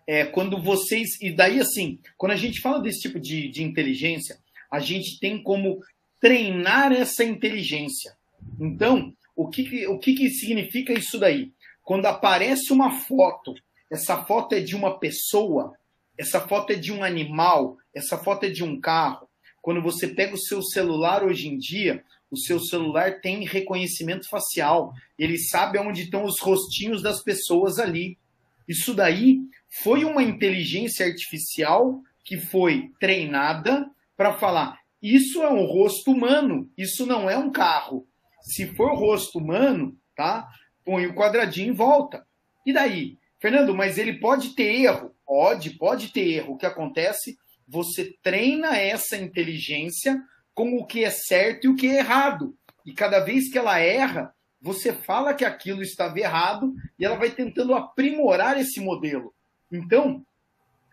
É, 0.06 0.24
quando 0.24 0.60
vocês. 0.60 1.20
E 1.20 1.30
daí, 1.30 1.60
assim, 1.60 1.98
quando 2.16 2.32
a 2.32 2.36
gente 2.36 2.60
fala 2.60 2.80
desse 2.80 3.00
tipo 3.00 3.20
de, 3.20 3.48
de 3.48 3.62
inteligência, 3.62 4.38
a 4.70 4.80
gente 4.80 5.18
tem 5.20 5.42
como 5.42 5.80
treinar 6.20 6.92
essa 6.92 7.22
inteligência. 7.22 8.16
Então, 8.58 9.14
o 9.36 9.48
que, 9.48 9.86
o 9.86 9.98
que, 9.98 10.14
que 10.14 10.30
significa 10.30 10.92
isso 10.92 11.18
daí? 11.18 11.52
Quando 11.82 12.06
aparece 12.06 12.72
uma 12.72 12.92
foto, 12.92 13.54
essa 13.90 14.24
foto 14.24 14.54
é 14.54 14.60
de 14.60 14.74
uma 14.74 14.98
pessoa, 14.98 15.76
essa 16.16 16.40
foto 16.40 16.72
é 16.72 16.76
de 16.76 16.92
um 16.92 17.02
animal, 17.02 17.76
essa 17.94 18.16
foto 18.16 18.46
é 18.46 18.48
de 18.48 18.64
um 18.64 18.80
carro, 18.80 19.28
quando 19.60 19.82
você 19.82 20.08
pega 20.08 20.34
o 20.34 20.38
seu 20.38 20.62
celular 20.62 21.24
hoje 21.24 21.48
em 21.48 21.56
dia, 21.56 22.04
o 22.32 22.36
seu 22.36 22.58
celular 22.58 23.20
tem 23.20 23.44
reconhecimento 23.44 24.28
facial. 24.28 24.92
Ele 25.18 25.38
sabe 25.38 25.78
onde 25.78 26.02
estão 26.02 26.24
os 26.24 26.40
rostinhos 26.40 27.02
das 27.02 27.22
pessoas 27.22 27.78
ali. 27.78 28.18
Isso 28.66 28.94
daí 28.94 29.38
foi 29.82 30.04
uma 30.04 30.22
inteligência 30.22 31.06
artificial 31.06 32.00
que 32.24 32.38
foi 32.38 32.90
treinada 32.98 33.86
para 34.16 34.32
falar: 34.32 34.80
isso 35.00 35.42
é 35.42 35.50
um 35.50 35.64
rosto 35.64 36.10
humano, 36.10 36.68
isso 36.76 37.06
não 37.06 37.30
é 37.30 37.36
um 37.36 37.52
carro. 37.52 38.06
Se 38.40 38.66
for 38.74 38.98
rosto 38.98 39.38
humano, 39.38 39.96
tá? 40.16 40.48
Põe 40.84 41.06
o 41.06 41.14
quadradinho 41.14 41.72
em 41.72 41.76
volta. 41.76 42.26
E 42.66 42.72
daí? 42.72 43.18
Fernando, 43.38 43.74
mas 43.74 43.98
ele 43.98 44.14
pode 44.14 44.54
ter 44.54 44.82
erro? 44.82 45.14
Pode, 45.24 45.70
pode 45.70 46.08
ter 46.08 46.28
erro. 46.28 46.54
O 46.54 46.56
que 46.56 46.66
acontece? 46.66 47.36
você 47.72 48.14
treina 48.22 48.76
essa 48.76 49.16
inteligência 49.16 50.20
com 50.54 50.76
o 50.76 50.86
que 50.86 51.04
é 51.04 51.10
certo 51.10 51.66
e 51.66 51.68
o 51.68 51.76
que 51.76 51.86
é 51.86 51.98
errado. 51.98 52.56
E 52.84 52.92
cada 52.92 53.20
vez 53.20 53.50
que 53.50 53.58
ela 53.58 53.78
erra, 53.78 54.34
você 54.60 54.92
fala 54.92 55.34
que 55.34 55.44
aquilo 55.44 55.82
estava 55.82 56.18
errado 56.18 56.74
e 56.98 57.04
ela 57.04 57.16
vai 57.16 57.30
tentando 57.30 57.74
aprimorar 57.74 58.58
esse 58.60 58.80
modelo. 58.80 59.34
Então, 59.70 60.24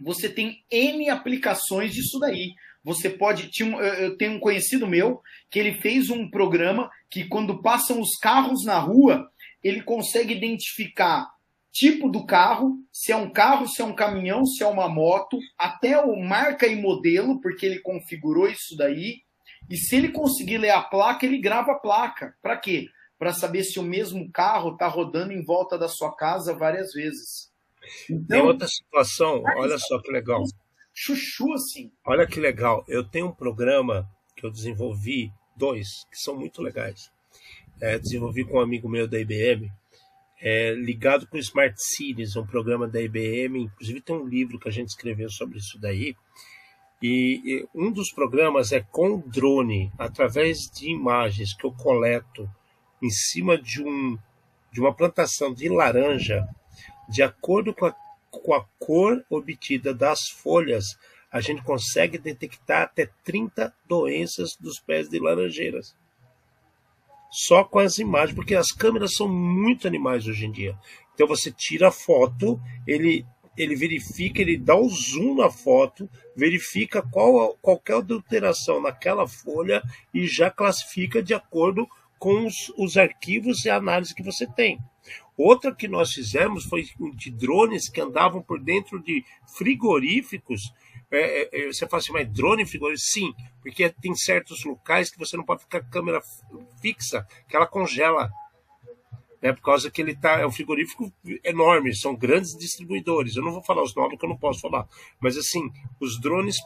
você 0.01 0.29
tem 0.29 0.63
N 0.71 1.09
aplicações 1.09 1.93
disso 1.93 2.19
daí. 2.19 2.53
Você 2.83 3.09
pode. 3.09 3.51
Eu 3.61 4.17
tenho 4.17 4.33
um 4.33 4.39
conhecido 4.39 4.87
meu 4.87 5.21
que 5.49 5.59
ele 5.59 5.73
fez 5.73 6.09
um 6.09 6.29
programa 6.29 6.89
que, 7.09 7.25
quando 7.25 7.61
passam 7.61 7.99
os 7.99 8.17
carros 8.17 8.63
na 8.63 8.79
rua, 8.79 9.29
ele 9.61 9.83
consegue 9.83 10.33
identificar 10.33 11.27
tipo 11.71 12.09
do 12.09 12.25
carro, 12.25 12.77
se 12.91 13.11
é 13.11 13.15
um 13.15 13.29
carro, 13.29 13.67
se 13.67 13.81
é 13.81 13.85
um 13.85 13.93
caminhão, 13.93 14.45
se 14.45 14.63
é 14.63 14.67
uma 14.67 14.89
moto, 14.89 15.37
até 15.57 15.99
o 16.01 16.15
marca 16.15 16.65
e 16.65 16.75
modelo, 16.75 17.39
porque 17.41 17.65
ele 17.65 17.79
configurou 17.79 18.47
isso 18.47 18.75
daí. 18.77 19.21
E 19.69 19.77
se 19.77 19.95
ele 19.95 20.09
conseguir 20.09 20.57
ler 20.57 20.71
a 20.71 20.81
placa, 20.81 21.25
ele 21.25 21.39
grava 21.39 21.73
a 21.73 21.79
placa. 21.79 22.35
Para 22.41 22.57
quê? 22.57 22.87
Para 23.17 23.33
saber 23.33 23.63
se 23.63 23.79
o 23.79 23.83
mesmo 23.83 24.31
carro 24.31 24.73
está 24.73 24.87
rodando 24.87 25.31
em 25.31 25.43
volta 25.43 25.77
da 25.77 25.87
sua 25.87 26.15
casa 26.15 26.55
várias 26.55 26.91
vezes. 26.93 27.51
Então, 28.09 28.25
Tem 28.27 28.41
outra 28.41 28.67
situação, 28.67 29.43
olha 29.57 29.77
só 29.77 30.01
que 30.01 30.11
legal. 30.11 30.43
Chuchu, 30.93 31.53
assim. 31.53 31.91
Olha 32.05 32.25
que 32.25 32.39
legal. 32.39 32.83
Eu 32.87 33.03
tenho 33.03 33.27
um 33.27 33.33
programa 33.33 34.09
que 34.35 34.45
eu 34.45 34.51
desenvolvi, 34.51 35.31
dois, 35.55 36.05
que 36.11 36.17
são 36.17 36.35
muito 36.35 36.61
legais. 36.61 37.11
É, 37.81 37.97
desenvolvi 37.97 38.43
com 38.43 38.57
um 38.57 38.61
amigo 38.61 38.89
meu 38.89 39.07
da 39.07 39.19
IBM, 39.19 39.71
é, 40.41 40.73
ligado 40.73 41.27
com 41.27 41.37
Smart 41.37 41.75
Cities, 41.77 42.35
um 42.35 42.45
programa 42.45 42.87
da 42.87 43.01
IBM. 43.01 43.63
Inclusive 43.63 44.01
tem 44.01 44.15
um 44.15 44.27
livro 44.27 44.59
que 44.59 44.67
a 44.67 44.71
gente 44.71 44.89
escreveu 44.89 45.29
sobre 45.29 45.57
isso 45.57 45.79
daí. 45.79 46.15
E, 47.01 47.65
um 47.73 47.91
dos 47.91 48.11
programas 48.11 48.71
é 48.71 48.81
com 48.81 49.19
drone, 49.19 49.91
através 49.97 50.69
de 50.69 50.89
imagens 50.89 51.53
que 51.53 51.65
eu 51.65 51.71
coleto 51.71 52.49
em 53.01 53.09
cima 53.09 53.57
de, 53.57 53.81
um, 53.81 54.17
de 54.71 54.81
uma 54.81 54.93
plantação 54.93 55.53
de 55.53 55.69
laranja, 55.69 56.45
de 57.07 57.23
acordo 57.23 57.73
com 57.73 57.85
a, 57.85 57.95
com 58.29 58.53
a 58.53 58.65
cor 58.77 59.23
obtida 59.29 59.93
das 59.93 60.29
folhas, 60.29 60.97
a 61.31 61.39
gente 61.39 61.61
consegue 61.61 62.17
detectar 62.17 62.83
até 62.83 63.09
30 63.23 63.73
doenças 63.87 64.55
dos 64.59 64.79
pés 64.79 65.07
de 65.07 65.19
laranjeiras. 65.19 65.95
Só 67.31 67.63
com 67.63 67.79
as 67.79 67.99
imagens, 67.99 68.35
porque 68.35 68.55
as 68.55 68.71
câmeras 68.71 69.13
são 69.13 69.29
muito 69.29 69.87
animais 69.87 70.27
hoje 70.27 70.45
em 70.45 70.51
dia. 70.51 70.77
Então 71.13 71.27
você 71.27 71.51
tira 71.51 71.89
a 71.89 71.91
foto, 71.91 72.59
ele 72.87 73.25
ele 73.59 73.75
verifica, 73.75 74.41
ele 74.41 74.57
dá 74.57 74.75
o 74.75 74.87
zoom 74.87 75.35
na 75.35 75.49
foto, 75.49 76.09
verifica 76.35 77.01
qual 77.01 77.57
qualquer 77.61 77.93
alteração 77.93 78.81
naquela 78.81 79.27
folha 79.27 79.83
e 80.13 80.25
já 80.25 80.49
classifica 80.49 81.21
de 81.21 81.33
acordo 81.33 81.85
com 82.17 82.45
os, 82.45 82.71
os 82.77 82.95
arquivos 82.95 83.65
e 83.65 83.69
análise 83.69 84.15
que 84.15 84.23
você 84.23 84.47
tem. 84.47 84.79
Outra 85.37 85.73
que 85.73 85.87
nós 85.87 86.11
fizemos 86.11 86.65
foi 86.65 86.85
de 87.15 87.31
drones 87.31 87.89
que 87.89 88.01
andavam 88.01 88.41
por 88.41 88.59
dentro 88.59 89.01
de 89.01 89.23
frigoríficos. 89.57 90.73
É, 91.11 91.41
é, 91.41 91.61
é 91.63 91.67
você 91.67 91.87
fala 91.87 92.01
assim, 92.01 92.13
mas 92.13 92.31
drone 92.31 92.65
frigorífico? 92.65 93.09
Sim, 93.09 93.33
porque 93.61 93.89
tem 93.89 94.15
certos 94.15 94.63
locais 94.63 95.09
que 95.09 95.17
você 95.17 95.35
não 95.35 95.45
pode 95.45 95.61
ficar 95.61 95.81
com 95.81 95.89
câmera 95.89 96.21
fixa, 96.81 97.25
que 97.47 97.55
ela 97.55 97.65
congela. 97.65 98.29
Né, 99.41 99.53
por 99.53 99.61
causa 99.61 99.89
que 99.89 100.01
ele 100.01 100.15
tá, 100.15 100.39
é 100.39 100.45
um 100.45 100.51
frigorífico 100.51 101.13
enorme, 101.45 101.95
são 101.95 102.13
grandes 102.13 102.57
distribuidores. 102.57 103.35
Eu 103.35 103.43
não 103.43 103.53
vou 103.53 103.63
falar 103.63 103.83
os 103.83 103.95
nomes 103.95 104.19
que 104.19 104.25
eu 104.25 104.29
não 104.29 104.37
posso 104.37 104.59
falar, 104.59 104.85
mas 105.19 105.37
assim, 105.37 105.71
os 105.99 106.19
drones 106.19 106.57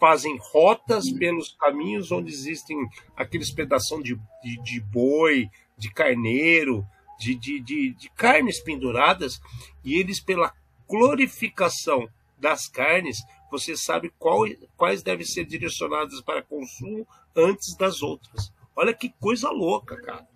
fazem 0.00 0.36
rotas 0.52 1.12
pelos 1.12 1.54
caminhos 1.60 2.10
onde 2.10 2.32
existem 2.32 2.76
aqueles 3.14 3.52
pedaços 3.52 4.02
de, 4.02 4.18
de, 4.42 4.62
de 4.62 4.80
boi, 4.80 5.48
de 5.78 5.92
carneiro, 5.92 6.84
de, 7.20 7.36
de, 7.36 7.60
de, 7.60 7.90
de 7.94 8.10
carnes 8.10 8.60
penduradas, 8.60 9.40
e 9.84 9.94
eles, 9.94 10.18
pela 10.18 10.52
glorificação 10.88 12.08
das 12.36 12.66
carnes, 12.66 13.18
você 13.48 13.76
sabe 13.76 14.12
qual, 14.18 14.44
quais 14.76 15.02
devem 15.02 15.24
ser 15.24 15.44
direcionadas 15.44 16.20
para 16.20 16.42
consumo 16.42 17.06
antes 17.36 17.76
das 17.76 18.02
outras. 18.02 18.52
Olha 18.74 18.92
que 18.92 19.10
coisa 19.20 19.50
louca, 19.50 20.00
cara. 20.02 20.26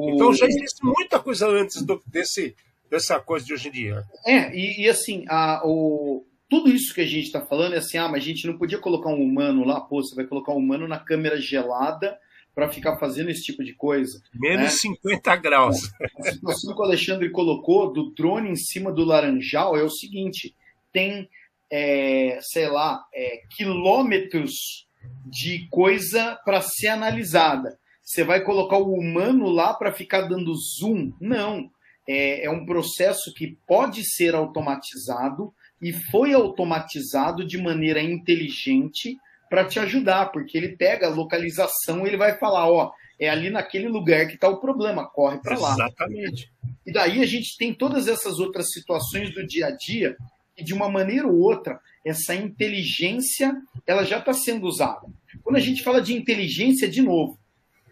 O... 0.00 0.14
Então 0.14 0.32
já 0.32 0.46
existe 0.46 0.84
muita 0.84 1.18
coisa 1.18 1.46
antes 1.48 1.82
do, 1.82 2.02
desse, 2.06 2.54
dessa 2.90 3.20
coisa 3.20 3.44
de 3.44 3.52
hoje 3.52 3.68
em 3.68 3.72
dia. 3.72 4.04
É, 4.26 4.54
e, 4.56 4.82
e 4.82 4.88
assim, 4.88 5.24
a, 5.28 5.62
o, 5.64 6.24
tudo 6.48 6.70
isso 6.70 6.94
que 6.94 7.00
a 7.00 7.06
gente 7.06 7.26
está 7.26 7.40
falando 7.40 7.74
é 7.74 7.78
assim, 7.78 7.98
ah, 7.98 8.08
mas 8.08 8.22
a 8.22 8.26
gente 8.26 8.46
não 8.46 8.58
podia 8.58 8.78
colocar 8.78 9.10
um 9.10 9.22
humano 9.22 9.64
lá, 9.64 9.80
pô, 9.80 10.02
você 10.02 10.14
vai 10.14 10.24
colocar 10.24 10.52
um 10.52 10.58
humano 10.58 10.88
na 10.88 10.98
câmera 10.98 11.40
gelada 11.40 12.18
para 12.54 12.68
ficar 12.68 12.98
fazendo 12.98 13.30
esse 13.30 13.42
tipo 13.42 13.62
de 13.62 13.72
coisa. 13.74 14.20
Menos 14.34 14.64
né? 14.64 14.68
50 14.68 15.36
graus. 15.36 15.90
A 16.18 16.32
situação 16.32 16.74
que 16.74 16.80
o 16.80 16.84
Alexandre 16.84 17.30
colocou 17.30 17.92
do 17.92 18.10
drone 18.12 18.50
em 18.50 18.56
cima 18.56 18.90
do 18.92 19.04
laranjal 19.04 19.76
é 19.76 19.82
o 19.82 19.90
seguinte: 19.90 20.54
tem, 20.92 21.28
é, 21.70 22.38
sei 22.42 22.68
lá, 22.68 23.04
é, 23.14 23.42
quilômetros 23.56 24.88
de 25.24 25.68
coisa 25.70 26.38
para 26.44 26.60
ser 26.60 26.88
analisada. 26.88 27.78
Você 28.10 28.24
vai 28.24 28.40
colocar 28.42 28.76
o 28.76 28.92
humano 28.92 29.48
lá 29.48 29.72
para 29.72 29.92
ficar 29.92 30.22
dando 30.22 30.52
zoom? 30.52 31.12
Não. 31.20 31.70
É, 32.08 32.46
é 32.46 32.50
um 32.50 32.66
processo 32.66 33.32
que 33.32 33.56
pode 33.68 34.02
ser 34.04 34.34
automatizado 34.34 35.54
e 35.80 35.92
foi 35.92 36.34
automatizado 36.34 37.44
de 37.46 37.56
maneira 37.56 38.02
inteligente 38.02 39.16
para 39.48 39.64
te 39.64 39.78
ajudar, 39.78 40.32
porque 40.32 40.58
ele 40.58 40.76
pega 40.76 41.06
a 41.06 41.14
localização 41.14 42.04
e 42.04 42.08
ele 42.08 42.16
vai 42.16 42.36
falar, 42.36 42.68
ó, 42.68 42.90
é 43.16 43.28
ali 43.28 43.48
naquele 43.48 43.86
lugar 43.86 44.26
que 44.26 44.34
está 44.34 44.48
o 44.48 44.58
problema, 44.58 45.08
corre 45.08 45.38
para 45.38 45.56
lá. 45.56 45.74
Exatamente. 45.74 46.52
E 46.84 46.92
daí 46.92 47.22
a 47.22 47.26
gente 47.26 47.56
tem 47.56 47.72
todas 47.72 48.08
essas 48.08 48.40
outras 48.40 48.72
situações 48.72 49.32
do 49.32 49.46
dia 49.46 49.68
a 49.68 49.70
dia 49.70 50.16
e 50.58 50.64
de 50.64 50.74
uma 50.74 50.88
maneira 50.88 51.28
ou 51.28 51.38
outra 51.38 51.78
essa 52.04 52.34
inteligência 52.34 53.56
ela 53.86 54.02
já 54.02 54.18
está 54.18 54.32
sendo 54.32 54.66
usada. 54.66 55.06
Quando 55.44 55.56
a 55.56 55.60
gente 55.60 55.84
fala 55.84 56.02
de 56.02 56.12
inteligência, 56.12 56.88
de 56.88 57.02
novo, 57.02 57.39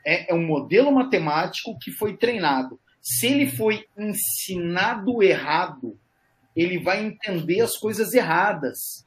é, 0.04 0.30
é 0.30 0.34
um 0.34 0.46
modelo 0.46 0.92
matemático 0.92 1.78
que 1.78 1.90
foi 1.90 2.16
treinado. 2.16 2.78
Se 3.00 3.26
ele 3.26 3.50
foi 3.50 3.86
ensinado 3.96 5.22
errado, 5.22 5.98
ele 6.54 6.78
vai 6.78 7.04
entender 7.04 7.60
as 7.60 7.76
coisas 7.76 8.12
erradas. 8.12 9.06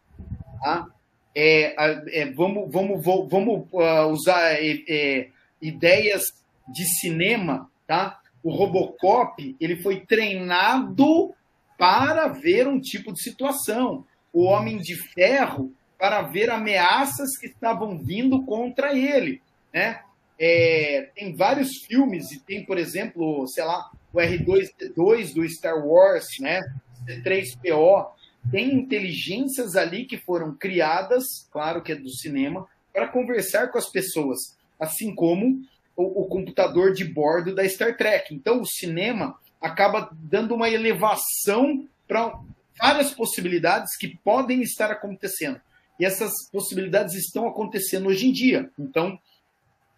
Tá? 0.61 0.87
É, 1.35 2.21
é, 2.21 2.31
vamos 2.31 2.71
vamos, 2.71 3.03
vamos 3.03 3.67
uh, 3.71 4.07
usar 4.09 4.53
é, 4.53 4.83
é, 4.87 5.29
ideias 5.61 6.23
de 6.67 6.85
cinema. 6.99 7.69
Tá? 7.85 8.19
O 8.43 8.51
Robocop 8.51 9.55
ele 9.59 9.81
foi 9.81 9.99
treinado 9.99 11.33
para 11.77 12.27
ver 12.27 12.67
um 12.67 12.79
tipo 12.79 13.11
de 13.11 13.21
situação. 13.21 14.05
O 14.31 14.43
Homem 14.43 14.77
de 14.77 14.95
Ferro 14.95 15.73
para 15.99 16.23
ver 16.23 16.49
ameaças 16.49 17.37
que 17.37 17.45
estavam 17.45 17.99
vindo 17.99 18.43
contra 18.43 18.97
ele. 18.97 19.41
Né? 19.73 20.01
É, 20.43 21.11
tem 21.13 21.35
vários 21.35 21.83
filmes, 21.85 22.31
e 22.31 22.39
tem, 22.39 22.65
por 22.65 22.79
exemplo, 22.79 23.47
sei 23.47 23.63
lá, 23.63 23.91
o 24.11 24.17
R2D2 24.17 25.35
do 25.35 25.47
Star 25.47 25.85
Wars, 25.85 26.25
né? 26.39 26.59
C3PO, 27.07 28.07
tem 28.49 28.73
inteligências 28.73 29.75
ali 29.75 30.05
que 30.05 30.17
foram 30.17 30.55
criadas, 30.55 31.47
claro 31.51 31.83
que 31.83 31.91
é 31.91 31.95
do 31.95 32.09
cinema, 32.09 32.67
para 32.91 33.07
conversar 33.07 33.67
com 33.67 33.77
as 33.77 33.91
pessoas, 33.91 34.57
assim 34.79 35.13
como 35.13 35.61
o, 35.95 36.23
o, 36.23 36.25
computador 36.25 36.91
de 36.91 37.05
bordo 37.05 37.53
da 37.53 37.67
Star 37.69 37.95
Trek. 37.95 38.33
Então, 38.33 38.61
o 38.61 38.65
cinema 38.65 39.37
acaba 39.61 40.09
dando 40.11 40.55
uma 40.55 40.71
elevação 40.71 41.87
para 42.07 42.39
várias 42.81 43.13
possibilidades 43.13 43.95
que 43.95 44.17
podem 44.23 44.63
estar 44.63 44.89
acontecendo. 44.89 45.61
E 45.99 46.05
essas 46.05 46.31
possibilidades 46.51 47.13
estão 47.13 47.47
acontecendo 47.47 48.07
hoje 48.07 48.27
em 48.27 48.31
dia. 48.31 48.71
Então, 48.79 49.19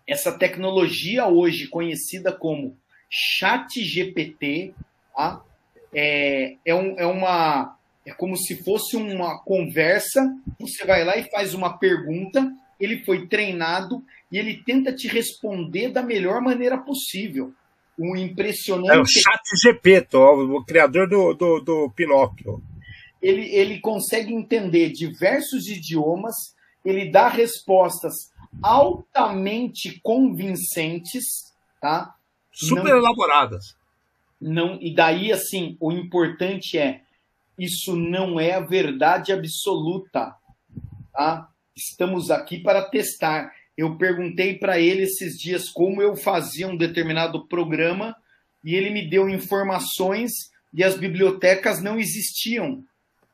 essa 0.08 0.32
tecnologia 0.32 1.28
hoje 1.28 1.68
conhecida 1.68 2.32
como 2.32 2.78
Chat 3.10 3.82
GPT, 3.82 4.74
tá? 5.16 5.44
é, 5.94 6.56
é, 6.66 6.74
um, 6.74 6.96
é 6.98 7.06
uma. 7.06 7.78
É 8.06 8.12
como 8.12 8.36
se 8.36 8.62
fosse 8.64 8.98
uma 8.98 9.40
conversa. 9.40 10.22
Você 10.60 10.86
vai 10.86 11.06
lá 11.06 11.16
e 11.16 11.30
faz 11.30 11.54
uma 11.54 11.78
pergunta, 11.78 12.52
ele 12.80 13.04
foi 13.06 13.28
treinado 13.28 14.04
e 14.32 14.38
ele 14.38 14.62
tenta 14.66 14.92
te 14.92 15.08
responder 15.08 15.90
da 15.90 16.02
melhor 16.02 16.42
maneira 16.42 16.78
possível. 16.78 17.54
Um 17.98 18.16
impressionante. 18.16 18.98
É 18.98 19.00
o 19.00 19.06
Chat 19.06 19.42
GPT, 19.62 20.18
o 20.18 20.66
criador 20.66 21.08
do, 21.08 21.34
do, 21.34 21.60
do 21.60 21.92
Pinóquio. 21.96 22.62
Ele, 23.22 23.46
ele 23.56 23.80
consegue 23.80 24.34
entender 24.34 24.90
diversos 24.90 25.68
idiomas, 25.68 26.53
ele 26.84 27.10
dá 27.10 27.28
respostas 27.28 28.14
altamente 28.62 30.00
convincentes, 30.02 31.54
tá? 31.82 32.16
Super 32.52 32.84
Não... 32.84 32.98
elaboradas. 32.98 33.76
Não 34.40 34.78
e 34.82 34.94
daí 34.94 35.32
assim 35.32 35.78
o 35.80 35.92
importante 35.92 36.78
é 36.78 37.02
isso 37.58 37.96
não 37.96 38.40
é 38.40 38.54
a 38.54 38.60
verdade 38.60 39.32
absoluta 39.32 40.36
tá? 41.14 41.48
Estamos 41.76 42.30
aqui 42.32 42.60
para 42.60 42.82
testar. 42.82 43.54
Eu 43.78 43.98
perguntei 43.98 44.58
para 44.58 44.80
ele 44.80 45.04
esses 45.04 45.38
dias 45.38 45.70
como 45.70 46.02
eu 46.02 46.16
fazia 46.16 46.68
um 46.68 46.76
determinado 46.76 47.48
programa 47.48 48.16
e 48.64 48.76
ele 48.76 48.90
me 48.90 49.08
deu 49.08 49.30
informações 49.30 50.32
e 50.74 50.84
as 50.84 50.98
bibliotecas 50.98 51.82
não 51.82 52.00
existiam 52.00 52.84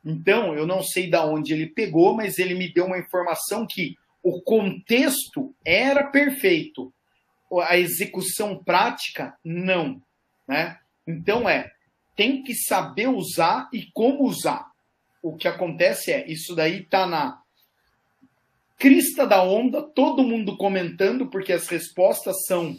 então 0.04 0.54
eu 0.54 0.66
não 0.66 0.82
sei 0.82 1.08
da 1.10 1.24
onde 1.24 1.52
ele 1.52 1.66
pegou 1.66 2.14
mas 2.14 2.38
ele 2.38 2.54
me 2.54 2.72
deu 2.72 2.86
uma 2.86 2.98
informação 2.98 3.66
que 3.66 3.96
o 4.22 4.40
contexto 4.42 5.54
era 5.64 6.04
perfeito 6.04 6.92
a 7.62 7.76
execução 7.76 8.62
prática 8.62 9.36
não 9.44 10.00
né 10.46 10.78
então 11.06 11.48
é, 11.48 11.72
tem 12.20 12.42
que 12.42 12.54
saber 12.54 13.08
usar 13.08 13.68
e 13.72 13.86
como 13.94 14.24
usar. 14.24 14.70
O 15.22 15.36
que 15.36 15.48
acontece 15.48 16.12
é, 16.12 16.30
isso 16.30 16.54
daí 16.54 16.82
tá 16.84 17.06
na 17.06 17.40
crista 18.78 19.26
da 19.26 19.42
onda, 19.42 19.82
todo 19.82 20.22
mundo 20.22 20.56
comentando, 20.56 21.26
porque 21.28 21.50
as 21.50 21.66
respostas 21.68 22.44
são 22.46 22.76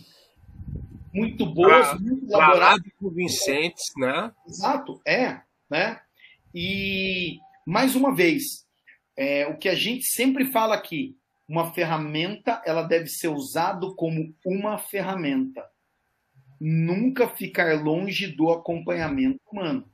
muito 1.13 1.45
boas, 1.45 1.89
ah, 1.89 1.95
muito 1.99 2.25
elaboradas. 2.25 2.91
convincentes, 2.99 3.85
né? 3.97 4.31
Exato, 4.47 5.01
é, 5.05 5.41
né? 5.69 5.99
E, 6.53 7.39
mais 7.65 7.95
uma 7.95 8.13
vez, 8.13 8.67
é, 9.15 9.47
o 9.47 9.57
que 9.57 9.69
a 9.69 9.75
gente 9.75 10.05
sempre 10.05 10.51
fala 10.51 10.75
aqui, 10.75 11.17
uma 11.47 11.73
ferramenta 11.73 12.61
ela 12.65 12.83
deve 12.83 13.07
ser 13.07 13.27
usada 13.27 13.87
como 13.95 14.33
uma 14.45 14.77
ferramenta. 14.77 15.69
Nunca 16.59 17.27
ficar 17.27 17.81
longe 17.81 18.27
do 18.27 18.49
acompanhamento 18.49 19.39
humano. 19.51 19.89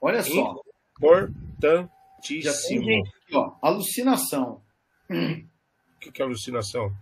Olha 0.00 0.22
só. 0.22 0.60
Importantíssimo. 0.98 3.02
Ó, 3.32 3.56
alucinação. 3.62 4.62
O 5.08 6.00
que, 6.00 6.12
que 6.12 6.22
é 6.22 6.24
alucinação? 6.24 6.92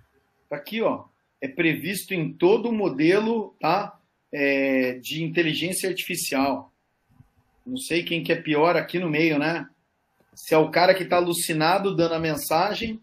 Tá 0.48 0.56
aqui, 0.56 0.80
ó. 0.80 1.04
É 1.40 1.48
previsto 1.48 2.14
em 2.14 2.32
todo 2.32 2.68
o 2.68 2.72
modelo 2.72 3.56
tá? 3.60 3.99
É, 4.32 4.94
de 5.02 5.24
inteligência 5.24 5.88
artificial. 5.88 6.72
Não 7.66 7.76
sei 7.76 8.02
quem 8.02 8.22
que 8.22 8.32
é 8.32 8.36
pior 8.36 8.76
aqui 8.76 8.98
no 8.98 9.10
meio, 9.10 9.38
né? 9.38 9.68
Se 10.34 10.54
é 10.54 10.58
o 10.58 10.70
cara 10.70 10.94
que 10.94 11.02
está 11.02 11.16
alucinado 11.16 11.94
dando 11.94 12.14
a 12.14 12.20
mensagem, 12.20 13.00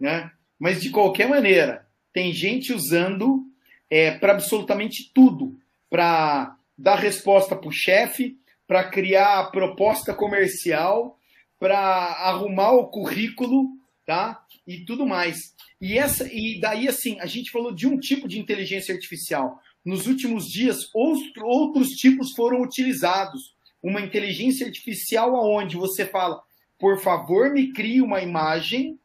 né? 0.00 0.30
Mas 0.58 0.80
de 0.80 0.90
qualquer 0.90 1.28
maneira, 1.28 1.86
tem 2.12 2.32
gente 2.32 2.72
usando 2.72 3.44
é, 3.90 4.10
para 4.10 4.32
absolutamente 4.32 5.10
tudo, 5.12 5.58
para 5.90 6.56
dar 6.76 6.96
resposta 6.96 7.54
para 7.54 7.68
o 7.68 7.72
chefe, 7.72 8.36
para 8.66 8.88
criar 8.88 9.50
proposta 9.50 10.14
comercial, 10.14 11.18
para 11.58 11.78
arrumar 11.78 12.72
o 12.72 12.88
currículo, 12.88 13.68
tá? 14.06 14.44
E 14.66 14.84
tudo 14.84 15.06
mais. 15.06 15.54
E 15.80 15.98
essa 15.98 16.28
e 16.32 16.58
daí 16.60 16.88
assim, 16.88 17.20
a 17.20 17.26
gente 17.26 17.50
falou 17.50 17.72
de 17.72 17.86
um 17.86 17.98
tipo 17.98 18.26
de 18.26 18.40
inteligência 18.40 18.94
artificial. 18.94 19.60
Nos 19.84 20.06
últimos 20.06 20.46
dias, 20.46 20.88
outros 20.94 21.88
tipos 21.90 22.32
foram 22.32 22.62
utilizados. 22.62 23.54
Uma 23.82 24.00
inteligência 24.00 24.66
artificial 24.66 25.34
aonde 25.34 25.76
você 25.76 26.06
fala, 26.06 26.40
por 26.78 27.00
favor, 27.00 27.50
me 27.50 27.72
crie 27.72 28.00
uma 28.00 28.20
imagem 28.20 28.98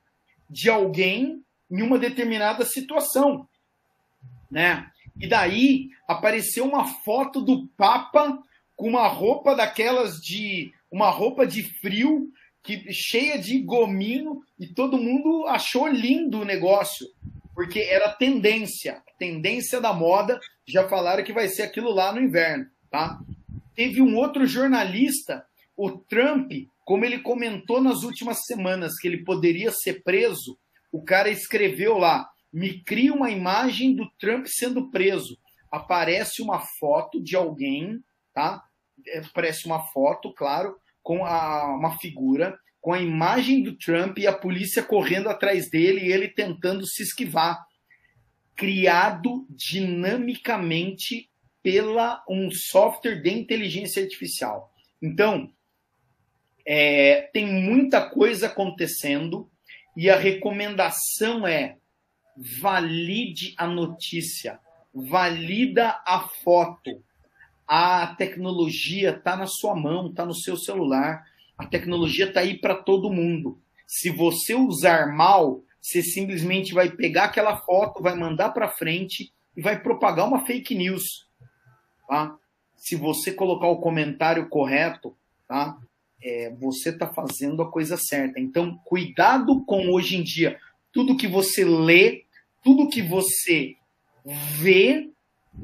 de 0.49 0.69
alguém 0.69 1.43
em 1.69 1.81
uma 1.81 1.97
determinada 1.97 2.65
situação, 2.65 3.47
né? 4.49 4.89
E 5.19 5.27
daí 5.27 5.89
apareceu 6.07 6.63
uma 6.65 6.85
foto 6.85 7.41
do 7.41 7.67
Papa 7.75 8.41
com 8.75 8.87
uma 8.87 9.07
roupa 9.07 9.55
daquelas 9.55 10.21
de 10.21 10.71
uma 10.91 11.09
roupa 11.09 11.45
de 11.45 11.63
frio 11.63 12.31
que 12.63 12.91
cheia 12.93 13.37
de 13.37 13.59
gominho 13.59 14.41
e 14.59 14.67
todo 14.67 14.97
mundo 14.97 15.45
achou 15.47 15.87
lindo 15.87 16.41
o 16.41 16.45
negócio, 16.45 17.07
porque 17.53 17.79
era 17.79 18.11
tendência, 18.11 19.01
tendência 19.17 19.81
da 19.81 19.91
moda, 19.91 20.39
já 20.67 20.87
falaram 20.87 21.23
que 21.23 21.33
vai 21.33 21.47
ser 21.47 21.63
aquilo 21.63 21.91
lá 21.91 22.11
no 22.11 22.21
inverno, 22.21 22.67
tá? 22.89 23.19
Teve 23.73 24.01
um 24.01 24.15
outro 24.15 24.45
jornalista, 24.45 25.45
o 25.75 25.91
Trump, 25.91 26.51
como 26.85 27.05
ele 27.05 27.19
comentou 27.19 27.81
nas 27.81 28.03
últimas 28.03 28.45
semanas 28.45 28.97
que 28.97 29.07
ele 29.07 29.23
poderia 29.23 29.71
ser 29.71 30.03
preso, 30.03 30.57
o 30.91 31.03
cara 31.03 31.29
escreveu 31.29 31.97
lá: 31.97 32.27
"Me 32.51 32.83
cria 32.83 33.13
uma 33.13 33.29
imagem 33.29 33.95
do 33.95 34.09
Trump 34.19 34.45
sendo 34.47 34.89
preso". 34.89 35.37
Aparece 35.71 36.41
uma 36.41 36.59
foto 36.79 37.21
de 37.21 37.35
alguém, 37.35 37.99
tá? 38.33 38.63
É, 39.07 39.19
aparece 39.19 39.65
uma 39.65 39.79
foto, 39.87 40.33
claro, 40.33 40.75
com 41.03 41.25
a, 41.25 41.75
uma 41.75 41.97
figura 41.97 42.57
com 42.87 42.93
a 42.93 43.01
imagem 43.01 43.63
do 43.63 43.77
Trump 43.77 44.17
e 44.17 44.25
a 44.25 44.31
polícia 44.31 44.81
correndo 44.81 45.27
atrás 45.27 45.69
dele 45.69 46.05
e 46.05 46.11
ele 46.13 46.29
tentando 46.29 46.87
se 46.87 47.03
esquivar. 47.03 47.66
Criado 48.57 49.45
dinamicamente 49.49 51.29
pela 51.63 52.23
um 52.29 52.49
software 52.51 53.21
de 53.21 53.29
inteligência 53.29 54.03
artificial. 54.03 54.73
Então, 55.01 55.51
é, 56.65 57.29
tem 57.31 57.45
muita 57.45 58.09
coisa 58.09 58.47
acontecendo 58.47 59.49
e 59.95 60.09
a 60.09 60.17
recomendação 60.17 61.47
é 61.47 61.77
valide 62.59 63.53
a 63.57 63.65
notícia, 63.65 64.59
valida 64.93 66.01
a 66.05 66.27
foto, 66.43 67.03
a 67.67 68.15
tecnologia 68.15 69.09
está 69.09 69.35
na 69.35 69.45
sua 69.45 69.75
mão, 69.75 70.07
está 70.07 70.25
no 70.25 70.33
seu 70.33 70.55
celular. 70.55 71.25
A 71.57 71.65
tecnologia 71.65 72.25
está 72.25 72.39
aí 72.39 72.57
para 72.57 72.75
todo 72.75 73.11
mundo. 73.11 73.59
Se 73.85 74.09
você 74.09 74.55
usar 74.55 75.13
mal, 75.13 75.63
você 75.87 76.03
simplesmente 76.03 76.73
vai 76.73 76.91
pegar 76.91 77.25
aquela 77.25 77.55
foto, 77.55 78.03
vai 78.03 78.13
mandar 78.13 78.49
para 78.49 78.67
frente 78.67 79.31
e 79.55 79.61
vai 79.61 79.81
propagar 79.81 80.27
uma 80.27 80.45
fake 80.45 80.75
news. 80.75 81.25
Tá? 82.05 82.37
Se 82.75 82.97
você 82.97 83.31
colocar 83.31 83.67
o 83.67 83.79
comentário 83.79 84.49
correto, 84.49 85.15
tá? 85.47 85.77
É, 86.21 86.53
você 86.59 86.89
está 86.89 87.07
fazendo 87.07 87.61
a 87.61 87.71
coisa 87.71 87.95
certa. 87.95 88.37
Então, 88.37 88.77
cuidado 88.83 89.63
com 89.63 89.89
hoje 89.89 90.17
em 90.17 90.23
dia 90.23 90.59
tudo 90.91 91.15
que 91.15 91.27
você 91.27 91.63
lê, 91.63 92.25
tudo 92.61 92.89
que 92.89 93.01
você 93.01 93.77
vê 94.59 95.09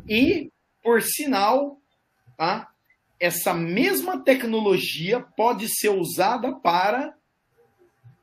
e, 0.07 0.49
por 0.81 1.01
sinal, 1.01 1.81
tá? 2.37 2.69
essa 3.19 3.53
mesma 3.53 4.23
tecnologia 4.23 5.19
pode 5.19 5.67
ser 5.69 5.89
usada 5.89 6.55
para 6.55 7.13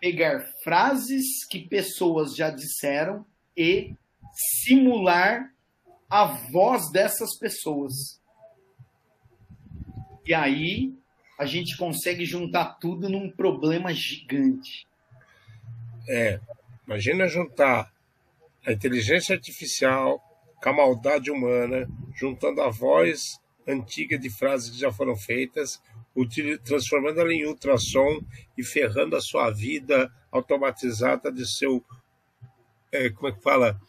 pegar 0.00 0.40
frases 0.64 1.44
que 1.48 1.68
pessoas 1.68 2.34
já 2.34 2.50
disseram 2.50 3.24
e 3.56 3.94
simular 4.64 5.52
a 6.08 6.24
voz 6.24 6.90
dessas 6.90 7.38
pessoas. 7.38 8.20
E 10.26 10.32
aí 10.32 10.94
a 11.38 11.44
gente 11.44 11.76
consegue 11.76 12.24
juntar 12.24 12.78
tudo 12.80 13.08
num 13.08 13.30
problema 13.30 13.92
gigante. 13.92 14.86
É, 16.08 16.40
imagina 16.86 17.28
juntar 17.28 17.92
a 18.64 18.72
inteligência 18.72 19.34
artificial 19.34 20.20
com 20.62 20.68
a 20.68 20.72
maldade 20.72 21.30
humana, 21.30 21.88
juntando 22.14 22.60
a 22.60 22.70
voz 22.70 23.40
antiga 23.66 24.18
de 24.18 24.28
frases 24.28 24.70
que 24.70 24.78
já 24.78 24.92
foram 24.92 25.16
feitas, 25.16 25.80
transformando 26.64 27.20
ela 27.20 27.32
em 27.32 27.46
ultrassom 27.46 28.20
e 28.56 28.64
ferrando 28.64 29.16
a 29.16 29.20
sua 29.20 29.50
vida 29.50 30.12
automatizada 30.30 31.30
de 31.32 31.48
seu, 31.48 31.84
é, 32.92 33.10
como 33.10 33.28
é 33.28 33.32
que 33.32 33.42
fala, 33.42 33.80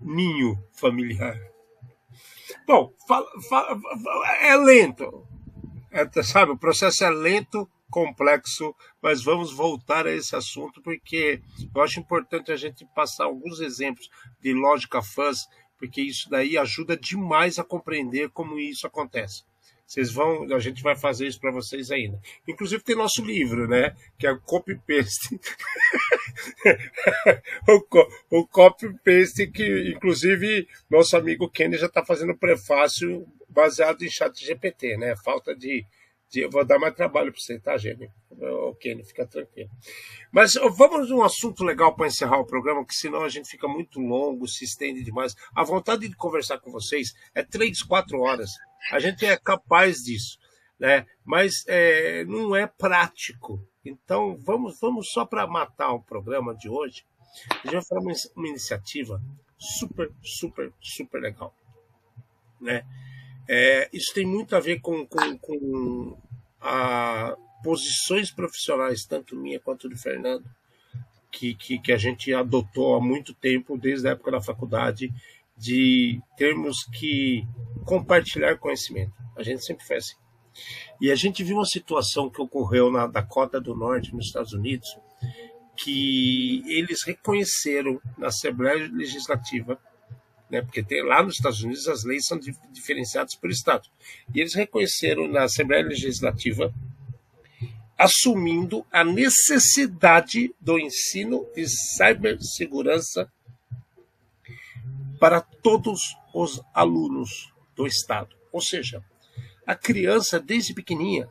ninho 0.00 0.62
familiar. 0.72 1.38
Bom, 2.66 2.92
fala, 3.06 3.26
fala, 3.48 3.80
é 4.40 4.56
lento, 4.56 5.26
é, 5.90 6.22
sabe? 6.22 6.52
O 6.52 6.58
processo 6.58 7.04
é 7.04 7.10
lento, 7.10 7.68
complexo, 7.90 8.74
mas 9.02 9.22
vamos 9.22 9.52
voltar 9.52 10.06
a 10.06 10.12
esse 10.12 10.34
assunto 10.36 10.80
porque 10.80 11.42
eu 11.74 11.82
acho 11.82 11.98
importante 11.98 12.52
a 12.52 12.56
gente 12.56 12.86
passar 12.94 13.24
alguns 13.24 13.60
exemplos 13.60 14.08
de 14.40 14.54
lógica 14.54 15.02
fuzz 15.02 15.46
porque 15.76 16.00
isso 16.00 16.30
daí 16.30 16.56
ajuda 16.56 16.96
demais 16.96 17.58
a 17.58 17.64
compreender 17.64 18.30
como 18.30 18.58
isso 18.58 18.86
acontece. 18.86 19.44
Vocês 19.90 20.12
vão, 20.12 20.44
a 20.54 20.60
gente 20.60 20.84
vai 20.84 20.94
fazer 20.94 21.26
isso 21.26 21.40
para 21.40 21.50
vocês 21.50 21.90
ainda. 21.90 22.16
Inclusive 22.46 22.80
tem 22.80 22.94
nosso 22.94 23.24
livro, 23.24 23.66
né? 23.66 23.92
Que 24.16 24.24
é 24.24 24.30
o 24.30 24.40
copy 24.40 24.76
paste. 24.86 25.40
o, 28.30 28.38
o 28.38 28.46
copy 28.46 28.86
paste 29.04 29.48
que, 29.48 29.90
inclusive, 29.90 30.68
nosso 30.88 31.16
amigo 31.16 31.50
Kenny 31.50 31.76
já 31.76 31.86
está 31.86 32.04
fazendo 32.04 32.36
prefácio 32.36 33.26
baseado 33.48 34.02
em 34.02 34.08
chat 34.08 34.32
GPT, 34.46 34.96
né? 34.96 35.16
Falta 35.24 35.56
de 35.56 35.84
eu 36.34 36.50
vou 36.50 36.64
dar 36.64 36.78
mais 36.78 36.94
trabalho 36.94 37.32
para 37.32 37.40
você, 37.40 37.58
tá, 37.58 37.76
Gênio? 37.76 38.10
Ok, 38.40 39.02
fica 39.04 39.26
tranquilo. 39.26 39.70
Mas 40.32 40.54
vamos 40.76 41.10
um 41.10 41.22
assunto 41.22 41.64
legal 41.64 41.94
para 41.94 42.06
encerrar 42.06 42.38
o 42.38 42.46
programa, 42.46 42.84
que 42.84 42.94
senão 42.94 43.22
a 43.22 43.28
gente 43.28 43.48
fica 43.48 43.66
muito 43.66 44.00
longo, 44.00 44.46
se 44.46 44.64
estende 44.64 45.02
demais. 45.02 45.34
A 45.54 45.64
vontade 45.64 46.08
de 46.08 46.16
conversar 46.16 46.58
com 46.58 46.70
vocês 46.70 47.12
é 47.34 47.42
três, 47.42 47.82
quatro 47.82 48.20
horas. 48.20 48.50
A 48.92 48.98
gente 48.98 49.26
é 49.26 49.36
capaz 49.36 50.04
disso, 50.04 50.38
né? 50.78 51.06
Mas 51.24 51.64
é, 51.66 52.24
não 52.24 52.54
é 52.54 52.66
prático. 52.66 53.62
Então 53.84 54.36
vamos, 54.38 54.78
vamos 54.80 55.10
só 55.10 55.24
para 55.24 55.46
matar 55.46 55.92
o 55.92 56.02
programa 56.02 56.54
de 56.54 56.68
hoje. 56.68 57.04
A 57.50 57.62
gente 57.64 57.72
vai 57.72 57.84
falar 57.84 58.00
uma, 58.00 58.12
uma 58.36 58.48
iniciativa 58.48 59.20
super, 59.58 60.10
super, 60.22 60.72
super 60.80 61.20
legal, 61.20 61.54
né? 62.60 62.84
É, 63.48 63.88
isso 63.92 64.12
tem 64.14 64.26
muito 64.26 64.54
a 64.54 64.60
ver 64.60 64.80
com, 64.80 65.06
com, 65.06 65.38
com 65.38 66.18
a 66.60 67.36
posições 67.62 68.30
profissionais, 68.30 69.04
tanto 69.04 69.36
minha 69.36 69.60
quanto 69.60 69.88
do 69.88 69.96
Fernando, 69.96 70.44
que, 71.30 71.54
que, 71.54 71.78
que, 71.78 71.92
a 71.92 71.96
gente 71.96 72.32
adotou 72.34 72.94
há 72.94 73.00
muito 73.00 73.34
tempo, 73.34 73.78
desde 73.78 74.08
a 74.08 74.12
época 74.12 74.32
da 74.32 74.40
faculdade, 74.40 75.12
de 75.56 76.20
termos 76.36 76.84
que 76.98 77.44
compartilhar 77.84 78.56
conhecimento. 78.56 79.12
A 79.36 79.42
gente 79.42 79.64
sempre 79.64 79.84
fez 79.84 80.04
assim. 80.04 80.16
E 81.00 81.10
a 81.10 81.14
gente 81.14 81.44
viu 81.44 81.56
uma 81.56 81.64
situação 81.64 82.28
que 82.28 82.40
ocorreu 82.40 82.90
na 82.90 83.06
Dakota 83.06 83.60
do 83.60 83.74
Norte, 83.74 84.14
nos 84.14 84.26
Estados 84.26 84.52
Unidos, 84.52 84.88
que 85.76 86.62
eles 86.66 87.02
reconheceram 87.04 88.00
na 88.18 88.28
Assembleia 88.28 88.88
Legislativa 88.92 89.78
né? 90.50 90.60
porque 90.62 90.82
tem, 90.82 91.02
lá 91.02 91.22
nos 91.22 91.34
Estados 91.34 91.62
Unidos 91.62 91.86
as 91.88 92.04
leis 92.04 92.26
são 92.26 92.38
diferenciadas 92.72 93.34
por 93.34 93.50
estado. 93.50 93.88
E 94.34 94.40
eles 94.40 94.54
reconheceram 94.54 95.28
na 95.28 95.44
Assembleia 95.44 95.84
Legislativa, 95.84 96.74
assumindo 97.96 98.84
a 98.90 99.04
necessidade 99.04 100.54
do 100.60 100.78
ensino 100.78 101.46
de 101.54 101.68
cibersegurança 101.68 103.30
para 105.20 105.40
todos 105.40 106.16
os 106.34 106.62
alunos 106.72 107.52
do 107.76 107.86
Estado. 107.86 108.34
Ou 108.50 108.60
seja, 108.60 109.04
a 109.66 109.74
criança, 109.74 110.40
desde 110.40 110.72
pequenininha, 110.72 111.28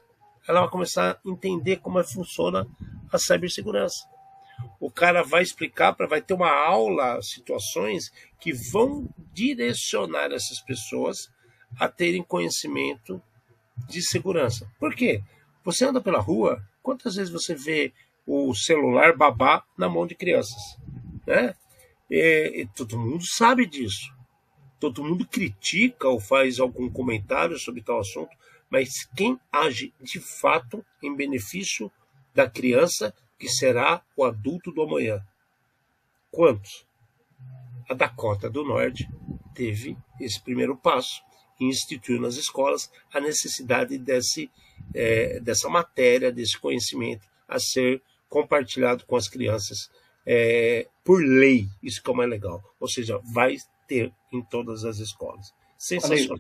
ela 0.48 0.62
vai 0.62 0.70
começar 0.70 1.12
a 1.12 1.20
entender 1.30 1.78
como 1.78 2.00
é 2.00 2.04
funciona 2.04 2.68
a 3.12 3.18
cibersegurança. 3.18 4.08
O 4.80 4.90
cara 4.90 5.24
vai 5.24 5.44
explicar, 5.44 5.94
para 5.94 6.08
vai 6.08 6.22
ter 6.22 6.34
uma 6.34 6.52
aula, 6.52 7.22
situações 7.22 8.12
que 8.40 8.54
vão 8.54 9.10
direcionar 9.34 10.32
essas 10.32 10.62
pessoas 10.62 11.30
a 11.78 11.88
terem 11.88 12.24
conhecimento 12.24 13.22
de 13.88 14.02
segurança. 14.02 14.70
Por 14.80 14.96
quê? 14.96 15.22
Você 15.64 15.86
anda 15.86 16.02
pela 16.02 16.20
rua, 16.20 16.64
quantas 16.82 17.16
vezes 17.16 17.32
você 17.32 17.54
vê 17.54 17.94
o 18.26 18.54
celular 18.54 19.16
babá 19.16 19.64
na 19.78 19.90
mão 19.90 20.08
de 20.08 20.16
crianças? 20.16 20.78
Né? 21.28 21.54
E, 22.10 22.62
e 22.62 22.68
todo 22.76 22.98
mundo 22.98 23.26
sabe 23.26 23.66
disso. 23.66 24.14
Todo 24.80 25.04
mundo 25.04 25.28
critica 25.28 26.08
ou 26.08 26.20
faz 26.20 26.60
algum 26.60 26.90
comentário 26.90 27.60
sobre 27.60 27.82
tal 27.82 28.00
assunto, 28.00 28.36
mas 28.70 29.06
quem 29.16 29.38
age 29.52 29.94
de 30.02 30.20
fato 30.20 30.86
em 31.04 31.14
benefício 31.14 31.92
da 32.34 32.50
criança 32.50 33.14
que 33.40 33.48
será 33.48 34.04
o 34.16 34.26
adulto 34.26 34.72
do 34.72 34.82
amanhã? 34.82 35.26
Quantos? 36.30 36.86
A 37.90 37.94
Dakota 37.94 38.50
do 38.50 38.64
Norte 38.64 39.10
teve 39.56 39.98
esse 40.20 40.40
primeiro 40.42 40.76
passo 40.76 41.24
e 41.60 41.66
instituiu 41.66 42.22
nas 42.22 42.36
escolas 42.36 42.92
a 43.12 43.20
necessidade 43.20 43.98
desse, 43.98 44.52
é, 44.94 45.40
dessa 45.40 45.70
matéria, 45.70 46.32
desse 46.32 46.60
conhecimento 46.60 47.28
a 47.48 47.60
ser 47.60 48.02
compartilhado 48.28 49.06
com 49.06 49.16
as 49.16 49.28
crianças 49.28 49.90
é, 50.26 50.88
por 51.04 51.24
lei. 51.24 51.68
Isso 51.82 52.04
que 52.04 52.10
é 52.10 52.14
o 52.14 52.16
mais 52.16 52.30
legal. 52.30 52.62
Ou 52.80 52.88
seja, 52.88 53.20
vai 53.34 53.56
ter 53.88 54.14
em 54.32 54.44
todas 54.44 54.86
as 54.86 55.00
escolas. 55.00 55.52
Sensacional. 55.78 56.40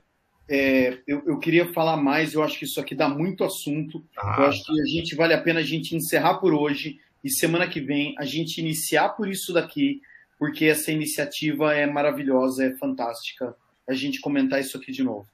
É, 0.51 0.97
eu, 1.05 1.21
eu, 1.27 1.37
queria 1.37 1.71
falar 1.71 1.95
mais, 1.95 2.33
eu 2.33 2.41
acho 2.41 2.57
que 2.57 2.65
isso 2.65 2.81
aqui 2.81 2.95
dá 2.95 3.07
muito 3.07 3.43
assunto. 3.43 4.03
Ah, 4.17 4.37
eu 4.39 4.45
acho 4.45 4.65
que 4.65 4.81
a 4.81 4.85
gente 4.85 5.15
vale 5.15 5.33
a 5.33 5.41
pena 5.41 5.59
a 5.59 5.63
gente 5.63 5.95
encerrar 5.95 6.39
por 6.39 6.55
hoje 6.55 6.99
e 7.23 7.29
semana 7.29 7.67
que 7.67 7.79
vem 7.79 8.15
a 8.17 8.25
gente 8.25 8.59
iniciar 8.59 9.09
por 9.09 9.29
isso 9.29 9.53
daqui, 9.53 10.01
porque 10.39 10.65
essa 10.65 10.91
iniciativa 10.91 11.75
é 11.75 11.85
maravilhosa, 11.85 12.65
é 12.65 12.75
fantástica. 12.77 13.55
A 13.87 13.93
gente 13.93 14.19
comentar 14.19 14.59
isso 14.59 14.75
aqui 14.75 14.91
de 14.91 15.03
novo. 15.03 15.27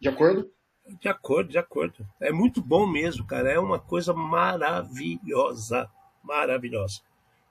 De 0.00 0.08
acordo? 0.08 0.50
De 1.00 1.08
acordo, 1.08 1.50
de 1.50 1.58
acordo. 1.58 2.06
É 2.18 2.32
muito 2.32 2.62
bom 2.62 2.86
mesmo, 2.86 3.26
cara. 3.26 3.52
É 3.52 3.58
uma 3.58 3.78
coisa 3.78 4.14
maravilhosa, 4.14 5.90
maravilhosa, 6.22 7.00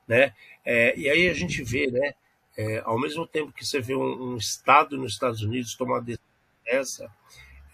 né? 0.07 0.33
É, 0.63 0.97
e 0.97 1.07
aí 1.07 1.29
a 1.29 1.33
gente 1.33 1.61
vê, 1.61 1.87
né? 1.91 2.13
É, 2.57 2.81
ao 2.85 2.97
mesmo 2.97 3.27
tempo 3.27 3.51
que 3.51 3.65
você 3.65 3.79
vê 3.79 3.93
um, 3.93 4.31
um 4.31 4.37
estado 4.37 4.97
nos 4.97 5.11
Estados 5.11 5.41
Unidos 5.41 5.75
tomar 5.75 5.99
essa, 6.65 7.09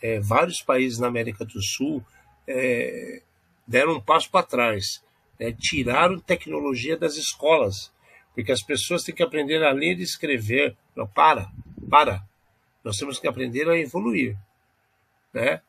é, 0.01 0.19
vários 0.19 0.61
países 0.61 0.99
na 0.99 1.07
América 1.07 1.45
do 1.45 1.61
Sul 1.61 2.03
é, 2.47 3.21
deram 3.67 3.93
um 3.93 4.01
passo 4.01 4.29
para 4.29 4.45
trás, 4.45 5.03
né, 5.39 5.51
tiraram 5.51 6.19
tecnologia 6.19 6.97
das 6.97 7.15
escolas, 7.15 7.91
porque 8.33 8.51
as 8.51 8.61
pessoas 8.61 9.03
têm 9.03 9.13
que 9.13 9.23
aprender 9.23 9.63
a 9.63 9.71
ler 9.71 9.99
e 9.99 10.03
escrever. 10.03 10.75
Não, 10.95 11.05
para, 11.07 11.51
para. 11.89 12.23
Nós 12.83 12.97
temos 12.97 13.19
que 13.19 13.27
aprender 13.27 13.69
a 13.69 13.77
evoluir. 13.77 14.37
Né? 15.33 15.61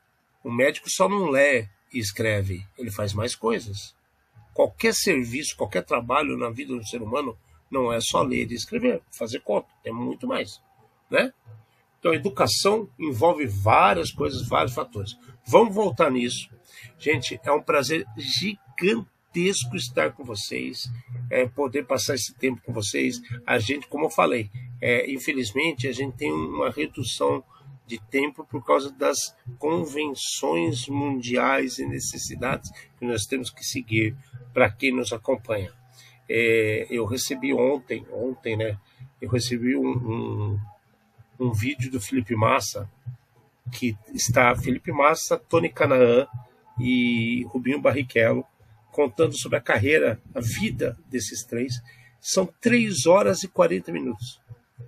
O 0.43 0.51
médico 0.51 0.89
só 0.89 1.09
não 1.09 1.29
lê 1.29 1.69
e 1.93 1.99
escreve, 1.99 2.67
ele 2.79 2.91
faz 2.91 3.13
mais 3.13 3.35
coisas. 3.35 3.95
Qualquer 4.55 4.95
serviço, 4.95 5.57
qualquer 5.57 5.85
trabalho 5.85 6.37
na 6.37 6.51
vida 6.51 6.75
do 6.75 6.87
ser 6.87 7.03
humano 7.03 7.37
não 7.71 7.93
é 7.93 8.01
só 8.01 8.23
ler 8.23 8.51
e 8.51 8.55
escrever, 8.55 9.01
fazer 9.11 9.41
conta, 9.41 9.69
tem 9.83 9.93
muito 9.93 10.27
mais. 10.27 10.61
Né? 11.11 11.33
Então, 12.03 12.11
a 12.11 12.17
educação 12.17 12.89
envolve 12.99 13.47
várias 13.47 14.11
coisas, 14.11 14.49
vários 14.49 14.75
fatores. 14.75 15.17
Vamos 15.47 15.73
voltar 15.73 16.11
nisso. 16.11 16.51
Gente, 16.99 17.39
é 17.45 17.53
um 17.53 17.63
prazer 17.63 18.05
gigantesco 18.19 19.77
estar 19.77 20.11
com 20.11 20.25
vocês, 20.25 20.91
é, 21.31 21.47
poder 21.47 21.87
passar 21.87 22.17
esse 22.17 22.35
tempo 22.35 22.61
com 22.67 22.73
vocês. 22.73 23.21
A 23.47 23.57
gente, 23.61 23.87
como 23.87 24.07
eu 24.07 24.11
falei, 24.11 24.51
é, 24.81 25.09
infelizmente 25.13 25.87
a 25.87 25.93
gente 25.93 26.17
tem 26.17 26.33
uma 26.33 26.71
redução 26.71 27.45
de 27.87 28.01
tempo 28.11 28.45
por 28.51 28.67
causa 28.67 28.91
das 28.91 29.19
convenções 29.57 30.89
mundiais 30.89 31.79
e 31.79 31.87
necessidades 31.87 32.69
que 32.99 33.07
nós 33.07 33.27
temos 33.27 33.49
que 33.49 33.63
seguir 33.63 34.17
para 34.53 34.69
quem 34.73 34.93
nos 34.93 35.13
acompanha. 35.13 35.73
É, 36.29 36.85
eu 36.91 37.05
recebi 37.05 37.55
ontem, 37.55 38.05
ontem, 38.11 38.57
né? 38.57 38.77
Eu 39.21 39.31
recebi 39.31 39.77
um, 39.77 39.89
um 39.89 40.72
um 41.43 41.53
vídeo 41.53 41.91
do 41.91 42.01
Felipe 42.01 42.35
Massa, 42.35 42.89
que 43.73 43.97
está 44.15 44.55
Felipe 44.55 44.93
Massa, 44.93 45.37
Tony 45.37 45.69
Canaan 45.69 46.27
e 46.79 47.45
Rubinho 47.49 47.81
Barrichello, 47.81 48.45
contando 48.91 49.37
sobre 49.37 49.59
a 49.59 49.61
carreira, 49.61 50.21
a 50.35 50.41
vida 50.41 50.99
desses 51.09 51.45
três. 51.45 51.75
São 52.21 52.47
3 52.61 53.07
horas 53.07 53.43
e 53.43 53.49
40 53.49 53.91
minutos. 53.91 54.41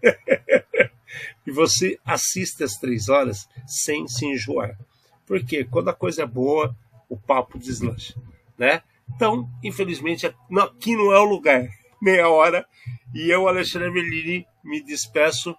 e 1.47 1.51
você 1.51 1.99
assiste 2.05 2.63
as 2.63 2.75
três 2.75 3.09
horas 3.09 3.49
sem 3.67 4.07
se 4.07 4.27
enjoar. 4.27 4.79
Porque 5.27 5.65
quando 5.65 5.89
a 5.89 5.95
coisa 5.95 6.23
é 6.23 6.27
boa, 6.27 6.77
o 7.09 7.17
papo 7.17 7.59
deslancha, 7.59 8.15
né? 8.57 8.83
Então, 9.15 9.49
infelizmente, 9.63 10.27
aqui 10.27 10.97
não 10.97 11.13
é 11.13 11.19
o 11.19 11.25
lugar. 11.25 11.67
Meia 12.01 12.29
hora. 12.29 12.67
E 13.15 13.31
eu, 13.31 13.49
Alexandre 13.49 13.91
Melini, 13.91 14.47
me 14.63 14.83
despeço 14.83 15.57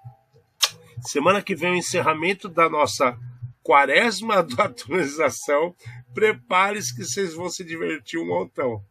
Semana 1.05 1.39
que 1.39 1.55
vem 1.55 1.71
o 1.71 1.75
encerramento 1.75 2.49
da 2.49 2.67
nossa 2.67 3.15
quaresma 3.61 4.41
da 4.43 4.65
atualização. 4.65 5.75
Prepare-se 6.15 6.95
que 6.95 7.03
vocês 7.03 7.35
vão 7.35 7.47
se 7.47 7.63
divertir 7.63 8.19
um 8.19 8.25
montão. 8.25 8.83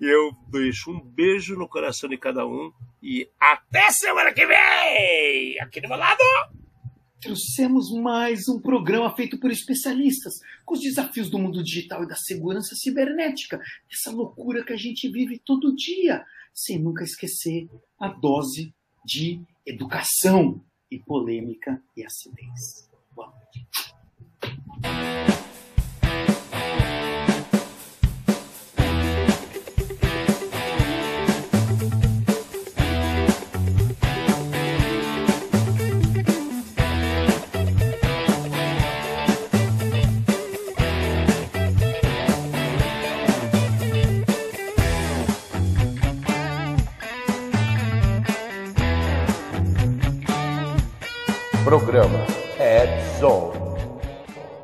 Eu 0.00 0.32
deixo 0.48 0.92
um 0.92 1.00
beijo 1.00 1.56
no 1.56 1.68
coração 1.68 2.08
de 2.08 2.16
cada 2.16 2.46
um 2.46 2.72
e 3.02 3.28
até 3.38 3.90
semana 3.90 4.32
que 4.32 4.46
vem! 4.46 5.60
Aqui 5.60 5.80
do 5.80 5.88
meu 5.88 5.98
lado! 5.98 6.22
Trouxemos 7.20 7.90
mais 7.90 8.48
um 8.48 8.60
programa 8.60 9.14
feito 9.14 9.38
por 9.38 9.50
especialistas 9.50 10.34
com 10.64 10.74
os 10.74 10.80
desafios 10.80 11.28
do 11.28 11.38
mundo 11.38 11.62
digital 11.62 12.04
e 12.04 12.08
da 12.08 12.14
segurança 12.14 12.74
cibernética, 12.76 13.60
essa 13.92 14.10
loucura 14.10 14.64
que 14.64 14.72
a 14.72 14.76
gente 14.76 15.10
vive 15.10 15.38
todo 15.44 15.76
dia, 15.76 16.24
sem 16.54 16.78
nunca 16.78 17.04
esquecer 17.04 17.68
a 17.98 18.08
dose 18.08 18.72
de 19.04 19.42
educação 19.66 20.64
e 20.90 20.98
polêmica 20.98 21.82
e 21.96 22.04
acidez. 22.04 22.90
Boa 23.14 23.32
noite. 23.32 23.66
Programa 51.70 52.26
Ed 52.58 52.90
Zone. 53.20 53.59